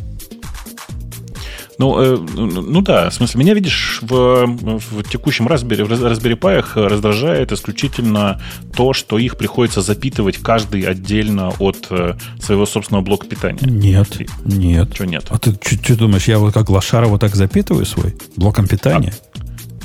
[1.81, 6.87] Ну, э, ну да, в смысле, меня, видишь, в, в текущем Raspberry, в Raspberry Pi
[6.87, 8.39] раздражает исключительно
[8.75, 13.57] то, что их приходится запитывать каждый отдельно от э, своего собственного блока питания.
[13.63, 14.93] Нет, И, нет.
[14.93, 15.25] Что нет?
[15.29, 19.15] А ты что думаешь, я вот как лошара вот так запитываю свой блоком питания?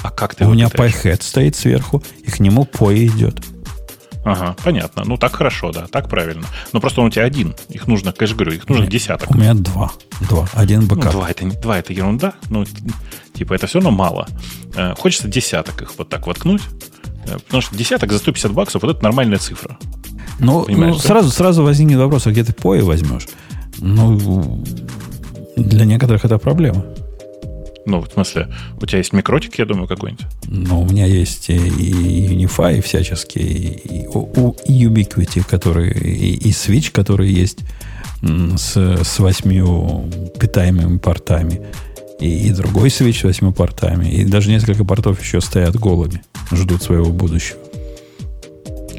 [0.02, 3.36] А, а как ты У меня Pi-Head стоит сверху, и к нему POE идет.
[4.26, 5.04] Ага, понятно.
[5.06, 6.44] Ну, так хорошо, да, так правильно.
[6.72, 7.54] Но просто он у тебя один.
[7.68, 9.30] Их нужно, конечно, говорю, их нужно Нет, десяток.
[9.30, 9.92] У меня два.
[10.28, 10.48] Два.
[10.52, 11.04] Один бэкап.
[11.04, 12.34] Ну, два, это, два это ерунда.
[12.50, 12.64] Ну,
[13.34, 14.26] типа, это все равно мало.
[14.74, 16.62] Э, хочется десяток их вот так воткнуть.
[17.24, 19.78] Э, потому что десяток за 150 баксов, вот это нормальная цифра.
[20.40, 23.28] Ну, ну сразу, сразу возникнет вопрос, а где ты PoE возьмешь?
[23.78, 24.64] Ну,
[25.54, 26.84] для некоторых это проблема.
[27.86, 28.48] Ну, в смысле,
[28.80, 30.26] у тебя есть MikroTik, я думаю, какой-нибудь?
[30.48, 37.30] Ну, у меня есть и Unify всяческие, и, и Ubiquiti, который, и, и Switch, который
[37.30, 37.60] есть
[38.22, 41.60] с, с восьмью питаемыми портами.
[42.18, 44.10] И, и другой Switch с восьми портами.
[44.10, 46.22] И даже несколько портов еще стоят голыми.
[46.50, 47.58] Ждут своего будущего.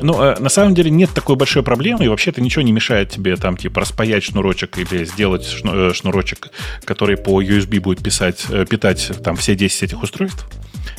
[0.01, 3.35] Ну, э, на самом деле нет такой большой проблемы, и вообще-то ничего не мешает тебе
[3.35, 6.49] там, типа, распаять шнурочек или сделать шну, э, шнурочек,
[6.85, 10.45] который по USB будет писать, э, питать там все 10 этих устройств.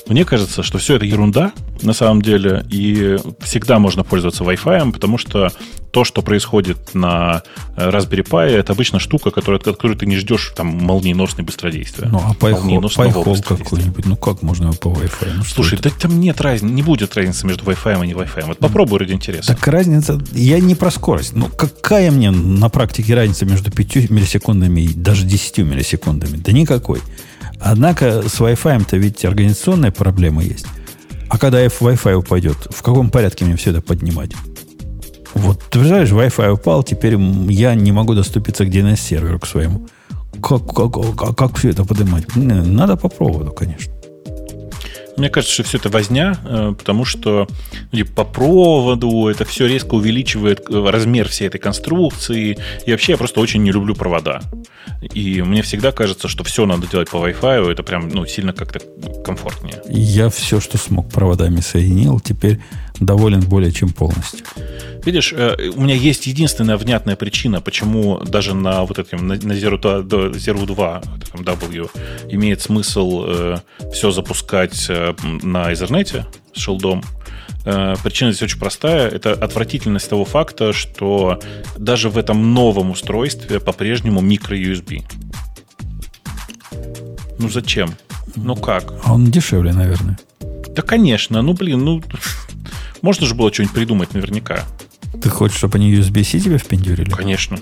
[0.08, 5.18] Мне кажется, что все это ерунда на самом деле, и всегда можно пользоваться Wi-Fi, потому
[5.18, 5.52] что
[5.92, 7.44] то, что происходит на
[7.78, 12.10] Raspberry Pi, это обычно штука, которая, от которой ты не ждешь там молниеносной быстродействия.
[12.10, 15.34] Ну, а Pi-Hole какой-нибудь, ну как можно его по Wi-Fi?
[15.36, 18.46] Ну, Слушай, да там нет разницы, не будет разницы между Wi-Fi и не Wi-Fi.
[18.48, 19.56] Вот попробуй ради интереса.
[19.56, 21.34] Так разница, я не про скорость.
[21.34, 26.38] Ну, какая мне на практике разница между 5 миллисекундами и даже 10 миллисекундами?
[26.38, 27.02] Да никакой.
[27.64, 30.66] Однако с Wi-Fi-то ведь организационная проблема есть.
[31.30, 34.32] А когда Wi-Fi упадет, в каком порядке мне все это поднимать?
[35.34, 37.16] Вот, ты знаешь, Wi-Fi упал, теперь
[37.50, 39.88] я не могу доступиться к DNS-серверу к своему.
[40.42, 42.36] Как, как, как, как все это поднимать?
[42.36, 43.94] Надо по проводу, конечно.
[45.18, 47.48] Мне кажется, что все это возня, э, потому что
[47.92, 52.58] ну, типа, по проводу это все резко увеличивает э, размер всей этой конструкции.
[52.86, 54.42] И вообще я просто очень не люблю провода.
[55.14, 58.80] И мне всегда кажется, что все надо делать по Wi-Fi, это прям ну, сильно как-то
[59.24, 59.82] комфортнее.
[59.88, 62.60] Я все, что смог проводами соединил, теперь
[63.06, 64.46] доволен более чем полностью.
[65.06, 69.78] Видишь, э, у меня есть единственная внятная причина, почему даже на вот этом, на Zero,
[69.78, 70.00] 2,
[70.30, 71.02] Zero 2
[71.34, 71.90] W
[72.30, 73.58] имеет смысл э,
[73.92, 75.14] все запускать э,
[75.44, 77.04] на Ethernet с шелдом.
[78.04, 79.08] Причина здесь очень простая.
[79.08, 81.40] Это отвратительность того факта, что
[81.78, 85.02] даже в этом новом устройстве по-прежнему микро-USB.
[87.40, 87.96] Ну зачем?
[88.36, 88.94] Ну как?
[89.08, 90.20] Он дешевле, наверное.
[90.76, 91.42] Да, конечно.
[91.42, 92.02] Ну, блин, ну...
[93.04, 94.64] Можно же было что-нибудь придумать наверняка.
[95.22, 97.10] Ты хочешь, чтобы они USB-C тебе впендюрили?
[97.10, 97.60] Конечно.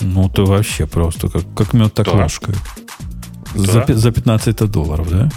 [0.00, 2.12] Ну, ты вообще просто как, как мед так да.
[2.12, 2.54] ложкой.
[3.54, 3.84] Да.
[3.86, 5.28] За, за 15 долларов, да?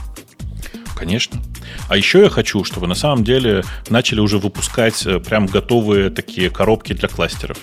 [0.96, 1.42] Конечно.
[1.90, 6.52] А еще я хочу, чтобы на самом деле начали уже выпускать э, прям готовые такие
[6.52, 7.58] коробки для кластеров.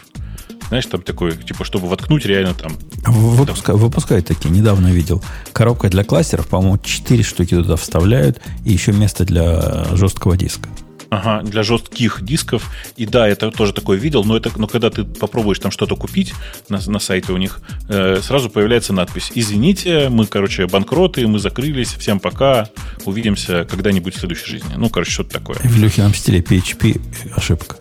[0.69, 2.73] Знаешь, там такой, типа, чтобы воткнуть реально там...
[3.07, 5.23] Выпуска, выпускают такие, недавно видел.
[5.53, 10.69] Коробка для кластеров, по-моему, 4 штуки туда вставляют, и еще место для жесткого диска.
[11.15, 12.71] Ага, для жестких дисков.
[12.97, 16.35] И да, это тоже такое видел, но, это, но когда ты попробуешь там что-то купить
[16.69, 21.95] на, на сайте у них, э, сразу появляется надпись «Извините, мы, короче, банкроты, мы закрылись,
[21.95, 22.69] всем пока,
[23.05, 24.75] увидимся когда-нибудь в следующей жизни».
[24.77, 25.57] Ну, короче, что-то такое.
[25.63, 27.01] В Лехином стиле PHP
[27.37, 27.77] ошибка.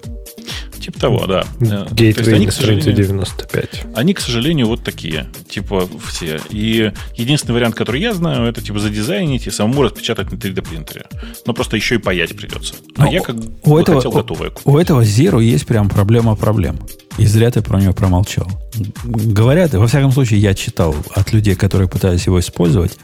[0.79, 1.45] Типа того, да.
[1.91, 3.85] Гейтвей они, на странице 95.
[3.95, 5.27] Они, к сожалению, вот такие.
[5.49, 6.41] Типа все.
[6.49, 11.05] И единственный вариант, который я знаю, это типа задизайнить и самому распечатать на 3D принтере.
[11.45, 12.75] Но просто еще и паять придется.
[12.97, 14.65] А Но я как у этого, хотел готовое купить.
[14.65, 16.79] У этого Zero есть прям проблема проблем.
[17.17, 18.47] И зря ты про нее промолчал.
[19.03, 22.97] Говорят, во всяком случае, я читал от людей, которые пытались его использовать,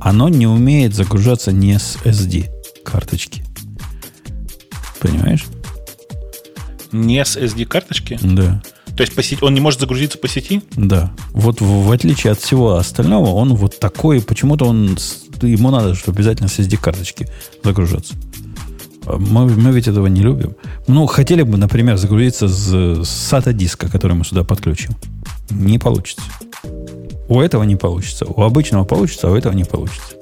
[0.00, 2.46] оно не умеет загружаться не с SD
[2.84, 3.44] карточки.
[5.00, 5.44] Понимаешь?
[6.92, 8.18] Не с SD-карточки?
[8.22, 8.62] Да.
[8.96, 10.62] То есть по сети, он не может загрузиться по сети?
[10.72, 11.12] Да.
[11.32, 14.96] Вот в, в отличие от всего остального, он вот такой, почему-то он,
[15.42, 17.28] ему надо, что обязательно с SD-карточки
[17.62, 18.14] загружаться.
[19.04, 20.56] А мы, мы ведь этого не любим.
[20.86, 22.70] Ну, хотели бы, например, загрузиться с,
[23.04, 24.96] с SATA диска, который мы сюда подключим.
[25.50, 26.22] Не получится.
[27.28, 28.24] У этого не получится.
[28.24, 30.14] У обычного получится, а у этого не получится.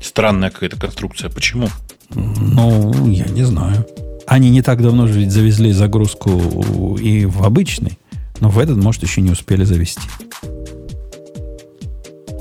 [0.00, 1.30] Странная какая-то конструкция.
[1.30, 1.68] Почему?
[2.10, 3.86] Ну, я не знаю.
[4.28, 7.98] Они не так давно же ведь завезли загрузку и в обычный,
[8.40, 10.02] но в этот, может, еще не успели завести.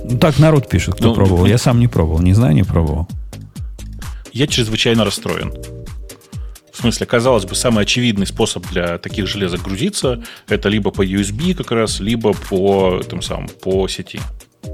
[0.03, 1.45] Ну, так народ пишет, кто ну, пробовал.
[1.45, 3.07] Я сам не пробовал, не знаю, не пробовал.
[4.33, 5.53] Я чрезвычайно расстроен.
[6.73, 11.53] В смысле, казалось бы, самый очевидный способ для таких железок грузиться это либо по USB
[11.53, 14.19] как раз, либо по, там самым, по сети.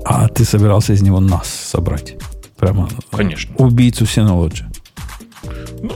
[0.03, 2.15] А ты собирался из него нас собрать?
[2.57, 3.55] Прямо Конечно.
[3.57, 4.63] Убийцу Synology.
[5.81, 5.93] ну,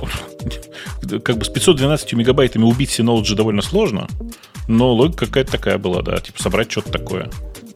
[1.24, 4.08] как бы с 512 мегабайтами убить Synology довольно сложно,
[4.68, 7.30] но логика какая-то такая была, да, типа собрать что-то такое.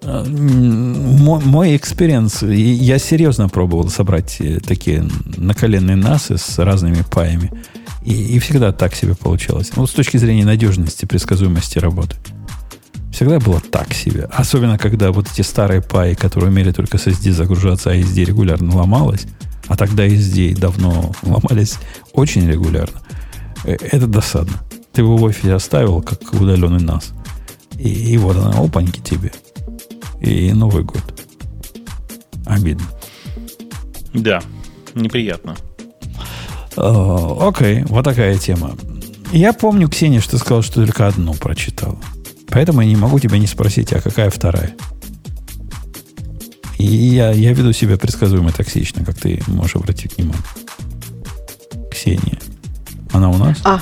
[0.03, 5.06] А, мой experience, я серьезно пробовал собрать э, такие
[5.38, 7.52] наколенные NAS ы с разными Pi ями.
[8.03, 9.72] И, и всегда так себе получалось.
[9.76, 12.16] Вот с точки зрения надежности, предсказуемости работы.
[13.12, 14.28] Всегда было так себе.
[14.32, 18.76] Особенно, когда вот эти старые паи, которые умели только с SD загружаться, а SD регулярно
[18.76, 19.28] ломалось,
[19.68, 21.78] а тогда SD давно ломались
[22.14, 23.02] очень регулярно,
[23.64, 24.62] это досадно.
[24.94, 27.14] Ты его в офисе оставил, как удаленный NAS.
[27.78, 29.32] И, и вот она, опаньки тебе
[30.22, 31.02] и Новый год.
[32.46, 32.86] Обидно.
[34.14, 34.42] Да,
[34.94, 35.56] неприятно.
[36.76, 38.76] Окей, вот такая тема.
[39.32, 41.98] Я помню, Ксения, что ты сказал, что только одну прочитал.
[42.48, 44.76] Поэтому я не могу тебя не спросить, а какая вторая?
[46.78, 50.44] И я, я веду себя предсказуемо токсично, как ты можешь обратить внимание.
[51.92, 52.40] Ксения.
[53.12, 53.58] Она у нас?
[53.64, 53.82] А,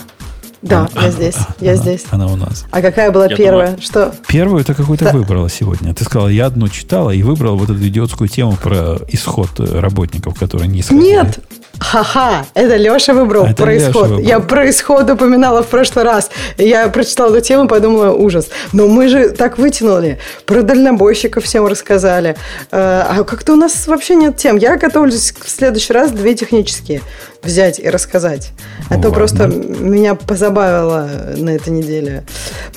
[0.61, 1.35] да, а, я здесь.
[1.37, 2.05] А, я она, здесь.
[2.11, 2.65] Она у нас.
[2.71, 3.67] А какая была я первая?
[3.67, 4.13] Думаю, Что?
[4.27, 5.11] Первую ты какую-то да.
[5.11, 5.93] выбрала сегодня.
[5.93, 10.67] Ты сказала, я одну читала и выбрала вот эту идиотскую тему про исход работников, которые
[10.67, 11.05] не исходили.
[11.05, 11.39] Нет,
[11.79, 13.91] Ха-ха, это Леша выбрал это про Леша.
[13.91, 14.19] Выбрал.
[14.19, 16.29] Я про исход упоминала в прошлый раз.
[16.57, 18.49] Я прочитала эту тему, подумала, ужас.
[18.73, 20.19] Но мы же так вытянули.
[20.45, 22.35] Про дальнобойщиков всем рассказали.
[22.71, 24.57] Э, а как-то у нас вообще нет тем.
[24.57, 27.01] Я готовлюсь в следующий раз две технические
[27.41, 28.51] взять и рассказать.
[28.89, 29.09] А Ладно.
[29.09, 32.25] то просто меня позабавило на этой неделе.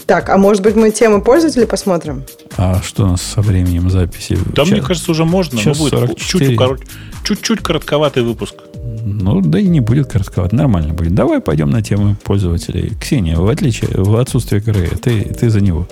[0.07, 2.24] Так, а может быть мы темы пользователей посмотрим?
[2.57, 4.39] А что у нас со временем записи?
[4.55, 5.59] Да, мне кажется, уже можно.
[5.59, 6.59] Час но будет чуть-чуть,
[7.24, 8.55] чуть-чуть коротковатый выпуск.
[9.05, 11.15] Ну, да и не будет коротковато, нормально будет.
[11.15, 12.93] Давай пойдем на тему пользователей.
[13.01, 15.87] Ксения, в отличие, в отсутствие игры, ты, ты за него.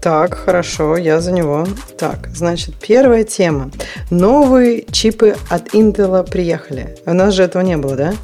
[0.00, 1.66] Так, хорошо, я за него.
[1.98, 3.70] Так, значит, первая тема.
[4.10, 6.96] Новые чипы от Intel приехали.
[7.06, 8.14] У нас же этого не было, да?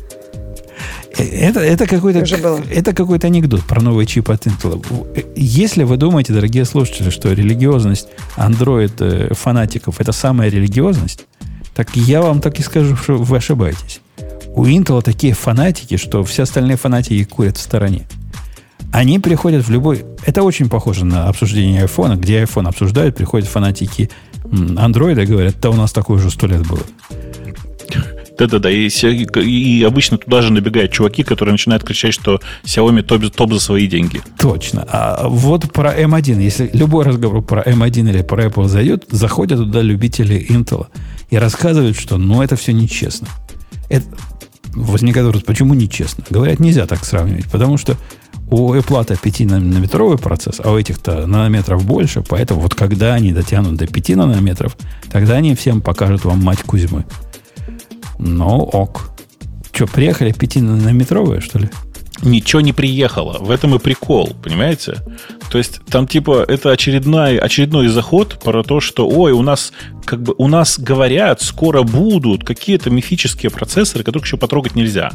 [1.16, 2.20] Э, это, это, какой-то,
[2.70, 5.34] это какой-то анекдот про новый чип от Intel.
[5.36, 11.26] Если вы думаете, дорогие слушатели, что религиозность Android э, фанатиков это самая религиозность,
[11.80, 14.02] так я вам так и скажу, что вы ошибаетесь.
[14.48, 18.06] У Intel такие фанатики, что все остальные фанатики курят в стороне.
[18.92, 20.04] Они приходят в любой...
[20.26, 24.10] Это очень похоже на обсуждение iPhone, где iPhone обсуждают, приходят фанатики
[24.44, 26.82] Android и говорят, да у нас такое уже сто лет было.
[28.38, 33.54] Да-да-да, и, и обычно туда же набегают чуваки, которые начинают кричать, что Xiaomi топ, топ
[33.54, 34.20] за свои деньги.
[34.38, 34.86] Точно.
[34.86, 39.80] А вот про M1, если любой разговор про M1 или про Apple зайдет, заходят туда
[39.80, 40.86] любители Intel
[41.30, 43.28] и рассказывают, что ну это все нечестно.
[43.88, 44.06] Это,
[44.74, 46.24] возникает вопрос, почему нечестно?
[46.30, 47.96] Говорят, нельзя так сравнивать, потому что
[48.50, 53.86] у Apple 5-нанометровый процесс, а у этих-то нанометров больше, поэтому вот когда они дотянут до
[53.86, 54.76] 5 нанометров,
[55.10, 57.04] тогда они всем покажут вам мать Кузьмы.
[58.18, 59.10] Ну, ок.
[59.72, 61.70] Что, приехали 5-нанометровые, что ли?
[62.22, 63.38] Ничего не приехало.
[63.38, 64.98] В этом и прикол, понимаете?
[65.50, 69.72] То есть там типа это очередной, очередной заход про то, что ой, у нас
[70.04, 75.12] как бы у нас говорят, скоро будут какие-то мифические процессоры, которых еще потрогать нельзя.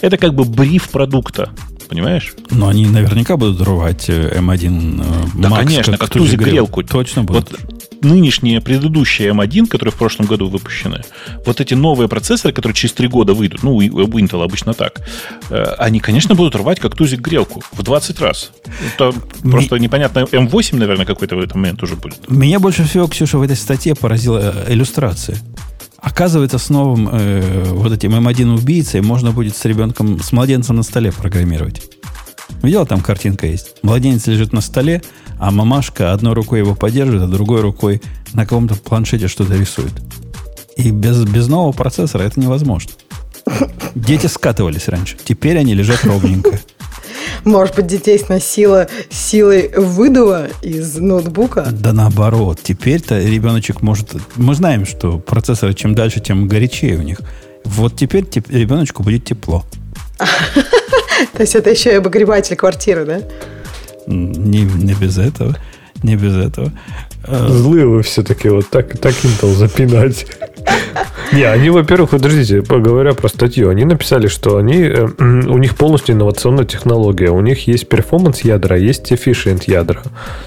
[0.00, 1.50] Это как бы бриф продукта.
[1.88, 2.34] Понимаешь?
[2.50, 6.82] Но они наверняка будут рвать M1 э, э, Да, Max, конечно, как, как тузик грелку.
[6.82, 7.52] Точно будут.
[7.52, 7.75] Вот
[8.06, 11.02] нынешние предыдущие M1, которые в прошлом году выпущены,
[11.44, 15.00] вот эти новые процессоры, которые через три года выйдут, ну, у Intel обычно так,
[15.50, 18.52] э, они, конечно, будут рвать как тузик грелку в 20 раз.
[18.94, 19.12] Это
[19.42, 19.50] Ми...
[19.52, 20.20] просто непонятно.
[20.20, 22.30] M8, наверное, какой-то в этот момент уже будет.
[22.30, 25.38] Меня больше всего, Ксюша, в этой статье поразила иллюстрация.
[25.98, 30.82] Оказывается, с новым э, вот этим M1 убийцей можно будет с ребенком, с младенцем на
[30.82, 31.82] столе программировать.
[32.62, 33.76] Видела, там картинка есть.
[33.82, 35.02] Младенец лежит на столе,
[35.38, 38.02] а мамашка одной рукой его поддерживает, а другой рукой
[38.32, 39.92] на каком-то планшете что-то рисует.
[40.76, 42.92] И без, без нового процессора это невозможно.
[43.94, 45.16] Дети скатывались раньше.
[45.22, 46.58] Теперь они лежат ровненько.
[47.44, 51.68] Может быть, детей сносило силой выдува из ноутбука?
[51.70, 52.58] Да наоборот.
[52.62, 54.16] Теперь-то ребеночек может...
[54.34, 57.20] Мы знаем, что процессоры чем дальше, тем горячее у них.
[57.64, 59.64] Вот теперь ребеночку будет тепло.
[61.32, 63.20] То есть это еще и обогреватель квартиры, да?
[64.06, 65.56] Не, не без этого.
[66.02, 66.72] Не без этого.
[67.24, 70.26] А, Злые вы все-таки вот так, так Intel запинать.
[71.32, 76.14] Не, они, во-первых, подождите, говоря про статью, они написали, что они, э, у них полностью
[76.14, 77.30] инновационная технология.
[77.30, 80.02] У них есть перформанс ядра, есть efficient ядра.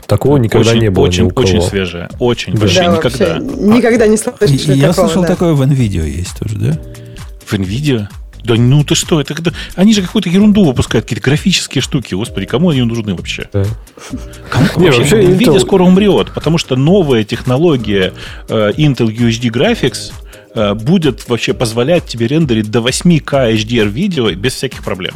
[0.07, 1.47] Такого никогда очень, не было очень, ни у кого.
[1.47, 2.09] Очень свежее.
[2.19, 2.53] Очень.
[2.53, 2.59] Да.
[2.61, 3.39] Вообще да, никогда.
[3.39, 4.37] никогда не слышал.
[4.41, 5.27] Я такого, слышал, да.
[5.27, 6.77] такое в NVIDIA есть тоже, да?
[7.45, 8.07] В NVIDIA?
[8.49, 12.13] Да ну ты что, это, это они же какую-то ерунду выпускают, какие-то графические штуки.
[12.13, 13.49] Господи, кому они нужны вообще?
[13.53, 13.65] Да.
[14.49, 15.01] Кому Не, вообще?
[15.01, 15.59] вообще Nvidia Intel...
[15.59, 18.13] скоро умрет, потому что новая технология
[18.47, 20.11] э, Intel UHD Graphics
[20.55, 25.13] э, будет вообще позволять тебе рендерить до 8К HDR видео без всяких проблем.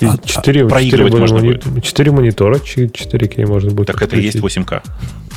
[0.00, 1.52] И а, 4, проигрывать 4, можно мони...
[1.54, 1.84] будет.
[1.84, 3.86] 4 монитора 4К можно будет.
[3.86, 4.82] Так это и есть 8К.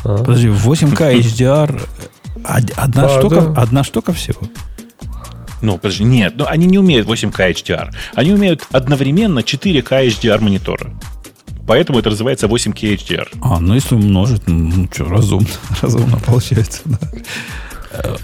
[0.03, 0.17] А.
[0.17, 1.81] Подожди, 8К HDR
[2.43, 3.61] одна, а, штука, да.
[3.61, 4.41] одна штука всего.
[5.65, 7.89] Ну, подожди, нет, ну, они не умеют 8К HDR.
[8.13, 10.91] Они умеют одновременно 4К HDR монитора.
[11.67, 13.27] Поэтому это называется 8K HDR.
[13.41, 15.47] А, ну если умножить, ну, ну что, разумно,
[15.81, 16.99] разумно получается, да.
[17.91, 18.15] Э,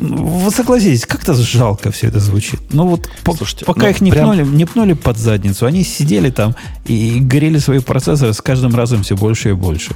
[0.00, 2.60] вы согласитесь, как-то жалко все это звучит.
[2.70, 4.30] Ну вот Слушайте, пока ну, их не, прям...
[4.30, 6.54] пнули, не пнули под задницу, они сидели там
[6.86, 9.92] и горели свои процессоры с каждым разом все больше и больше.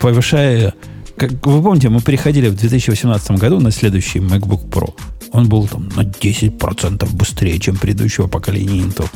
[0.00, 0.74] Повышая...
[1.16, 4.94] Как, вы помните, мы переходили в 2018 году на следующий MacBook Pro.
[5.34, 9.08] Он был там на 10% быстрее, чем предыдущего поколения Intel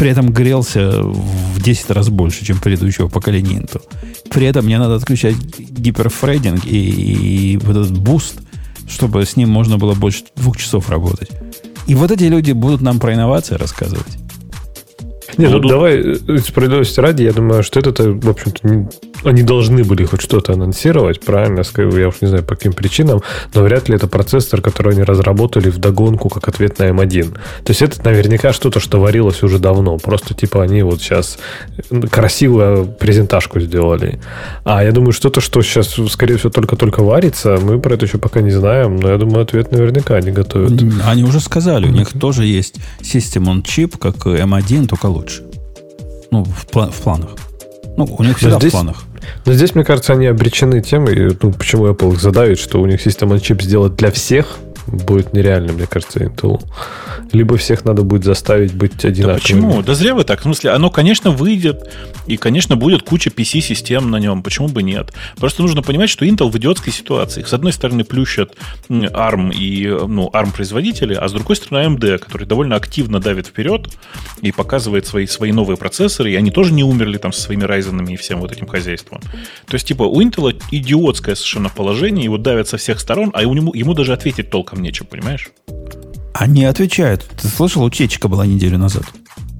[0.00, 3.82] при этом грелся в 10 раз больше, чем предыдущего поколения Intel.
[4.30, 8.40] При этом мне надо отключать hyper-threading и, и вот этот буст,
[8.88, 11.28] чтобы с ним можно было больше двух часов работать.
[11.86, 14.19] И вот эти люди будут нам про инновации рассказывать.
[15.36, 18.88] Нет, ну, давай, э, справедливости ради, я думаю, что это, в общем-то,
[19.24, 21.62] они должны были хоть что-то анонсировать, правильно?
[21.76, 23.22] Я уж не знаю, по каким причинам,
[23.54, 27.32] но вряд ли это процессор, который они разработали в догонку как ответ на M1.
[27.64, 29.98] То есть это наверняка что-то, что варилось уже давно.
[29.98, 31.38] Просто типа они вот сейчас
[32.10, 34.20] красивую презентажку сделали.
[34.64, 38.40] А я думаю, что-то, что сейчас, скорее всего, только-только варится, мы про это еще пока
[38.40, 40.72] не знаем, но я думаю, ответ наверняка они готовят.
[41.06, 45.29] Они уже сказали, у них тоже есть System on Chip, как M1, только лучше.
[46.30, 47.30] Ну, в, план, в планах.
[47.96, 49.04] Ну, у них всегда здесь, в планах.
[49.44, 52.86] Но здесь, мне кажется, они обречены тем, и, ну, почему Apple их задавит, что у
[52.86, 54.58] них система чип сделать для всех
[54.92, 56.62] будет нереально, мне кажется, Intel.
[57.32, 59.34] Либо всех надо будет заставить быть одинаковыми.
[59.34, 59.82] Да почему?
[59.82, 60.40] Да зря вы так.
[60.40, 61.92] В смысле, оно, конечно, выйдет,
[62.26, 64.42] и, конечно, будет куча PC-систем на нем.
[64.42, 65.12] Почему бы нет?
[65.38, 67.42] Просто нужно понимать, что Intel в идиотской ситуации.
[67.42, 68.56] С одной стороны, плющат
[68.88, 73.88] ARM и ну, ARM-производители, а с другой стороны, AMD, который довольно активно давит вперед
[74.42, 78.12] и показывает свои, свои новые процессоры, и они тоже не умерли там со своими Ryzen
[78.12, 79.20] и всем вот этим хозяйством.
[79.66, 83.72] То есть, типа, у Intel идиотское совершенно положение, его давят со всех сторон, а ему,
[83.74, 85.50] ему даже ответить толком нечем, понимаешь?
[86.34, 87.28] Они отвечают.
[87.40, 89.04] Ты слышал, утечка была неделю назад.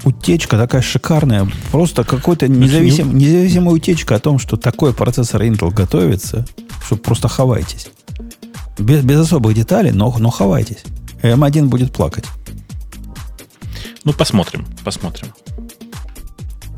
[0.04, 1.48] Утечка такая шикарная.
[1.70, 6.46] Просто какой-то независим, независимая утечка о том, что такой процессор Intel готовится,
[6.84, 7.88] что просто хавайтесь.
[8.78, 10.84] Без, без особых деталей, но, но хавайтесь.
[11.22, 12.24] M1 будет плакать.
[14.04, 15.28] Ну, посмотрим, посмотрим.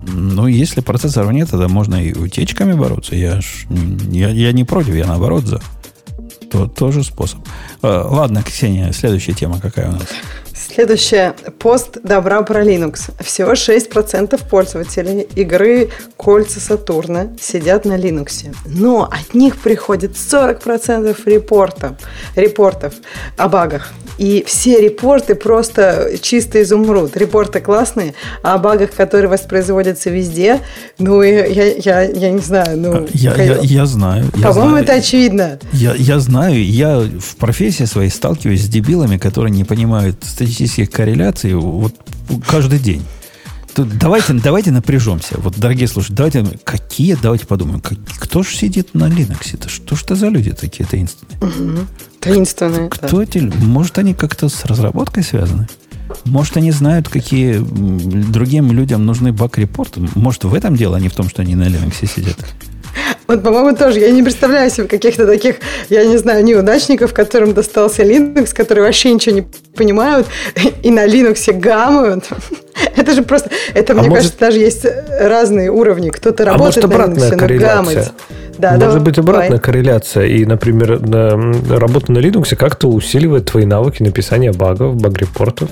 [0.04, 3.14] Ну, если процессоров нет, тогда можно и утечками бороться.
[3.14, 3.66] Я, ж,
[4.10, 5.62] я, я не против, я наоборот за.
[6.50, 7.38] То, тоже способ.
[7.82, 10.08] Э, ладно, Ксения, следующая тема какая у нас?
[10.74, 11.34] Следующая.
[11.58, 13.10] Пост добра про Linux.
[13.22, 18.54] Всего 6% пользователей игры «Кольца Сатурна» сидят на Linux.
[18.64, 21.92] Но от них приходит 40% репортов,
[22.36, 22.94] репортов
[23.36, 23.92] о багах.
[24.16, 27.16] И все репорты просто чисто изумруд.
[27.18, 30.60] Репорты классные, а о багах, которые воспроизводятся везде,
[30.98, 32.78] ну, я, я, я не знаю.
[32.78, 34.30] Ну, я, я, я знаю.
[34.42, 35.58] По-моему, это очевидно.
[35.72, 36.64] Я, я знаю.
[36.64, 41.94] Я в профессии своей сталкиваюсь с дебилами, которые не понимают статистически статистических корреляций вот
[42.46, 43.02] каждый день.
[43.74, 45.36] Тут давайте, давайте напряжемся.
[45.38, 49.54] Вот, дорогие слушатели, давайте, какие, давайте подумаем, как, кто же сидит на Linux?
[49.54, 51.38] Это что ж это за люди такие таинственные?
[51.40, 51.86] Угу.
[52.20, 52.90] Таинственные.
[52.90, 53.22] Кто да.
[53.22, 53.38] эти?
[53.38, 55.68] Может, они как-то с разработкой связаны?
[56.26, 60.06] Может, они знают, какие другим людям нужны баг-репорты?
[60.14, 62.36] Может, в этом дело, а не в том, что они на Linux сидят?
[63.26, 64.00] Вот, по-моему, тоже.
[64.00, 65.56] Я не представляю себе каких-то таких,
[65.88, 70.26] я не знаю, неудачников, которым достался Linux, которые вообще ничего не понимают
[70.82, 72.24] и на Linux гамают.
[72.96, 73.50] Это же просто...
[73.74, 74.24] Это, а мне может...
[74.24, 74.86] кажется, даже есть
[75.20, 76.10] разные уровни.
[76.10, 78.12] Кто-то работает а может, на Linux, но гамает.
[78.58, 79.60] Да, Может давай, быть обратная давай.
[79.60, 80.26] корреляция.
[80.26, 81.30] И, например, на,
[81.78, 85.68] работа на Linux как-то усиливает твои навыки написания багов, баг-репортов.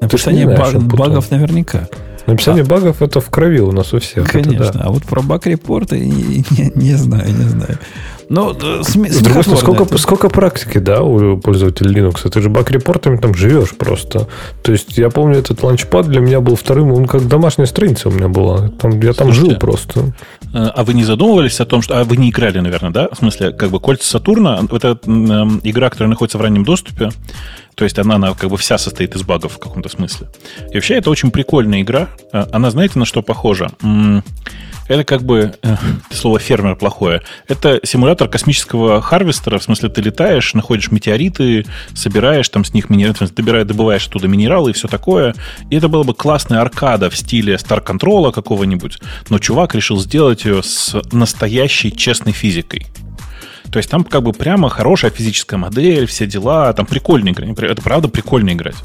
[0.00, 1.88] Написание баг, багов наверняка.
[2.26, 4.30] Написание а, багов это в крови у нас у всех.
[4.30, 4.64] Конечно.
[4.64, 4.80] Это, да.
[4.84, 7.78] А вот про баг-репорты не, не, не знаю, не знаю.
[8.32, 12.28] Но э, см, С другой стороны, сколько, сколько практики, да, у пользователя Linux?
[12.30, 14.26] Ты же баг-репортами там живешь просто.
[14.62, 18.12] То есть, я помню, этот ланчпад для меня был вторым, он как домашняя страница у
[18.12, 18.68] меня была.
[18.68, 20.00] Там, я там Слушайте, жил просто.
[20.54, 22.00] Э, а вы не задумывались о том, что...
[22.00, 23.08] А вы не играли, наверное, да?
[23.12, 24.98] В смысле, как бы кольца Сатурна, это
[25.62, 27.10] игра, которая находится в раннем доступе,
[27.74, 30.28] то есть она, она как бы вся состоит из багов в каком-то смысле.
[30.70, 32.08] И вообще это очень прикольная игра.
[32.32, 33.70] Э, она, знаете, на что похожа?
[34.88, 35.76] Это как бы э,
[36.10, 37.22] слово фермер плохое.
[37.48, 39.58] Это симулятор космического харвестера.
[39.58, 44.70] В смысле, ты летаешь, находишь метеориты, собираешь там с них минералы, добираешь, добываешь оттуда минералы
[44.70, 45.34] и все такое.
[45.70, 48.98] И это было бы классная аркада в стиле Star Control какого-нибудь.
[49.30, 52.86] Но чувак решил сделать ее с настоящей честной физикой.
[53.72, 57.58] То есть там как бы прямо хорошая физическая модель, все дела, там прикольно играть.
[57.58, 58.76] Это правда прикольно играть.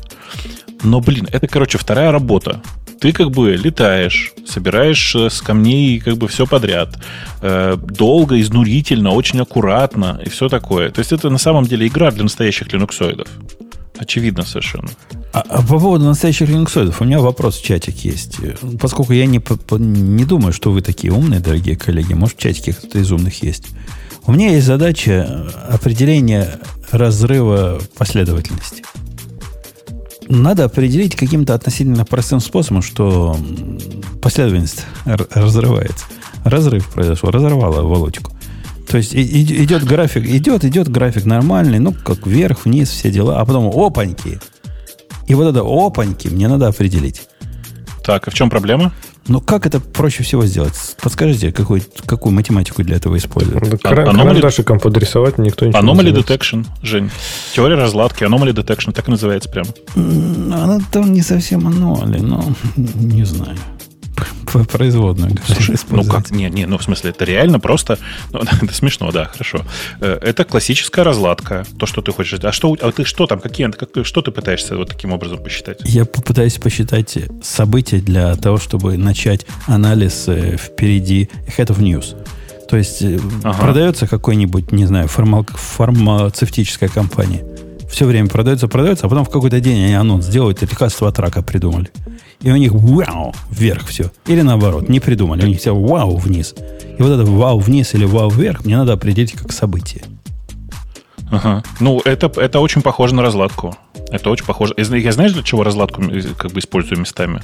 [0.81, 2.61] Но, блин, это, короче, вторая работа.
[3.01, 6.97] Ты как бы летаешь, собираешь э, с камней как бы все подряд.
[7.41, 10.89] Э, долго, изнурительно, очень аккуратно и все такое.
[10.89, 13.27] То есть это на самом деле игра для настоящих линуксоидов.
[13.97, 14.89] Очевидно совершенно.
[15.34, 18.38] А, а по поводу настоящих линуксоидов, у меня вопрос в чатик есть.
[18.80, 19.41] Поскольку я не,
[19.77, 23.68] не думаю, что вы такие умные, дорогие коллеги, может, в чатике кто-то из умных есть.
[24.28, 26.60] У меня есть задача определения
[26.91, 28.84] разрыва последовательности.
[30.28, 33.38] Надо определить каким-то относительно простым способом, что
[34.22, 36.06] последовательность разрывается.
[36.44, 38.34] Разрыв произошел, разорвала Володьку.
[38.90, 43.45] То есть идет график, идет, идет график нормальный, ну, как вверх, вниз, все дела, а
[43.45, 44.41] потом опаньки.
[45.28, 47.30] И вот это опаньки мне надо определить.
[48.04, 48.91] Так, а в чем проблема?
[49.28, 50.74] Ну, как это проще всего сделать?
[51.02, 53.62] Подскажите, какой, какую математику для этого использовать?
[53.62, 54.18] Ну, Anomaly...
[54.18, 57.10] Карандашиком подрисовать никто не Anomaly Detection, Жень.
[57.54, 59.66] Теория разладки, Anomaly Detection, так и называется прям.
[59.95, 62.44] Она там не совсем anomaly, но
[62.76, 63.58] не знаю
[64.69, 65.35] производную.
[65.45, 66.31] Слушай, ну как?
[66.31, 67.98] Не, не, ну в смысле, это реально просто...
[68.31, 69.61] Ну, это смешно, да, хорошо.
[69.99, 72.39] Э, это классическая разладка, то, что ты хочешь.
[72.44, 75.80] А что, а ты что там, какие, как, что ты пытаешься вот таким образом посчитать?
[75.84, 82.15] Я попытаюсь посчитать события для того, чтобы начать анализ э, впереди Head of News.
[82.68, 83.60] То есть э, ага.
[83.60, 87.44] продается какой-нибудь, не знаю, фарма, фармацевтическая компания.
[87.89, 91.41] Все время продается, продается, а потом в какой-то день они анонс делают, лекарство от рака
[91.41, 91.91] придумали
[92.41, 94.11] и у них вау вверх все.
[94.26, 96.53] Или наоборот, не придумали, у них все вау вниз.
[96.97, 100.03] И вот это вау вниз или вау вверх мне надо определить как событие.
[101.30, 101.64] Ага.
[101.80, 103.76] Ну, это, это очень похоже на разладку.
[104.09, 104.73] Это очень похоже.
[104.77, 106.01] Я знаешь, для чего разладку
[106.38, 107.41] как бы использую местами?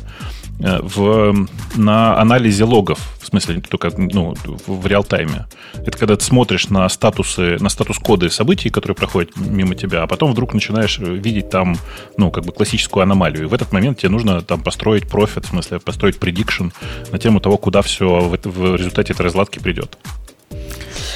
[0.63, 1.35] Э, в,
[1.75, 4.33] на анализе логов, в смысле, только ну,
[4.65, 5.45] в реал-тайме.
[5.73, 10.31] Это когда ты смотришь на статусы, на статус-коды событий, которые проходят мимо тебя, а потом
[10.31, 11.75] вдруг начинаешь видеть там,
[12.15, 13.43] ну, как бы классическую аномалию.
[13.43, 16.69] И в этот момент тебе нужно там построить профит, в смысле, построить предикшн
[17.11, 19.97] на тему того, куда все в, в результате этой разладки придет.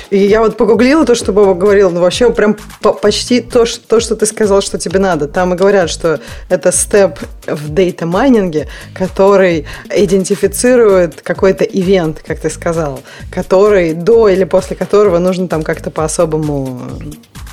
[0.10, 3.86] И я вот погуглила то, что Боба говорил, ну вообще прям по почти то, что,
[3.86, 5.28] то, что ты сказал, что тебе надо.
[5.28, 6.20] Там и говорят, что
[6.50, 13.02] это степ в дейта майнинге, который идентифицирует какой-то ивент, как ты сказал,
[13.32, 16.82] который до или после которого нужно там как-то по-особому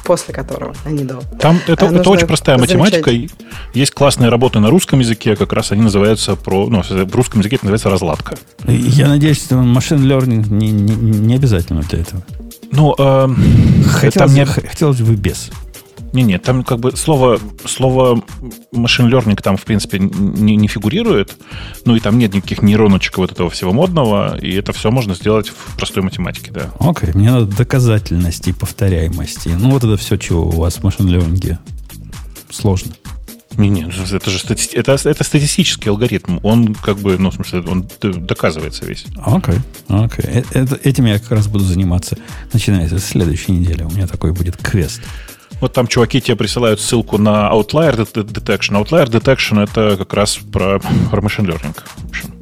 [0.04, 1.20] после которого, а не до.
[1.40, 2.78] Там это, а это очень простая замечать.
[2.78, 3.34] математика.
[3.72, 7.56] Есть классные работы на русском языке, как раз они называются про, ну, в русском языке
[7.56, 8.36] это называется разладка.
[8.66, 12.22] Я надеюсь, что машин learning не, не, не обязательно для этого.
[12.74, 13.28] Ну, э,
[13.86, 14.44] хотелось, там не...
[14.44, 15.50] хотелось бы без.
[16.12, 18.22] Не, нет, там как бы слово, слово
[18.72, 21.36] machine learning там, в принципе, не, не фигурирует.
[21.84, 25.48] Ну и там нет никаких нейроночек вот этого всего модного, и это все можно сделать
[25.48, 26.70] в простой математике, да.
[26.78, 29.48] Окей, okay, мне надо доказательности и повторяемости.
[29.58, 31.58] Ну вот это все, чего у вас в машин learning
[32.48, 32.92] сложно.
[33.56, 34.74] Не, не, это же стати...
[34.74, 36.38] это, это статистический алгоритм.
[36.42, 39.06] Он как бы, ну, в смысле, он доказывается весь.
[39.24, 39.54] Окей,
[39.88, 40.24] okay, окей.
[40.24, 40.46] Okay.
[40.52, 42.16] Это, этим я как раз буду заниматься,
[42.52, 43.82] начиная с следующей недели.
[43.82, 45.00] У меня такой будет квест.
[45.60, 48.82] Вот там чуваки тебе присылают ссылку на Outlier Detection.
[48.82, 51.74] Outlier Detection это как раз про, про machine learning.
[51.96, 52.34] В общем.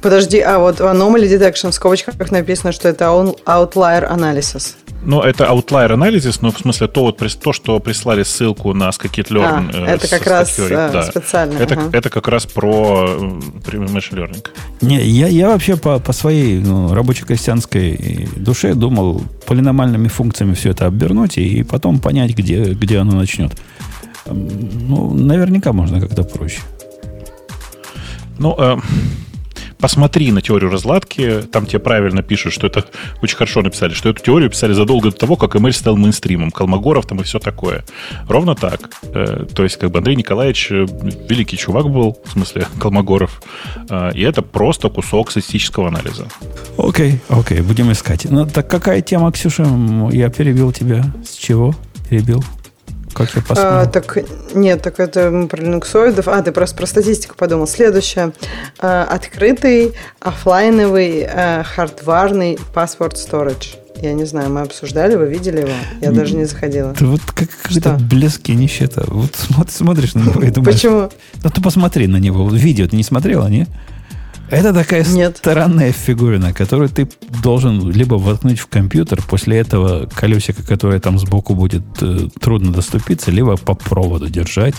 [0.00, 4.74] Подожди, а вот в Anomaly Detection в скобочках написано, что это Outlier Analysis.
[5.02, 9.70] Ну, это outlier анализис, но в смысле то, вот, то что прислали ссылку на Scikit-Learn.
[9.72, 11.02] А, э, это как раз статьей, э, да.
[11.02, 11.58] специально.
[11.58, 11.90] Это, ага.
[11.96, 13.06] это как раз про
[13.64, 14.46] machine learning.
[14.80, 20.86] Не, я, я вообще по, по своей ну, рабоче-крестьянской душе думал полиномальными функциями все это
[20.86, 23.52] обернуть и потом понять, где, где оно начнет.
[24.26, 26.60] Ну, наверняка можно как-то проще.
[28.38, 28.76] Ну, э,
[29.78, 32.84] посмотри на теорию разладки, там тебе правильно пишут, что это
[33.22, 37.06] очень хорошо написали, что эту теорию писали задолго до того, как ML стал мейнстримом, Колмогоров
[37.06, 37.84] там и все такое.
[38.28, 38.90] Ровно так.
[39.14, 40.86] Э, то есть, как бы Андрей Николаевич э,
[41.28, 43.42] великий чувак был, в смысле Колмогоров,
[43.88, 46.26] э, и это просто кусок статистического анализа.
[46.76, 48.26] Окей, okay, окей, okay, будем искать.
[48.30, 49.66] Ну, так какая тема, Ксюша?
[50.12, 51.04] Я перебил тебя.
[51.24, 51.74] С чего
[52.08, 52.42] перебил?
[53.18, 53.66] Как я посмотрел?
[53.66, 54.18] А, так,
[54.54, 56.28] нет, так это про линуксоидов.
[56.28, 57.66] А, ты просто про статистику подумал.
[57.66, 58.32] Следующее.
[58.78, 63.76] А, открытый, офлайновый, а, хардварный паспорт storage.
[64.00, 65.72] Я не знаю, мы обсуждали, вы видели его?
[66.00, 66.94] Я даже не заходила.
[66.94, 69.02] Ты вот как какие-то блески нищета.
[69.08, 69.34] Вот
[69.68, 70.76] смотришь на него и думаешь...
[70.76, 71.10] Почему?
[71.42, 72.48] Ну, ты посмотри на него.
[72.48, 73.66] Видео ты не смотрела, не?
[74.50, 75.36] Это такая Нет.
[75.36, 77.08] странная фигурина, которую ты
[77.42, 83.30] должен либо воткнуть в компьютер, после этого колесико, которое там сбоку будет э, трудно доступиться,
[83.30, 84.74] либо по проводу держать.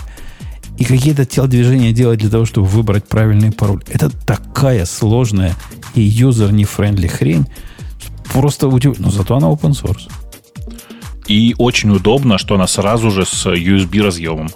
[0.78, 3.82] И какие-то телодвижения делать для того, чтобы выбрать правильный пароль.
[3.88, 5.54] Это такая сложная
[5.94, 7.46] и юзер-не-френдли хрень.
[8.32, 9.08] Просто удивительно.
[9.08, 10.10] Но зато она open source.
[11.26, 14.50] И очень удобно, что она сразу же с USB разъемом.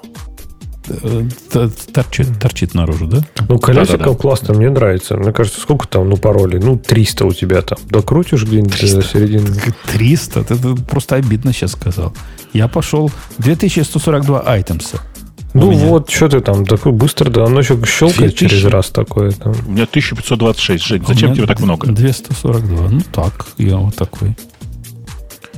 [0.88, 3.22] Э, торчит, торчит наружу, да?
[3.48, 4.16] Ну, колесико да, да, да.
[4.16, 5.16] классно, мне нравится.
[5.16, 6.60] Мне кажется, сколько там, ну, паролей?
[6.60, 7.78] Ну, 300 у тебя там.
[7.88, 9.48] Докрутишь где-нибудь до середины.
[9.92, 10.44] 300?
[10.44, 12.14] Ты просто обидно сейчас сказал.
[12.52, 15.00] Я пошел 2142 айтемса.
[15.54, 18.48] Ну вот, что ты там такой быстро, да, оно еще щелкает 2000?
[18.48, 19.30] через раз такое.
[19.30, 19.54] Там.
[19.66, 21.86] У меня 1526, Жень, зачем тебе так много?
[21.86, 24.36] 242, ну так, я вот такой.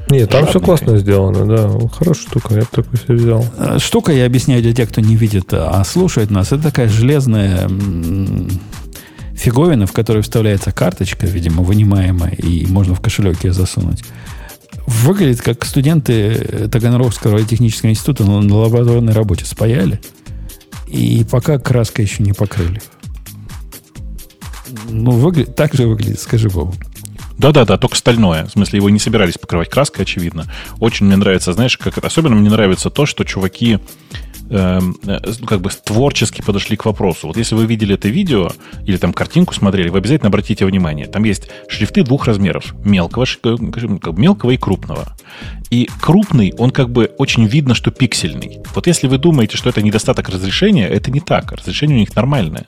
[0.09, 1.89] Нет, там все классно сделано, да.
[1.89, 3.45] Хорошая штука, я бы такой себе взял.
[3.59, 7.69] Э, штука, я объясняю для тех, кто не видит, а слушает нас, это такая железная
[9.35, 14.05] фиговина, в которой вставляется карточка, видимо, вынимаемая, и можно в кошелек ее засунуть.
[14.87, 20.01] Выглядит как студенты Таганрогского технического института на лабораторной работе спаяли,
[20.87, 22.81] и пока краска еще не покрыли.
[24.89, 26.75] Ну, выглядит, так же выглядит, скажи Богу.
[27.39, 28.47] Да-да-да, только стальное.
[28.47, 30.47] В смысле, его не собирались покрывать краской, очевидно.
[30.81, 32.07] Очень мне нравится, знаешь, как это.
[32.07, 33.79] Особенно мне нравится то, что чуваки
[34.49, 37.27] эм, э, как бы творчески подошли к вопросу.
[37.29, 38.51] Вот если вы видели это видео
[38.85, 41.07] или там картинку смотрели, вы обязательно обратите внимание.
[41.07, 42.75] Там есть шрифты двух размеров.
[42.85, 43.57] Мелкого, э,
[44.17, 45.17] мелкого и крупного.
[45.71, 48.61] И крупный, он как бы очень видно, что пиксельный.
[48.75, 51.53] Вот если вы думаете, что это недостаток разрешения, это не так.
[51.53, 52.67] Разрешение у них нормальное.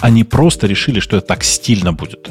[0.00, 2.30] Они просто решили, что это так стильно будет.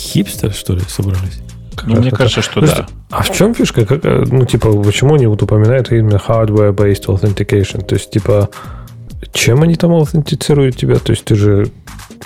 [0.00, 1.40] Хипстер, что ли, собрались?
[1.84, 2.86] Ну, мне кажется, что да.
[3.10, 3.84] А в чем фишка?
[3.84, 7.84] Как, э, ну, типа, почему они вот упоминают именно hardware-based authentication?
[7.84, 8.48] То есть, типа,
[9.32, 10.96] чем они там аутентицируют тебя?
[10.96, 11.70] То есть, ты же...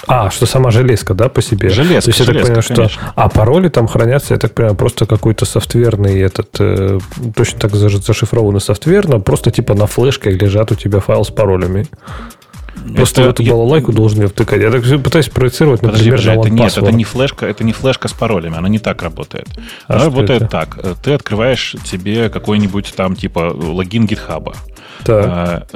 [0.07, 1.69] А, что сама железка, да, по себе?
[1.69, 2.91] Железка, То есть, я так понимаю, что...
[3.15, 6.49] А пароли там хранятся, я так понимаю, просто какой-то софтверный этот...
[6.59, 6.99] Э,
[7.35, 11.87] точно так зашифрованный софтвер, но просто типа на флешке лежат у тебя файл с паролями.
[12.95, 13.53] Просто это, в эту я...
[13.53, 14.61] балалайку должен ее втыкать.
[14.61, 18.09] Я так пытаюсь проецировать, Подожди, например, подожди, это нет, это не флешка, это не флешка
[18.09, 19.49] с паролями, она не так работает.
[19.87, 20.51] А она работает это?
[20.51, 20.79] так.
[21.03, 24.55] Ты открываешь тебе какой-нибудь там типа логин гитхаба.
[25.05, 25.27] Так.
[25.27, 25.67] А,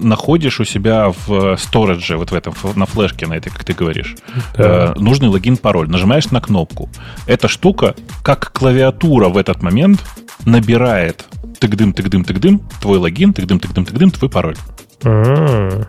[0.00, 4.16] находишь у себя в сторидже, вот в этом, на флешке, на этой, как ты говоришь,
[4.56, 4.92] да.
[4.92, 5.88] а, нужный логин, пароль.
[5.88, 6.88] Нажимаешь на кнопку.
[7.26, 10.00] Эта штука, как клавиатура в этот момент,
[10.44, 11.24] набирает
[11.60, 14.56] тык-дым, тык-дым, тык-дым, твой логин, тык-дым, тык-дым, тык-дым, твой пароль.
[15.04, 15.86] А-а-а.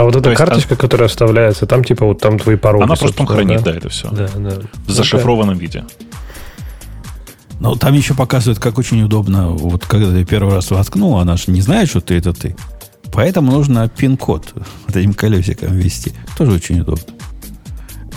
[0.00, 2.84] А вот эта карточка, есть, которая вставляется, там типа вот там твои пароли.
[2.84, 3.72] Она просто хранит, да?
[3.72, 4.08] да, это все.
[4.10, 4.52] Да, да.
[4.86, 5.60] В зашифрованном okay.
[5.60, 5.84] виде.
[7.60, 11.44] Но там еще показывают, как очень удобно, вот когда ты первый раз воткнул, она же
[11.48, 12.56] не знает, что ты это ты.
[13.12, 14.54] Поэтому нужно пин-код
[14.86, 16.14] вот этим колесиком ввести.
[16.38, 17.04] Тоже очень удобно.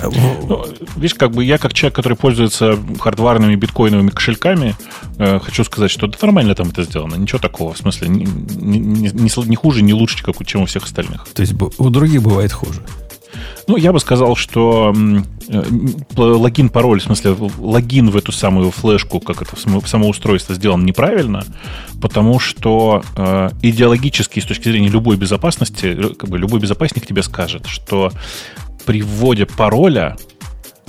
[0.10, 0.66] Ну,
[0.96, 4.76] видишь, как бы я, как человек, который пользуется хардварными биткоиновыми кошельками,
[5.18, 7.16] э, хочу сказать, что да нормально там это сделано.
[7.16, 7.74] Ничего такого.
[7.74, 11.28] В смысле, не, не, не, не хуже, не лучше, как, чем у всех остальных.
[11.34, 12.82] То есть у других бывает хуже.
[13.68, 14.94] Ну, я бы сказал, что
[15.48, 15.64] э,
[16.18, 19.56] логин, пароль, в смысле, логин в эту самую флешку, как это
[19.86, 21.46] само устройство сделано неправильно,
[22.02, 27.24] потому что э, идеологически, с точки зрения любой безопасности, э, как бы любой безопасник тебе
[27.24, 28.12] скажет, что
[28.86, 30.18] при вводе пароля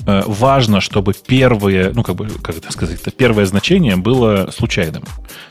[0.06, 5.04] э, важно, чтобы первое, ну, как бы, как это сказать, первое значение было случайным.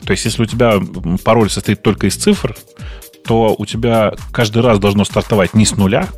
[0.04, 0.80] То есть, если у тебя
[1.24, 2.56] пароль состоит только из цифр,
[3.26, 6.08] то у тебя каждый раз должно стартовать не с нуля,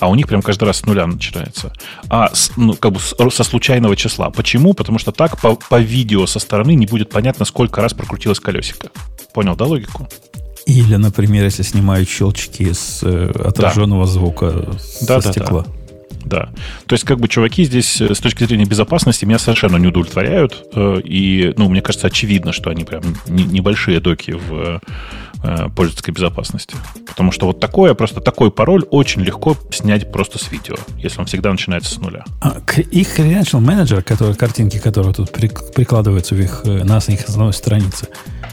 [0.00, 1.72] а у них прям каждый раз с нуля начинается,
[2.08, 4.30] а с, ну, как бы со случайного числа.
[4.30, 4.74] Почему?
[4.74, 8.88] Потому что так по, по видео со стороны не будет понятно, сколько раз прокрутилось колесико.
[9.32, 10.08] Понял, да, логику?
[10.66, 14.12] Или, например, если снимают щелчки с э, отраженного да.
[14.12, 14.50] звука
[15.00, 15.62] да, со да, стекла.
[15.62, 15.81] Да.
[16.32, 16.48] Да.
[16.86, 20.66] То есть, как бы чуваки здесь э, с точки зрения безопасности меня совершенно не удовлетворяют.
[20.74, 24.80] Э, и, ну, мне кажется, очевидно, что они прям небольшие доки в
[25.74, 26.76] пользовательской безопасности.
[27.04, 31.26] Потому что вот такое, просто такой пароль очень легко снять просто с видео, если он
[31.26, 32.24] всегда начинается с нуля.
[32.40, 32.58] А,
[32.92, 38.06] их Credential Manager, который, картинки, которые тут прикладываются в их, на их основной странице,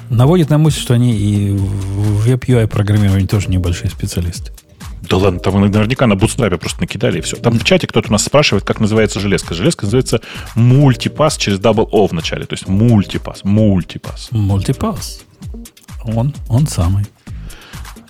[0.09, 4.51] наводит на мысль, что они и в веб-UI программировании тоже небольшие специалисты.
[5.01, 7.37] Да ладно, там наверняка на бутстрапе просто накидали и все.
[7.37, 9.53] Там в чате кто-то нас спрашивает, как называется железка.
[9.53, 10.21] Железка называется
[10.55, 12.45] мультипас через double O в начале.
[12.45, 14.29] То есть мультипас, мультипас.
[14.31, 15.21] Мультипас.
[16.03, 17.05] Он, он самый.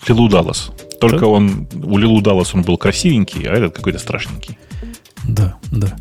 [0.07, 0.71] Лилу Даллас.
[0.99, 1.27] Только да?
[1.27, 4.57] он, у Лилу Даллас он был красивенький, а этот какой-то страшненький.
[5.27, 5.95] Да, да.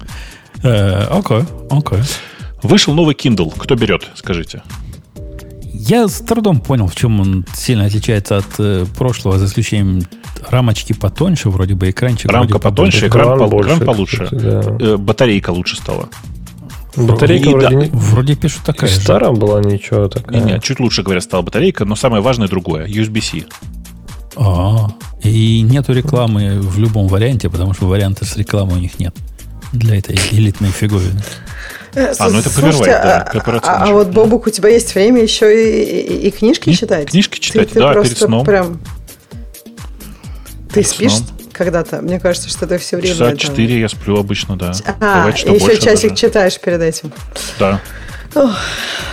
[0.63, 1.99] Э, окей, окей.
[2.63, 3.53] Вышел новый Kindle.
[3.57, 4.63] Кто берет, скажите?
[5.79, 10.03] Я с трудом понял, в чем он сильно отличается от э, прошлого, за исключением
[10.51, 12.31] рамочки потоньше, вроде бы экранчик.
[12.33, 14.25] Рамка потоньше, экран, экран, больше, экран получше.
[14.25, 14.77] Кстати, да.
[14.81, 16.09] Э, батарейка лучше стала.
[16.97, 17.75] Батарейка вроде, да.
[17.75, 17.91] не...
[17.93, 18.91] вроде пишут такая.
[18.91, 20.43] Старая была ничего такая.
[20.43, 22.87] Нет, чуть лучше, говорят, стала батарейка, но самое важное другое.
[22.89, 23.45] USB-C.
[24.37, 24.91] А,
[25.23, 29.15] и нету рекламы в любом варианте, потому что варианта с рекламой у них нет
[29.73, 31.23] для этой элитной фиговины.
[31.99, 34.95] Э, А, ну это Слушайте, Paperwhite, да, а- а, а вот, Бобук, у тебя есть
[34.95, 37.11] время еще и, и- и книжки Кни- читать?
[37.11, 38.45] книжки читать, Ты- ты да, перед сном.
[38.45, 38.81] Прям...
[40.69, 41.29] Ты Перед спишь сном.
[41.53, 42.01] когда-то?
[42.03, 43.15] Мне кажется, что ты все время...
[43.15, 44.73] Часа 4 я сплю обычно, да.
[45.01, 46.21] А, Бывает, что и еще больше часик даже.
[46.21, 47.13] читаешь перед этим.
[47.59, 47.81] Да.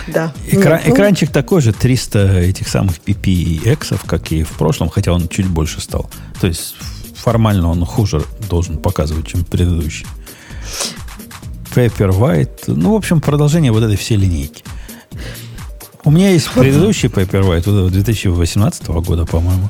[0.06, 0.32] Да.
[0.46, 5.26] Экра- ну, Экранчик такой же, 300 этих самых PPX, как и в прошлом, хотя он
[5.28, 6.08] чуть больше стал.
[6.40, 6.76] То есть
[7.16, 10.06] формально он хуже должен показывать, чем предыдущий.
[11.76, 14.64] Paperwhite, ну, в общем, продолжение вот этой всей линейки.
[16.04, 19.68] У меня есть предыдущий Paperwhite, вот 2018 года, по-моему.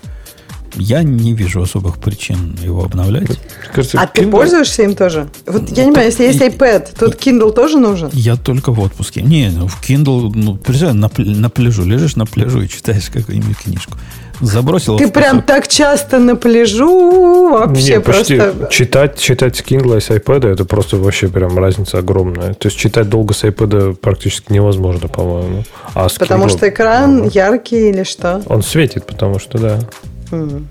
[0.79, 3.31] Я не вижу особых причин его обновлять.
[3.73, 5.27] Кажется, А ты Kindle- пользуешься им тоже?
[5.47, 8.11] Вот я не понимаю, если есть iPad, тут Kindle тоже нужен?
[8.13, 9.23] Я только в отпуске.
[9.23, 11.85] Не, ну, в Kindle, ну, представь, на, на пляжу.
[11.85, 13.97] Лежишь на пляжу и читаешь какую-нибудь книжку.
[14.41, 18.69] Забросил Ты прям так часто на пляжу вообще Не, почти просто...
[18.71, 22.55] читать, читать с Kindle и с iPad это просто вообще прям разница огромная.
[22.55, 25.65] То есть читать долго с iPad практически невозможно, по-моему.
[25.95, 28.43] А с Потому Kindle- что экран яркий или что?
[28.47, 29.79] Он светит, потому что, да.
[30.33, 30.69] М.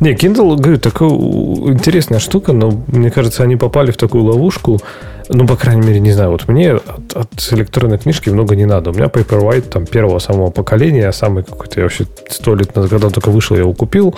[0.00, 4.80] Не, Kindle, говорю, такая интересная штука, но мне кажется, они попали в такую ловушку.
[5.30, 8.90] Ну, по крайней мере, не знаю, вот мне от, от электронной книжки много не надо.
[8.90, 13.06] У меня Paperwhite там первого самого поколения, самый какой-то, я вообще сто лет назад, когда
[13.08, 14.14] он только вышел, я его купил.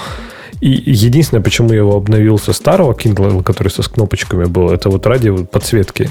[0.60, 4.88] И единственное, почему я его обновил со старого Kindle, который со с кнопочками был, это
[4.90, 6.10] вот ради подсветки.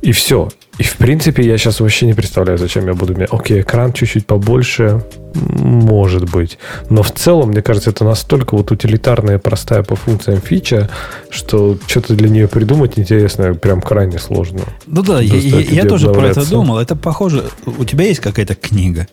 [0.00, 0.48] И все.
[0.82, 3.14] И, в принципе, я сейчас вообще не представляю, зачем я буду...
[3.30, 6.58] Окей, экран чуть-чуть побольше, может быть.
[6.90, 10.90] Но в целом, мне кажется, это настолько вот утилитарная, простая по функциям фича,
[11.30, 14.62] что что-то для нее придумать интересное прям крайне сложно.
[14.88, 16.78] Ну да, я, я- я тоже про это думал.
[16.78, 19.06] Это похоже, у тебя есть какая-то книга.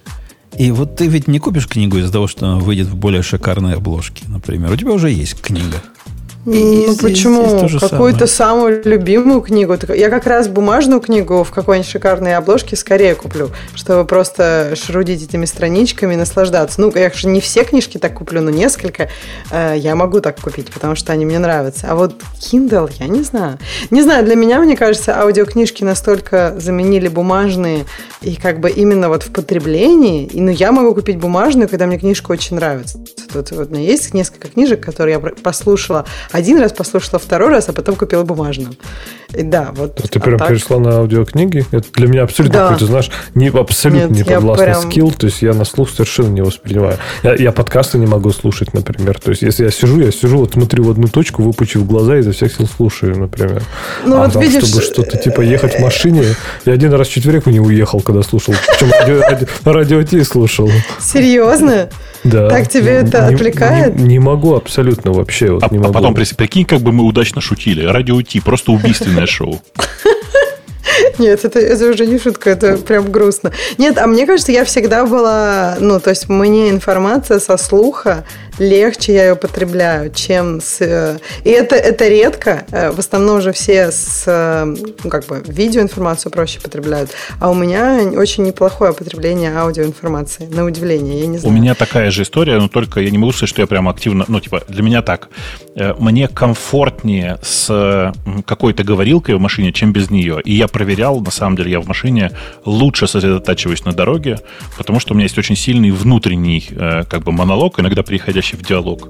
[0.58, 3.76] И вот ты ведь не купишь книгу из-за того, что она выйдет в более шикарной
[3.76, 4.72] обложке, например.
[4.72, 5.84] У тебя уже есть книга.
[6.54, 7.68] И Ну здесь- почему?
[7.68, 9.76] здесь Какую-то самую любимую книгу.
[9.94, 15.46] Я как раз бумажную книгу в какой-нибудь шикарной обложке скорее куплю, чтобы просто шрудить этими
[15.46, 16.82] страничками и наслаждаться.
[16.82, 19.10] Ну, я же не все книжки так куплю, но несколько
[19.52, 21.88] э, я могу так купить, потому что они мне нравятся.
[21.92, 23.60] А вот Kindle, я не знаю.
[23.92, 27.86] Не знаю, для меня, мне кажется, аудиокнижки настолько заменили бумажные
[28.22, 30.26] и как бы именно вот в потреблении.
[30.26, 33.00] И, ну, я могу купить бумажную, когда мне книжка очень нравится.
[33.32, 36.06] Тут вот у меня есть несколько книжек, которые я послушала
[36.40, 38.72] один раз, послушала второй раз, а потом купила бумажную.
[39.38, 40.00] И да, вот.
[40.00, 41.66] Есть Ты а прям так- перешла на аудиокниги?
[41.72, 42.64] Это для меня абсолютно Да.
[42.66, 45.12] какой-то, знаешь, не, абсолютно Нет, не подвластный прям- скилл.
[45.12, 46.98] То есть я на слух совершенно не воспринимаю.
[47.22, 49.20] Я, я подкасты не могу слушать, например.
[49.20, 52.20] То есть если я сижу, я сижу, вот смотрю в одну точку, выпучив глаза и
[52.22, 53.62] изо всех сил слушаю, например.
[54.06, 56.24] Ну а вот там, видишь, чтобы что-то типа ехать в машине,
[56.66, 58.56] я один раз в реку не уехал, когда слушал.
[58.68, 60.72] Причем радио, радио, радио Ти слушал.
[61.00, 61.90] Серьезно?
[62.24, 62.50] Да.
[62.50, 63.96] Так тебе это Не- отвлекает?
[63.96, 65.52] Не, не могу абсолютно вообще.
[65.52, 65.94] Вот А, не а могу.
[65.94, 67.86] потом, при- прикинь, как бы мы удачно шутили.
[67.86, 69.62] Радио Ти, просто убийственное шоу.
[71.18, 73.52] Нет, это, это уже не шутка, это прям грустно.
[73.78, 78.26] Нет, а мне кажется, я всегда была, ну, то есть мне информация со слуха
[78.60, 80.82] легче я ее потребляю, чем с...
[80.82, 85.42] э, И это, это редко, э, в основном же все с, э, ну, как бы,
[85.46, 91.42] видеоинформацию проще потребляют, а у меня очень неплохое потребление аудиоинформации, на удивление, я не У
[91.42, 91.56] знаю.
[91.56, 94.26] меня такая же история, но только я не могу сказать, что я прям активно...
[94.28, 95.30] Ну, типа, для меня так.
[95.98, 98.14] Мне комфортнее с
[98.46, 100.42] какой-то говорилкой в машине, чем без нее.
[100.44, 102.32] И я проверял, на самом деле, я в машине
[102.66, 104.40] лучше сосредотачиваюсь на дороге,
[104.78, 108.64] потому что у меня есть очень сильный внутренний э, как бы монолог, иногда переходящий в
[108.64, 109.10] диалог.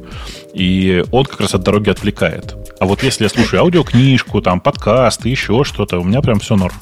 [0.53, 2.56] И он как раз от дороги отвлекает.
[2.80, 6.56] А вот если я слушаю аудиокнижку, там, подкаст и еще что-то, у меня прям все
[6.56, 6.76] норм.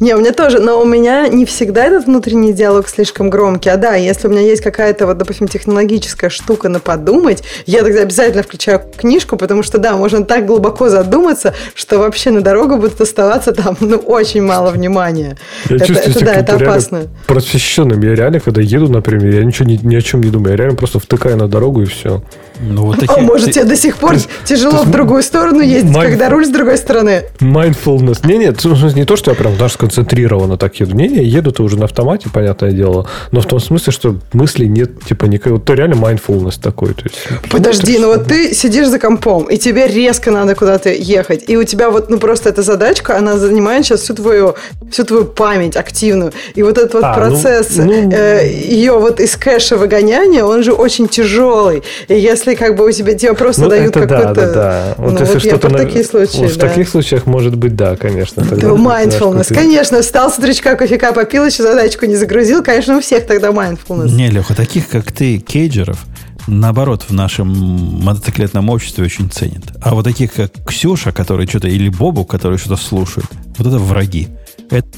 [0.00, 3.68] Не, у меня тоже, но у меня не всегда этот внутренний диалог слишком громкий.
[3.70, 8.02] А да, если у меня есть какая-то, вот, допустим, технологическая штука на подумать, я тогда
[8.02, 13.00] обязательно включаю книжку, потому что, да, можно так глубоко задуматься, что вообще на дорогу будет
[13.00, 15.36] оставаться там, ну, очень мало внимания.
[15.68, 17.02] Я это, чувствую это да, это опасно.
[17.26, 18.02] Просвещенным.
[18.02, 20.52] Я реально, когда еду, например, я ничего ни, ни о чем не думаю.
[20.52, 22.22] Я реально просто втыкаю на дорогу и все.
[22.62, 25.22] Ну, вот А такие- может, ты- тебе до сих пор есть- тяжело есть в другую
[25.22, 27.24] сторону ездить, май- когда руль с другой стороны?
[27.40, 28.26] Mindfulness.
[28.26, 28.64] Не, нет,
[28.94, 30.94] не то, что я прям даже сконцентрированно так еду.
[30.94, 33.06] Не, не, еду-то уже на автомате, понятное дело.
[33.32, 35.52] Но в том смысле, что мыслей нет, типа, никакой.
[35.52, 36.94] Вот то реально mindfulness такой.
[36.94, 37.16] То есть,
[37.50, 41.64] Подожди, ну вот ты сидишь за компом, и тебе резко надо куда-то ехать, и у
[41.64, 44.54] тебя вот, ну просто эта задачка, она занимает сейчас всю твою,
[44.90, 48.10] всю твою память активную, и вот этот вот А, ну, процесс ну.
[48.12, 52.90] э, ее вот из кэша выгоняния, он же очень тяжелый, и если как бы у
[52.92, 54.40] тебя, тебе просто Ну, дают это да, какой-то...
[54.46, 54.94] да, да.
[54.98, 56.68] Ну, вот я что-то на- такие случаи, вот В да.
[56.68, 58.44] таких случаях, может быть, да, конечно.
[58.44, 59.08] Тогда, Да, mindfulness,
[59.48, 63.48] какой-то- конечно, встал с утречка, кофейка попил, еще задачку не загрузил, конечно, у всех тогда
[63.48, 64.10] mindfulness.
[64.10, 66.04] Не, Леха, таких, как ты, кейджеров,
[66.46, 69.64] наоборот, в нашем мотоциклетном обществе очень ценят.
[69.80, 73.26] А вот таких, как Ксюша, которые что-то, или Бобу, которые что-то слушают,
[73.58, 74.28] вот это враги.
[74.70, 74.88] Это,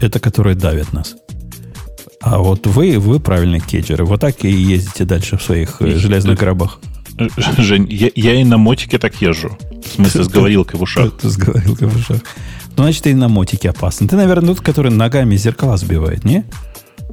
[0.00, 1.14] это которые давят нас.
[2.20, 4.04] А вот вы, вы правильные кеджеры.
[4.04, 6.78] Вот так и ездите дальше в своих и, железных ты, гробах.
[7.58, 9.56] Жень, я, я и на мотике так езжу.
[9.70, 11.12] В смысле, с говорилкой в ушах.
[11.22, 12.20] С говорилкой в ушах.
[12.76, 14.06] Ну, значит, ты и на мотике опасен.
[14.06, 16.44] Ты, наверное, тот, который ногами зеркала сбивает, не?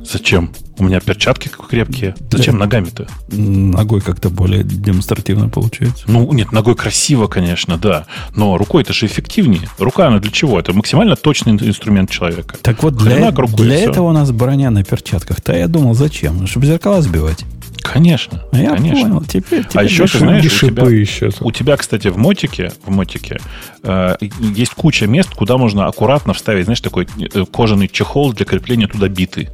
[0.10, 0.52] Зачем?
[0.80, 2.16] У меня перчатки крепкие.
[2.32, 2.62] Зачем да.
[2.62, 3.08] ногами-то?
[3.30, 6.06] Ногой как-то более демонстративно получается.
[6.08, 8.06] Ну, нет, ногой красиво, конечно, да.
[8.36, 9.68] Но рукой это же эффективнее.
[9.80, 10.60] Рука, она для чего?
[10.60, 12.58] Это максимально точный инструмент человека.
[12.62, 16.46] Так вот, для, для этого у нас броня на перчатках-то я думал, зачем?
[16.48, 17.44] Чтобы зеркала сбивать.
[17.82, 18.44] Конечно.
[18.52, 19.02] А я конечно.
[19.02, 19.24] понял.
[19.24, 22.90] Теперь, теперь а еще ты знаешь, у тебя, еще у тебя, кстати, в мотике, в
[22.90, 23.40] мотике
[23.84, 28.88] э, есть куча мест, куда можно аккуратно вставить, знаешь, такой э, кожаный чехол для крепления
[28.88, 29.50] туда биты.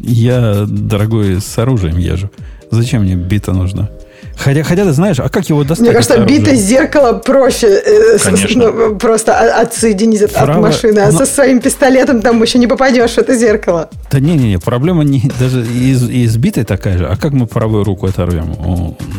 [0.00, 2.30] Я, дорогой, с оружием езжу.
[2.70, 3.90] Зачем мне бита нужна?
[4.36, 5.86] Хотя, хотя ты знаешь, а как его достать?
[5.86, 8.18] Мне кажется, битое зеркало проще э,
[8.54, 11.18] ну, просто отсоединить Право, от машины, а но...
[11.18, 13.90] со своим пистолетом там еще не попадешь в это зеркало.
[14.10, 17.06] Да не-не-не, проблема не даже из, из битой такая же.
[17.06, 18.54] А как мы правую руку оторвем?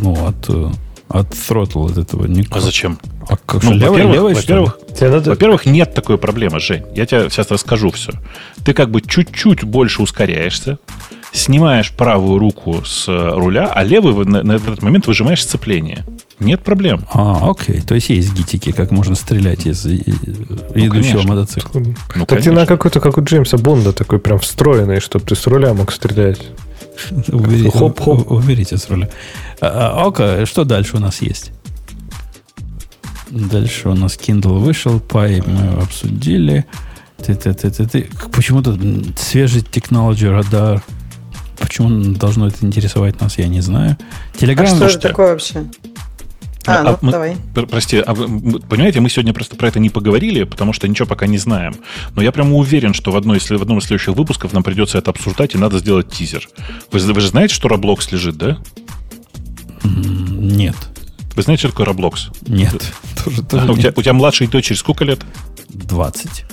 [0.01, 0.69] ну, от э,
[1.13, 2.57] от от этого никак.
[2.57, 2.99] А зачем?
[3.27, 6.83] А как ну, левый, во-первых, во-первых, во-первых, нет такой проблемы, Жень.
[6.95, 8.13] Я тебе сейчас расскажу все.
[8.65, 10.79] Ты как бы чуть-чуть больше ускоряешься,
[11.31, 16.05] снимаешь правую руку с э, руля, а левый на, на этот момент выжимаешь сцепление.
[16.39, 17.05] Нет проблем.
[17.13, 17.81] А, окей.
[17.81, 21.21] То есть есть гитики, как можно стрелять из, ну, идущего конечно.
[21.27, 21.81] мотоцикла.
[22.15, 25.45] Ну, так ты на какой-то, как у Джеймса Бонда, такой прям встроенный, чтобы ты с
[25.45, 26.41] руля мог стрелять.
[27.29, 28.31] Уберите, хоп, хоп.
[28.31, 29.09] уберите с руля.
[29.59, 31.51] А, Ока, что дальше у нас есть?
[33.29, 36.65] Дальше у нас Kindle вышел, Py мы обсудили.
[37.17, 38.09] Ты, ты, ты, ты, ты.
[38.31, 38.77] Почему-то
[39.17, 40.83] свежий технологий радар.
[41.57, 43.95] Почему должно это интересовать нас, я не знаю.
[44.33, 44.63] Telegram...
[44.63, 45.65] А что это такое вообще?
[46.67, 47.37] А, а, ну, мы, давай.
[47.69, 51.25] Прости, а вы, понимаете, мы сегодня просто про это не поговорили, потому что ничего пока
[51.25, 51.75] не знаем.
[52.15, 55.11] Но я прямо уверен, что в, одной, в одном из следующих выпусков нам придется это
[55.11, 56.47] обсуждать, и надо сделать тизер.
[56.91, 58.57] Вы, вы же знаете, что Roblox лежит, да?
[59.83, 60.75] Нет.
[61.35, 62.31] Вы знаете, что такое Roblox?
[62.47, 62.93] Нет.
[63.23, 63.77] Тоже, тоже а, нет.
[63.77, 65.21] У, тебя, у тебя младшей дочери сколько лет?
[65.69, 66.45] 20.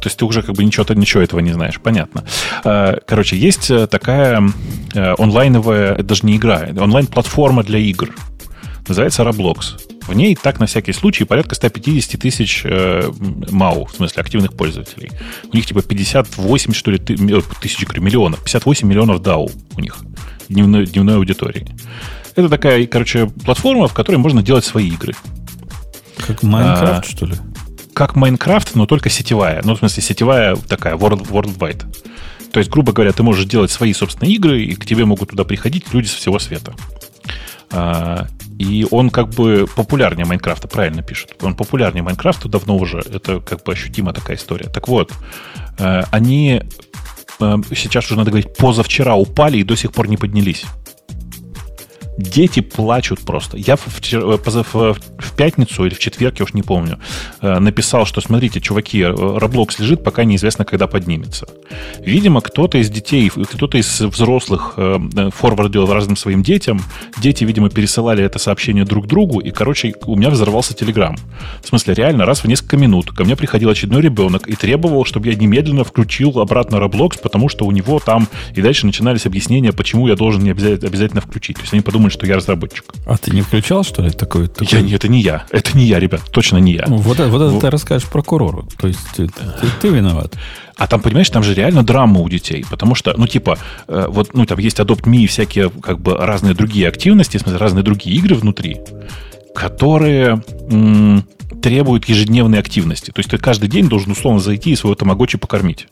[0.00, 1.80] То есть ты уже как бы ничего, ничего этого не знаешь.
[1.80, 2.24] Понятно.
[2.64, 4.42] А, короче, есть э, такая
[4.94, 8.14] э, онлайновая, это даже не игра, онлайн-платформа для игр.
[8.86, 9.80] Называется Roblox.
[10.06, 13.10] В ней так, на всякий случай, порядка 150 тысяч э,
[13.50, 15.10] МАУ, в смысле активных пользователей.
[15.52, 18.42] У них типа 58, что ли, тысяч, говорю, миллионов.
[18.42, 19.98] 58 миллионов DAO у них
[20.48, 21.66] дневной, дневной аудитории.
[22.34, 25.14] Это такая, короче, платформа, в которой можно делать свои игры.
[26.26, 27.34] Как Майнкрафт, а, что ли?
[27.92, 29.60] Как Майнкрафт, но только сетевая.
[29.64, 31.84] Ну, в смысле, сетевая такая, world, worldwide.
[32.52, 35.44] То есть, грубо говоря, ты можешь делать свои собственные игры, и к тебе могут туда
[35.44, 36.74] приходить люди со всего света.
[37.70, 38.26] А,
[38.58, 41.36] и он как бы популярнее Майнкрафта, правильно пишут.
[41.42, 42.98] Он популярнее Майнкрафта давно уже.
[42.98, 44.68] Это как бы ощутимо такая история.
[44.68, 45.12] Так вот,
[45.78, 46.62] э, они
[47.40, 50.64] э, сейчас уже надо говорить, позавчера упали и до сих пор не поднялись.
[52.18, 53.56] Дети плачут просто.
[53.56, 56.98] Я в, в, в, в пятницу или в четверг, я уж не помню,
[57.40, 61.46] э, написал, что смотрите, чуваки, Roblox лежит, пока неизвестно, когда поднимется.
[62.00, 66.82] Видимо, кто-то из детей, кто-то из взрослых э, форвардил разным своим детям.
[67.18, 71.16] Дети, видимо, пересылали это сообщение друг другу, и, короче, у меня взорвался Телеграм.
[71.62, 75.28] В смысле, реально, раз в несколько минут ко мне приходил очередной ребенок и требовал, чтобы
[75.28, 78.26] я немедленно включил обратно Roblox, потому что у него там...
[78.56, 81.56] И дальше начинались объяснения, почему я должен не обязательно включить.
[81.56, 82.84] То есть они подумали, что я разработчик.
[83.06, 84.48] А ты не включал, что ли, такой?
[84.48, 84.66] такой...
[84.82, 85.46] Я, это не я.
[85.50, 86.22] Это не я, ребят.
[86.30, 86.84] Точно не я.
[86.88, 87.60] Ну, вот, вот это вот.
[87.60, 88.68] ты расскажешь прокурору.
[88.78, 90.34] То есть ты, ты, ты виноват.
[90.76, 92.64] А там, понимаешь, там же реально драма у детей.
[92.70, 93.58] Потому что, ну, типа,
[93.88, 97.40] э, вот, ну, там есть Adopt Me и всякие, как бы, разные другие активности, в
[97.40, 98.80] смысле, разные другие игры внутри,
[99.54, 100.40] которые
[100.70, 101.24] м-
[101.60, 103.10] требуют ежедневной активности.
[103.10, 105.88] То есть ты каждый день должен условно зайти и своего тамагочи покормить.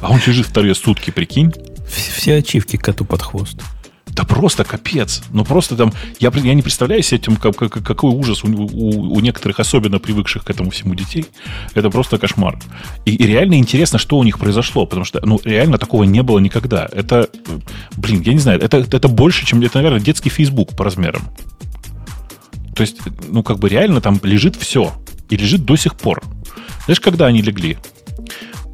[0.00, 1.52] А он лежит вторые сутки, прикинь.
[1.88, 3.60] Все ачивки коту под хвост.
[4.14, 5.22] Да просто капец.
[5.30, 9.14] Ну просто там, я, я не представляю себе этим, как, как, какой ужас у, у,
[9.14, 11.24] у некоторых особенно привыкших к этому всему детей.
[11.74, 12.58] Это просто кошмар.
[13.06, 16.40] И, и реально интересно, что у них произошло, потому что, ну, реально такого не было
[16.40, 16.88] никогда.
[16.92, 17.28] Это,
[17.96, 21.22] блин, я не знаю, это, это больше, чем, это, наверное, детский Facebook по размерам.
[22.74, 22.98] То есть,
[23.28, 24.92] ну, как бы реально там лежит все.
[25.30, 26.22] И лежит до сих пор.
[26.84, 27.78] Знаешь, когда они легли?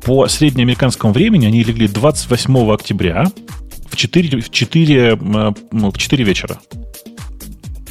[0.05, 3.27] По среднеамериканскому времени они легли 28 октября
[3.99, 6.61] 4, в 4, в 4 вечера.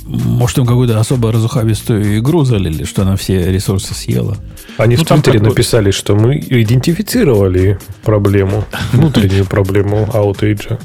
[0.06, 4.38] Может, им какую-то особо разухабистую игру залили, что она все ресурсы съела?
[4.78, 8.64] Они ну, в Твиттере написали, что мы идентифицировали проблему,
[8.94, 10.80] внутреннюю проблему аутейджа.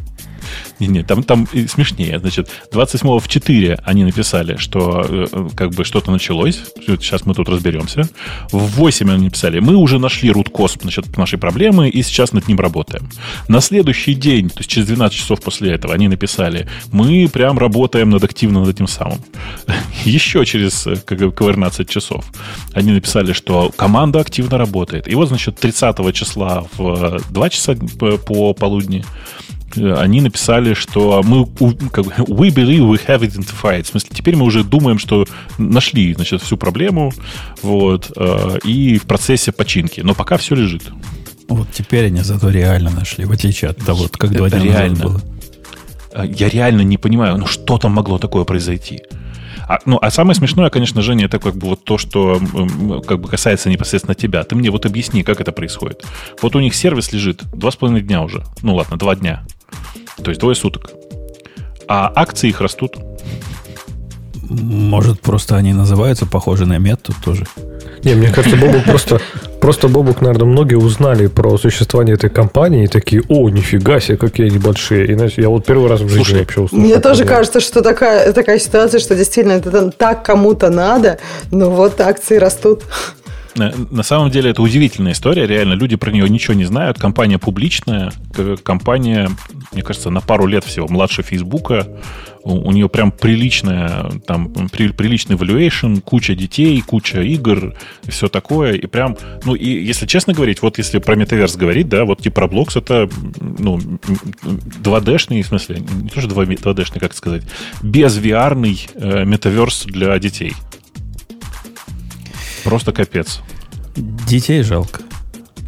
[0.83, 2.19] Не, не, там, там смешнее.
[2.19, 6.61] Значит, 27 в 4 они написали, что э, как бы что-то началось.
[6.77, 8.09] Сейчас мы тут разберемся.
[8.51, 10.51] В 8 они написали, мы уже нашли root
[10.81, 13.09] значит, нашей проблемы и сейчас над ним работаем.
[13.47, 18.11] На следующий день, то есть через 12 часов после этого, они написали, мы прям работаем
[18.11, 19.21] над активно над этим самым.
[20.05, 22.25] Еще через как, 12 часов
[22.73, 25.07] они написали, что команда активно работает.
[25.07, 27.77] И вот, значит, 30 числа в 2 часа
[28.27, 29.05] по полудни
[29.77, 31.47] они написали, что мы
[31.91, 33.85] как, we believe we have identified.
[33.85, 35.27] В смысле, теперь мы уже думаем, что
[35.59, 37.13] нашли, значит, всю проблему,
[37.63, 40.01] вот, э, и в процессе починки.
[40.01, 40.85] Но пока все лежит.
[41.49, 44.89] Вот теперь они зато реально нашли, в отличие от того, как два дня реально.
[44.91, 45.23] назад было.
[46.15, 49.01] Э, я реально не понимаю, ну что там могло такое произойти?
[49.69, 52.41] А, ну, а самое смешное, конечно, Женя, это как бы вот то, что
[53.07, 54.43] как бы касается непосредственно тебя.
[54.45, 56.05] Ты мне вот объясни, как это происходит.
[56.43, 58.43] Вот у них сервис лежит два с половиной дня уже.
[58.63, 59.45] Ну ладно, два дня.
[60.23, 60.91] То есть двое суток.
[61.89, 62.97] А акции их растут.
[64.49, 67.47] Может, просто они называются похожи на метод тоже.
[68.05, 69.21] Не, мне кажется, Бобук просто,
[69.61, 74.49] просто Бобук, наверное, многие узнали про существование этой компании и такие, о, нифига себе, какие
[74.49, 75.07] они большие.
[75.07, 76.85] И знаете, я вот первый раз в жизни Слушай, вообще услышал.
[76.85, 81.19] Мне тоже кажется, что такая, такая ситуация, что действительно это так кому-то надо,
[81.53, 82.83] но вот акции растут.
[83.55, 86.99] На самом деле это удивительная история, реально люди про нее ничего не знают.
[86.99, 88.13] Компания публичная,
[88.63, 89.31] компания,
[89.73, 91.87] мне кажется, на пару лет всего младше Фейсбука.
[92.45, 97.75] У, у нее прям приличная, там, при, приличный valuation, куча детей, куча игр
[98.09, 98.73] все такое.
[98.73, 102.41] И прям, ну, и если честно говорить, вот если про метаверс говорить, да, вот типа
[102.41, 103.09] Roblox это,
[103.41, 107.43] ну, 2D-шный, в смысле, не то, что 2D-шный, как сказать,
[107.83, 110.55] без VR-ный э, метаверс для детей.
[112.65, 113.41] Просто капец.
[113.97, 115.01] Детей жалко.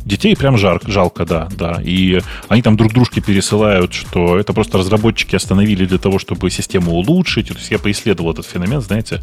[0.04, 1.80] Детей прям жарко, жалко, да, да.
[1.82, 6.92] И они там друг дружке пересылают, что это просто разработчики остановили для того, чтобы систему
[6.92, 7.48] улучшить.
[7.48, 9.22] То есть я поисследовал этот феномен, знаете,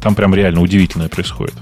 [0.00, 1.54] там прям реально удивительное происходит.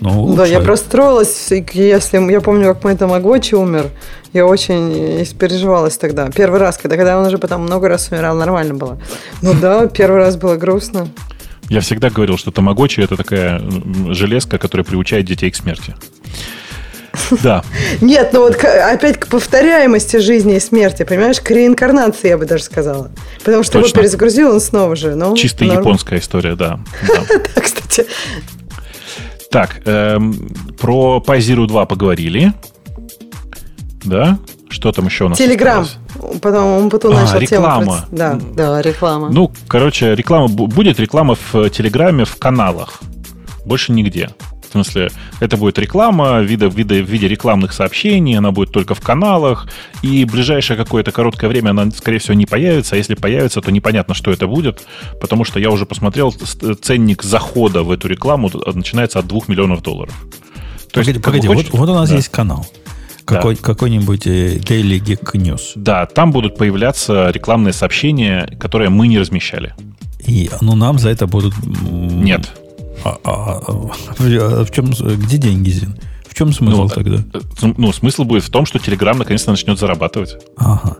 [0.00, 3.86] Ну, да, я простроилась, если я помню, как мой тамагочи умер,
[4.32, 6.30] я очень испереживалась тогда.
[6.30, 9.00] Первый раз, когда, когда он уже потом много раз умирал, нормально было.
[9.42, 11.08] Ну да, первый раз было грустно.
[11.68, 13.60] Я всегда говорил, что тамагочи это такая
[14.12, 15.94] железка, которая приучает детей к смерти.
[17.42, 17.62] Да.
[18.00, 22.62] Нет, ну вот опять к повторяемости жизни и смерти, понимаешь, к реинкарнации, я бы даже
[22.62, 23.10] сказала.
[23.44, 23.88] Потому что Точно.
[23.88, 25.14] его перезагрузил, он снова же.
[25.14, 25.80] Ну, Чисто норм.
[25.80, 26.80] японская история, да.
[27.06, 28.06] Да, кстати.
[29.50, 32.52] Так, эм, про Py 2 поговорили.
[34.04, 34.38] Да?
[34.68, 35.86] Что там еще у нас Телеграм.
[36.42, 37.84] Потом он потом а, начал реклама.
[37.84, 37.96] Тему...
[38.10, 39.28] Да, да, реклама.
[39.30, 43.00] Ну, короче, реклама будет реклама в Телеграме в каналах.
[43.64, 44.30] Больше нигде.
[44.68, 49.00] В смысле, это будет реклама вида, вида, в виде рекламных сообщений, она будет только в
[49.00, 49.66] каналах,
[50.02, 53.72] и в ближайшее какое-то короткое время она, скорее всего, не появится, а если появится, то
[53.72, 54.86] непонятно, что это будет,
[55.22, 56.32] потому что я уже посмотрел,
[56.82, 60.14] ценник захода в эту рекламу начинается от 2 миллионов долларов.
[60.92, 62.16] То погоди, есть, погоди, вот, вот у нас да.
[62.16, 62.66] есть канал.
[63.28, 63.60] Какой, да.
[63.62, 65.72] Какой-нибудь э, Daily Geek News.
[65.74, 69.74] Да, там будут появляться рекламные сообщения, которые мы не размещали.
[70.26, 71.54] И, ну, нам за это будут...
[71.62, 72.50] Нет.
[73.04, 75.98] А, а, а, а в чем, где деньги, Зин?
[76.26, 77.18] В чем смысл ну, тогда?
[77.34, 80.36] Э, ну, смысл будет в том, что Telegram наконец-то начнет зарабатывать.
[80.56, 80.96] Ага.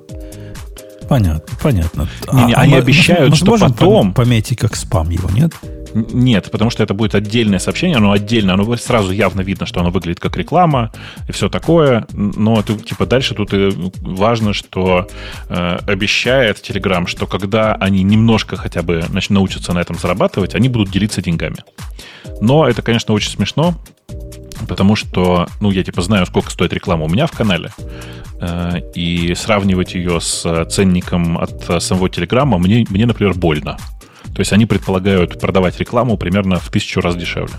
[1.09, 2.09] Понятно, понятно.
[2.33, 4.13] Не, не, а, они а обещают, мы, что можем потом...
[4.13, 5.53] пометить как спам его, нет?
[5.95, 9.91] Нет, потому что это будет отдельное сообщение, оно отдельно, оно сразу явно видно, что оно
[9.91, 10.93] выглядит как реклама
[11.29, 12.07] и все такое.
[12.13, 13.71] Но это, типа дальше тут и
[14.01, 15.09] важно, что
[15.49, 20.69] э, обещает Telegram, что когда они немножко хотя бы значит, научатся на этом зарабатывать, они
[20.69, 21.57] будут делиться деньгами.
[22.41, 23.75] Но это, конечно, очень смешно,
[24.69, 27.71] потому что, ну, я типа знаю, сколько стоит реклама у меня в канале,
[28.41, 33.79] э, и сравнивать ее с ценником от самого Телеграма мне, мне, например, больно.
[34.39, 37.55] То есть они предполагают продавать рекламу примерно в тысячу раз дешевле.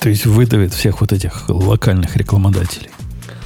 [0.00, 2.90] То есть выдавит всех вот этих локальных рекламодателей.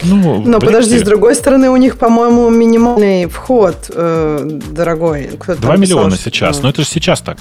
[0.02, 5.28] Ну, Но подожди, с другой стороны, у них, по-моему, минимальный вход э, дорогой.
[5.46, 7.36] 2 миллиона сейчас, но это же сейчас так.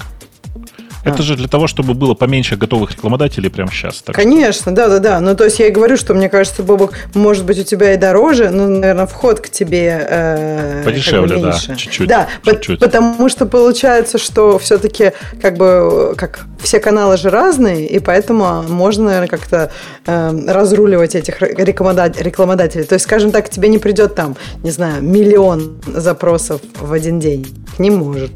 [1.06, 4.02] Это же для того, чтобы было поменьше готовых рекламодателей прямо сейчас.
[4.02, 5.20] Так Конечно, да-да-да.
[5.20, 7.96] Ну, то есть я и говорю, что мне кажется, Бобок, может быть, у тебя и
[7.96, 12.08] дороже, но, наверное, вход к тебе э, Подешевле, да, чуть-чуть.
[12.08, 12.80] Да, чуть-чуть.
[12.80, 19.04] потому что получается, что все-таки как бы как все каналы же разные, и поэтому можно,
[19.04, 19.70] наверное, как-то
[20.06, 22.84] э, разруливать этих рекламодателей.
[22.84, 27.46] То есть, скажем так, тебе не придет там, не знаю, миллион запросов в один день.
[27.78, 28.32] Не может.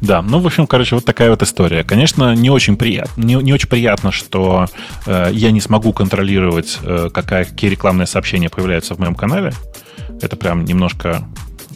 [0.00, 1.84] Да, ну, в общем, короче, вот такая вот история.
[1.84, 4.66] Конечно, не очень приятно, не, не очень приятно, что
[5.06, 9.52] э, я не смогу контролировать, э, какая, какие рекламные сообщения появляются в моем канале.
[10.20, 11.24] Это прям немножко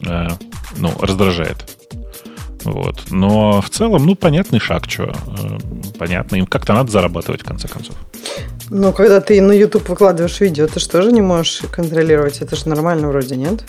[0.06, 0.28] э,
[0.76, 1.64] ну, раздражает.
[2.64, 3.10] Вот.
[3.10, 5.04] Но в целом, ну, понятный шаг, что.
[5.04, 5.58] Э,
[5.98, 6.36] понятно.
[6.36, 7.96] Им как-то надо зарабатывать, в конце концов.
[8.70, 12.40] Ну, когда ты на YouTube выкладываешь видео, ты же не можешь контролировать?
[12.40, 13.64] Это же нормально вроде, нет?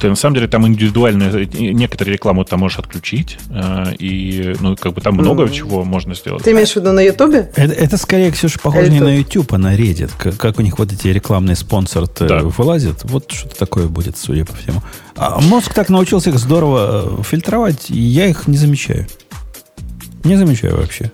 [0.00, 4.94] Ты на самом деле там индивидуальную, некоторые рекламу там можешь отключить, э, и ну, как
[4.94, 5.52] бы там много mm.
[5.52, 6.42] чего можно сделать.
[6.42, 7.50] Ты имеешь в виду на Ютубе?
[7.54, 10.12] Это, это скорее, Ксюша, похоже не на YouTube, а на Reddit.
[10.18, 12.40] Как, как у них вот эти рекламные спонсоры да.
[12.42, 13.04] вылазят.
[13.04, 14.82] Вот что-то такое будет, судя по всему.
[15.16, 19.06] А мозг так научился их здорово э, фильтровать, я их не замечаю.
[20.24, 21.10] Не замечаю вообще.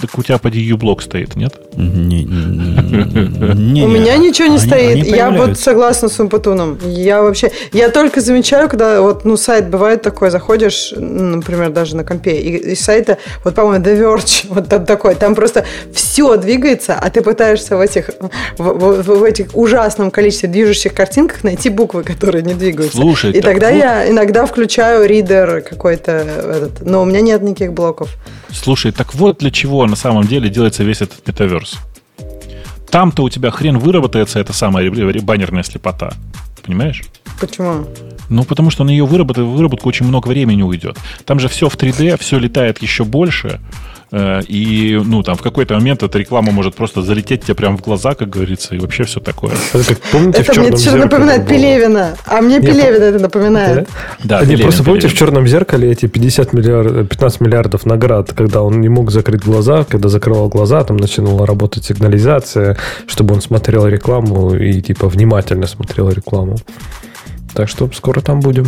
[0.00, 1.54] Так у тебя под EU-блок стоит, нет?
[1.76, 5.06] Не, не, У меня ничего не стоит.
[5.06, 6.78] я вот согласна с Умпутуном.
[6.84, 7.50] Я вообще...
[7.72, 12.72] Я только замечаю, когда вот, ну, сайт бывает такой, заходишь, например, даже на компе, и
[12.72, 17.22] из сайта, вот, по-моему, The Verge, вот там такой, там просто все двигается, а ты
[17.22, 18.10] пытаешься в этих,
[18.58, 22.96] в, в, в этих ужасном количестве движущих картинках найти буквы, которые не двигаются.
[22.96, 23.78] Слушай, и тогда вот...
[23.78, 28.10] я иногда включаю ридер какой-то, этот, но у меня нет никаких блоков.
[28.54, 31.78] Слушай, так вот для чего на самом деле делается весь этот метаверс.
[32.90, 34.90] Там-то у тебя хрен выработается эта самая
[35.20, 36.12] баннерная слепота.
[36.62, 37.02] Понимаешь?
[37.40, 37.86] Почему?
[38.30, 40.96] Ну, потому что на ее выработку, выработку очень много времени уйдет.
[41.26, 43.60] Там же все в 3D, все летает еще больше.
[44.10, 47.82] Э, и, ну, там в какой-то момент эта реклама может просто залететь тебе прямо в
[47.82, 49.52] глаза, как говорится, и вообще все такое.
[49.72, 52.16] Это, как, помните, это мне что напоминает Пелевина.
[52.26, 53.88] А мне Пелевина это напоминает.
[54.22, 58.62] Да, да Пелевин, просто помните в черном зеркале эти 50 миллиардов, 15 миллиардов наград, когда
[58.62, 62.76] он не мог закрыть глаза, когда закрывал глаза, там начинала работать сигнализация,
[63.06, 66.56] чтобы он смотрел рекламу и типа внимательно смотрел рекламу.
[67.54, 68.66] Так что скоро там будем.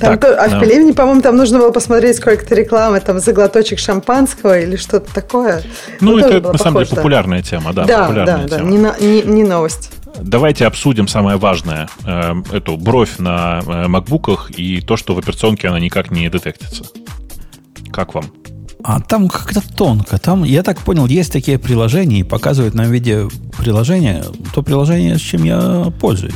[0.00, 0.56] Там так, то, а да.
[0.56, 5.12] в Пелевне, по-моему, там нужно было посмотреть сколько-то рекламы, там за глоточек шампанского или что-то
[5.12, 5.62] такое.
[6.00, 7.84] Ну, ну это на самом деле популярная тема, да.
[7.84, 8.70] Да, популярная да, тема.
[8.70, 9.90] да, не, не, не новость.
[10.18, 11.88] Давайте обсудим самое важное.
[12.04, 16.84] Э, эту бровь на э, макбуках и то, что в операционке она никак не детектится.
[17.92, 18.24] Как вам?
[18.82, 20.18] А там как-то тонко.
[20.18, 23.28] Там, я так понял, есть такие приложения и показывают нам в виде
[23.58, 24.24] приложения
[24.54, 26.34] то приложение, с чем я пользуюсь.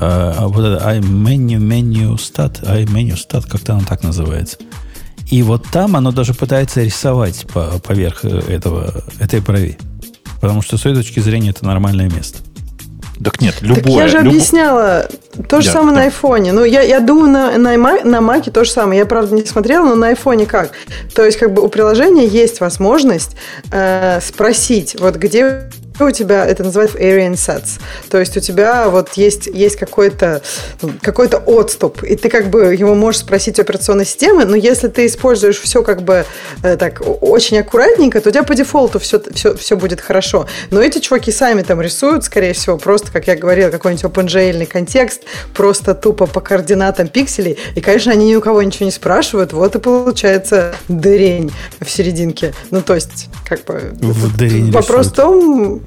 [0.00, 4.58] А, а вот это iMenu, menu stat, iMenu stat, как-то оно так называется.
[5.28, 9.76] И вот там оно даже пытается рисовать по, поверх этого, этой брови.
[10.40, 12.38] Потому что с той точки зрения это нормальное место.
[13.22, 13.82] Так нет, любое.
[13.82, 14.28] Так я же люб...
[14.28, 15.08] объясняла
[15.48, 15.96] то же да, самое да.
[15.96, 16.52] на айфоне.
[16.52, 19.00] Ну, я, я думаю, на, на, на Маке то же самое.
[19.00, 20.70] Я, правда, не смотрела, но на айфоне как?
[21.14, 23.36] То есть, как бы у приложения есть возможность
[23.72, 25.68] э, спросить, вот где
[26.04, 27.80] у тебя, это называется area sets.
[28.10, 30.42] То есть у тебя вот есть, есть какой-то
[31.02, 35.06] какой отступ, и ты как бы его можешь спросить у операционной системы, но если ты
[35.06, 36.24] используешь все как бы
[36.62, 40.46] э, так очень аккуратненько, то у тебя по дефолту все, все, все будет хорошо.
[40.70, 45.22] Но эти чуваки сами там рисуют, скорее всего, просто, как я говорила, какой-нибудь OpenGL контекст,
[45.54, 47.58] просто тупо по координатам пикселей.
[47.74, 52.54] И, конечно, они ни у кого ничего не спрашивают, вот и получается дырень в серединке.
[52.70, 53.92] Ну, то есть, как бы...
[54.00, 55.82] В вопрос в том,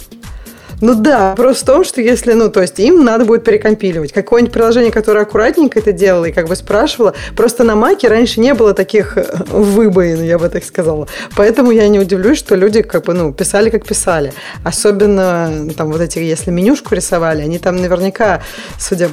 [0.82, 4.12] ну да, вопрос в том, что если, ну, то есть им надо будет перекомпиливать.
[4.12, 7.14] Какое-нибудь приложение, которое аккуратненько это делало и как бы спрашивало.
[7.36, 11.08] Просто на Маке раньше не было таких э, выбоин, я бы так сказала.
[11.36, 14.34] Поэтому я не удивлюсь, что люди как бы, ну, писали, как писали.
[14.64, 18.42] Особенно там вот эти, если менюшку рисовали, они там наверняка,
[18.80, 19.10] судя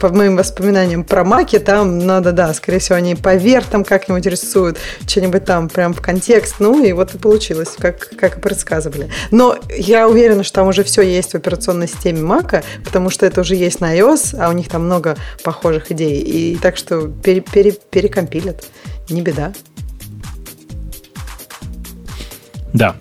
[0.00, 4.78] по моим воспоминаниям про Маки, там надо, да, скорее всего, они поверх там как-нибудь рисуют,
[5.06, 6.54] что-нибудь там прям в контекст.
[6.58, 9.10] Ну, и вот и получилось, как, как и предсказывали.
[9.30, 13.40] Но я уверена, что там уже все есть в операционной системе Mac, потому что это
[13.40, 16.20] уже есть на iOS, а у них там много похожих идей.
[16.20, 18.64] И так что пере, пере, перекомпилят.
[19.10, 19.52] Не беда.
[22.72, 22.96] Да.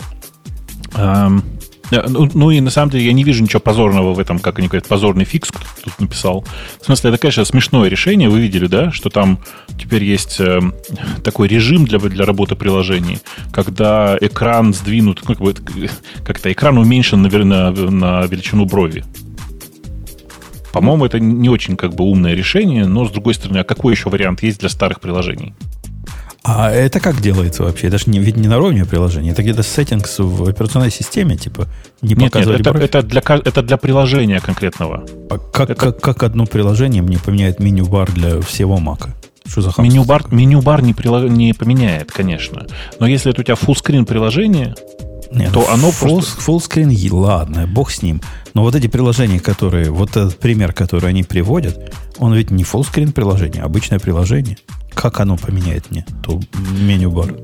[0.93, 1.60] Um, Э,
[1.91, 4.67] ну, ну и на самом деле я не вижу ничего позорного в этом, как они
[4.67, 5.49] говорят, позорный фикс
[5.83, 6.45] тут написал.
[6.81, 8.29] В смысле, это, конечно, смешное решение.
[8.29, 9.39] Вы видели, да, что там
[9.77, 10.59] теперь есть э,
[11.23, 13.19] такой режим для, для работы приложений,
[13.51, 15.53] когда экран сдвинут, ну, как бы,
[16.23, 19.03] как-то экран уменьшен на, на, на величину брови.
[20.71, 24.09] По-моему, это не очень как бы умное решение, но с другой стороны, а какой еще
[24.09, 25.53] вариант есть для старых приложений?
[26.43, 27.87] А это как делается вообще?
[27.87, 29.31] Это же не, ведь не на уровне приложения.
[29.31, 31.67] Это где-то settings в операционной системе, типа,
[32.01, 35.05] не нет, нет, это, это, для, это для приложения конкретного.
[35.29, 35.75] А как, это...
[35.75, 39.13] как, как одно приложение мне поменяет меню-бар для всего Мака?
[39.45, 41.29] Что за меню-бар, меню-бар не, прилож...
[41.29, 42.65] не поменяет, конечно.
[42.99, 44.75] Но если это у тебя full приложение,
[45.31, 46.41] нет, то оно full, просто...
[46.41, 48.21] Full screen, ладно, бог с ним.
[48.53, 53.13] Но вот эти приложения, которые, вот этот пример, который они приводят, он ведь не screen
[53.13, 54.57] приложение, а обычное приложение.
[54.93, 56.39] Как оно поменяет мне, то
[56.79, 57.35] меню бар?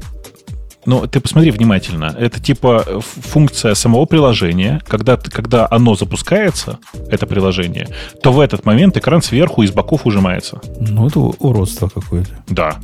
[0.88, 2.15] Ну, ты посмотри внимательно.
[2.18, 4.82] Это типа функция самого приложения.
[4.88, 6.80] Когда, когда оно запускается,
[7.10, 7.90] это приложение,
[8.24, 10.61] то в этот момент экран сверху и с боков ужимается.
[10.80, 12.32] Ну, это уродство какое-то.
[12.48, 12.78] Да.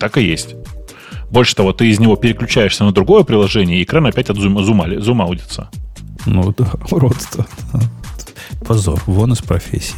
[0.00, 0.56] Так и есть.
[1.30, 4.86] Больше того, ты из него переключаешься на другое приложение, и экран опять от зума, зума,
[4.98, 5.70] зумаудится.
[6.26, 7.46] Ну да, уродство.
[8.66, 9.00] Позор.
[9.06, 9.96] Вон из профессии.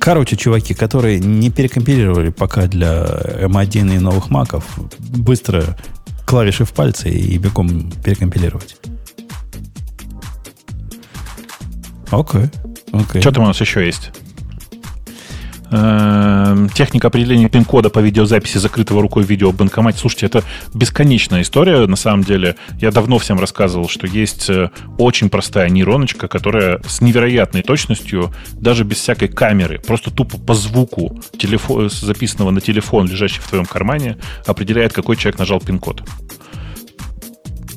[0.00, 3.04] Короче, чуваки, которые не перекомпилировали пока для
[3.42, 4.64] M1 и новых маков,
[4.98, 5.76] быстро
[6.26, 8.76] клавиши в пальцы и бегом перекомпилировать.
[12.10, 12.46] Окей.
[12.92, 13.20] окей.
[13.20, 14.10] Что там у нас еще есть?
[15.72, 19.98] Эм, техника определения пин-кода по видеозаписи закрытого рукой видео в банкомате.
[19.98, 20.44] Слушайте, это
[20.74, 22.56] бесконечная история, на самом деле.
[22.80, 28.82] Я давно всем рассказывал, что есть э, очень простая нейроночка, которая с невероятной точностью, даже
[28.82, 34.16] без всякой камеры, просто тупо по звуку телефон, записанного на телефон, лежащий в твоем кармане,
[34.46, 36.02] определяет, какой человек нажал пин-код.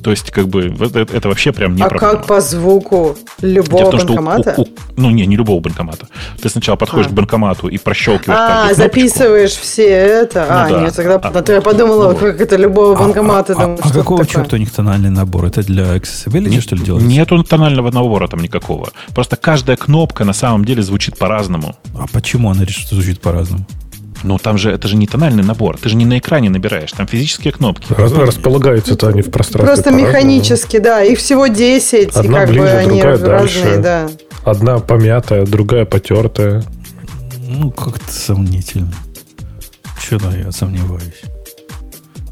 [0.04, 2.16] То есть, как бы, это, это вообще прям не А проблема.
[2.16, 4.54] как по звуку любого том, что у- банкомата?
[4.58, 6.06] у- у- ну, не, не любого банкомата.
[6.42, 7.10] Ты сначала подходишь А.
[7.10, 8.38] к банкомату и прощелкиваешь
[8.70, 10.46] А, записываешь все это.
[10.46, 10.80] Ну а, да.
[10.82, 12.18] нет, тогда А, я подумала, вот.
[12.18, 13.54] как это любого банкомата.
[13.54, 14.42] А, а- думаю, а что какого такое.
[14.42, 15.46] черта у них тональный набор?
[15.46, 17.08] Это для accessibility, что ли, делается?
[17.08, 18.90] Нету тонального набора там никакого.
[19.14, 21.76] Просто каждая кнопка на самом деле звучит по-разному.
[21.98, 23.64] А почему она решит, что звучит по-разному?
[24.24, 25.78] Ну, там же, это же не тональный набор.
[25.78, 26.90] Ты же не на экране набираешь.
[26.92, 27.92] Там физические кнопки.
[27.92, 29.66] Раз- располагаются-то они в пространстве.
[29.66, 30.08] Просто по-разному.
[30.08, 31.02] механически, да.
[31.02, 33.78] Их всего 10, и Одна как бы ближе, они другая разные, дальше.
[33.82, 34.10] да.
[34.44, 36.64] Одна помятая, другая потертая.
[37.46, 38.92] Ну, как-то сомнительно.
[40.00, 41.22] Что-то я сомневаюсь.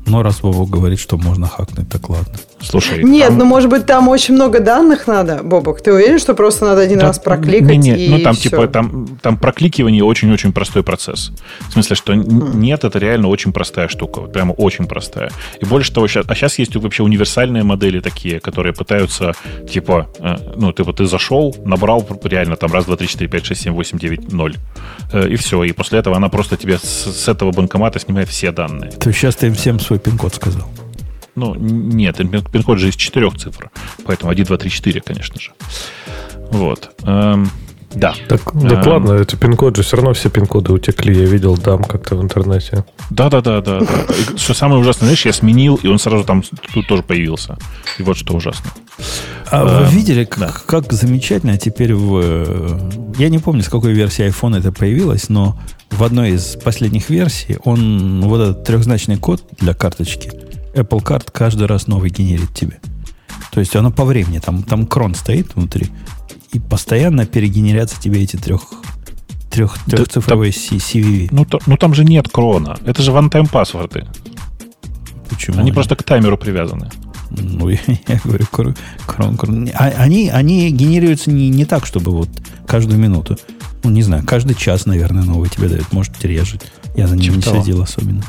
[0.06, 2.34] Но раз Вова говорит, что можно хакнуть, так ладно.
[2.62, 5.80] Слушай, Нет, там- ну может быть там очень много данных надо, Бобок.
[5.82, 8.50] Ты уверен, что просто надо один Да, раз прокликать не, не, и ну там всё?
[8.50, 11.32] типа там, там прокликивание очень-очень простой процесс.
[11.68, 12.60] В смысле, что Хм.
[12.60, 15.30] нет, это реально очень простая штука, вот прямо очень простая.
[15.60, 19.32] И больше того, щас, а сейчас есть вообще универсальные модели такие, которые пытаются
[19.68, 23.62] типа, э, ну типа ты зашел, набрал реально там раз, два, три, четыре, пять, шесть,
[23.62, 24.56] семь, восемь, девять, ноль,
[25.12, 25.62] Э, и все.
[25.64, 28.90] И после этого она просто тебе с, с этого банкомата снимает все данные.
[28.92, 30.68] То есть сейчас ты им всем свой пин-код сказал.
[31.34, 33.70] Ну, нет, пин- пин-код же из четырех цифр.
[34.04, 35.52] Поэтому 1, 2, 3, 4, конечно же.
[36.50, 36.90] Вот.
[37.04, 37.50] Эм,
[37.94, 38.14] да.
[38.28, 38.92] Так, так Эм.
[38.92, 41.14] ладно, эти пин-коды же все равно все пин-коды утекли.
[41.14, 42.84] Я видел дам как-то в интернете.
[43.10, 43.80] Да, да, да, да.
[44.36, 46.42] Что самое ужасное, знаешь, я сменил, и он сразу там
[46.74, 47.56] тут тоже появился.
[47.98, 48.70] И вот что ужасно.
[49.50, 50.54] А вы видели, как, да.
[50.66, 53.14] как замечательно теперь в...
[53.18, 55.58] Я не помню, с какой версии iPhone это появилось, но
[55.90, 60.32] в одной из последних версий он вот этот трехзначный код для карточки
[60.74, 62.80] Apple Card каждый раз новый генерит тебе.
[63.50, 65.88] То есть оно по времени, там, там крон стоит внутри,
[66.52, 68.62] и постоянно перегенерятся тебе эти трех,
[69.50, 71.28] трех, Да трехцифровые C- CVV.
[71.30, 72.78] Ну, то- ну там же нет крона.
[72.86, 74.06] Это же one-time паспорты.
[75.28, 75.58] Почему?
[75.60, 76.90] Они просто к таймеру привязаны.
[77.30, 77.78] Ну, я,
[78.08, 78.76] я говорю, кр-
[79.06, 79.68] крон, крон.
[79.74, 82.28] А- Они, они генерируются не, не так, чтобы вот
[82.66, 83.38] каждую минуту.
[83.84, 85.92] Ну, не знаю, каждый час, наверное, новый тебе дают.
[85.92, 86.60] Может, реже.
[86.96, 87.56] Я за ним Типа не того.
[87.62, 88.22] следил особенно.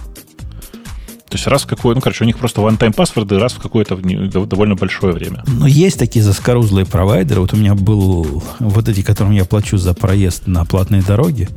[1.34, 1.96] То есть раз в какое...
[1.96, 5.44] Ну, короче, у них просто one-time паспорты раз в какое-то довольно большое время.
[5.48, 7.42] Но есть такие заскорузлые провайдеры.
[7.42, 11.50] Вот у меня был вот эти, которым я плачу за проезд на платной дороге.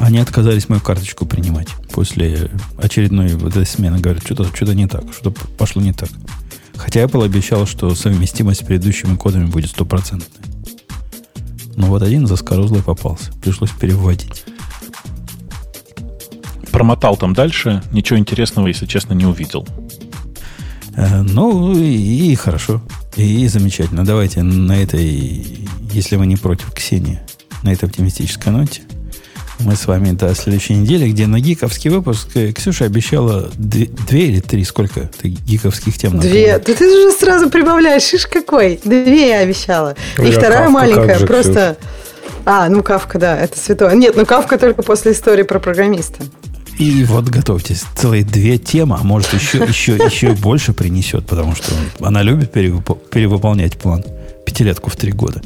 [0.00, 4.00] Они отказались мою карточку принимать после очередной вот этой смены.
[4.00, 6.10] Говорят, что-то что не так, что пошло не так.
[6.74, 10.26] Хотя Apple обещал, что совместимость с предыдущими кодами будет стопроцентной.
[11.76, 13.30] Но вот один заскорузлый попался.
[13.40, 14.42] Пришлось переводить.
[16.72, 17.82] Промотал там дальше.
[17.92, 19.66] Ничего интересного, если честно, не увидел.
[20.96, 22.82] Э, ну, и, и хорошо.
[23.16, 24.04] И, замечательно.
[24.04, 27.20] Давайте на этой, если вы не против Ксении,
[27.62, 28.82] на этой оптимистической ноте,
[29.58, 34.28] мы с вами до следующей недели, где на гиковский выпуск э, Ксюша обещала две, две
[34.28, 36.58] или три, сколько ты гиковских тем Две.
[36.58, 38.80] Да ты же сразу прибавляешь, ишь какой.
[38.82, 39.94] Две я обещала.
[40.18, 41.76] И Я вторая Кавка, маленькая, же, просто...
[42.44, 43.94] А, ну Кавка, да, это святое.
[43.94, 46.24] Нет, ну Кавка только после истории про программиста.
[46.78, 51.54] И вот готовьтесь, целые две темы, а может еще, еще, еще и больше принесет, потому
[51.54, 54.04] что она любит перевып- перевыполнять план.
[54.44, 55.40] Пятилетку в три года.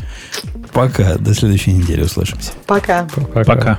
[0.72, 2.52] Пока, до следующей недели услышимся.
[2.66, 3.06] Пока.
[3.44, 3.78] Пока.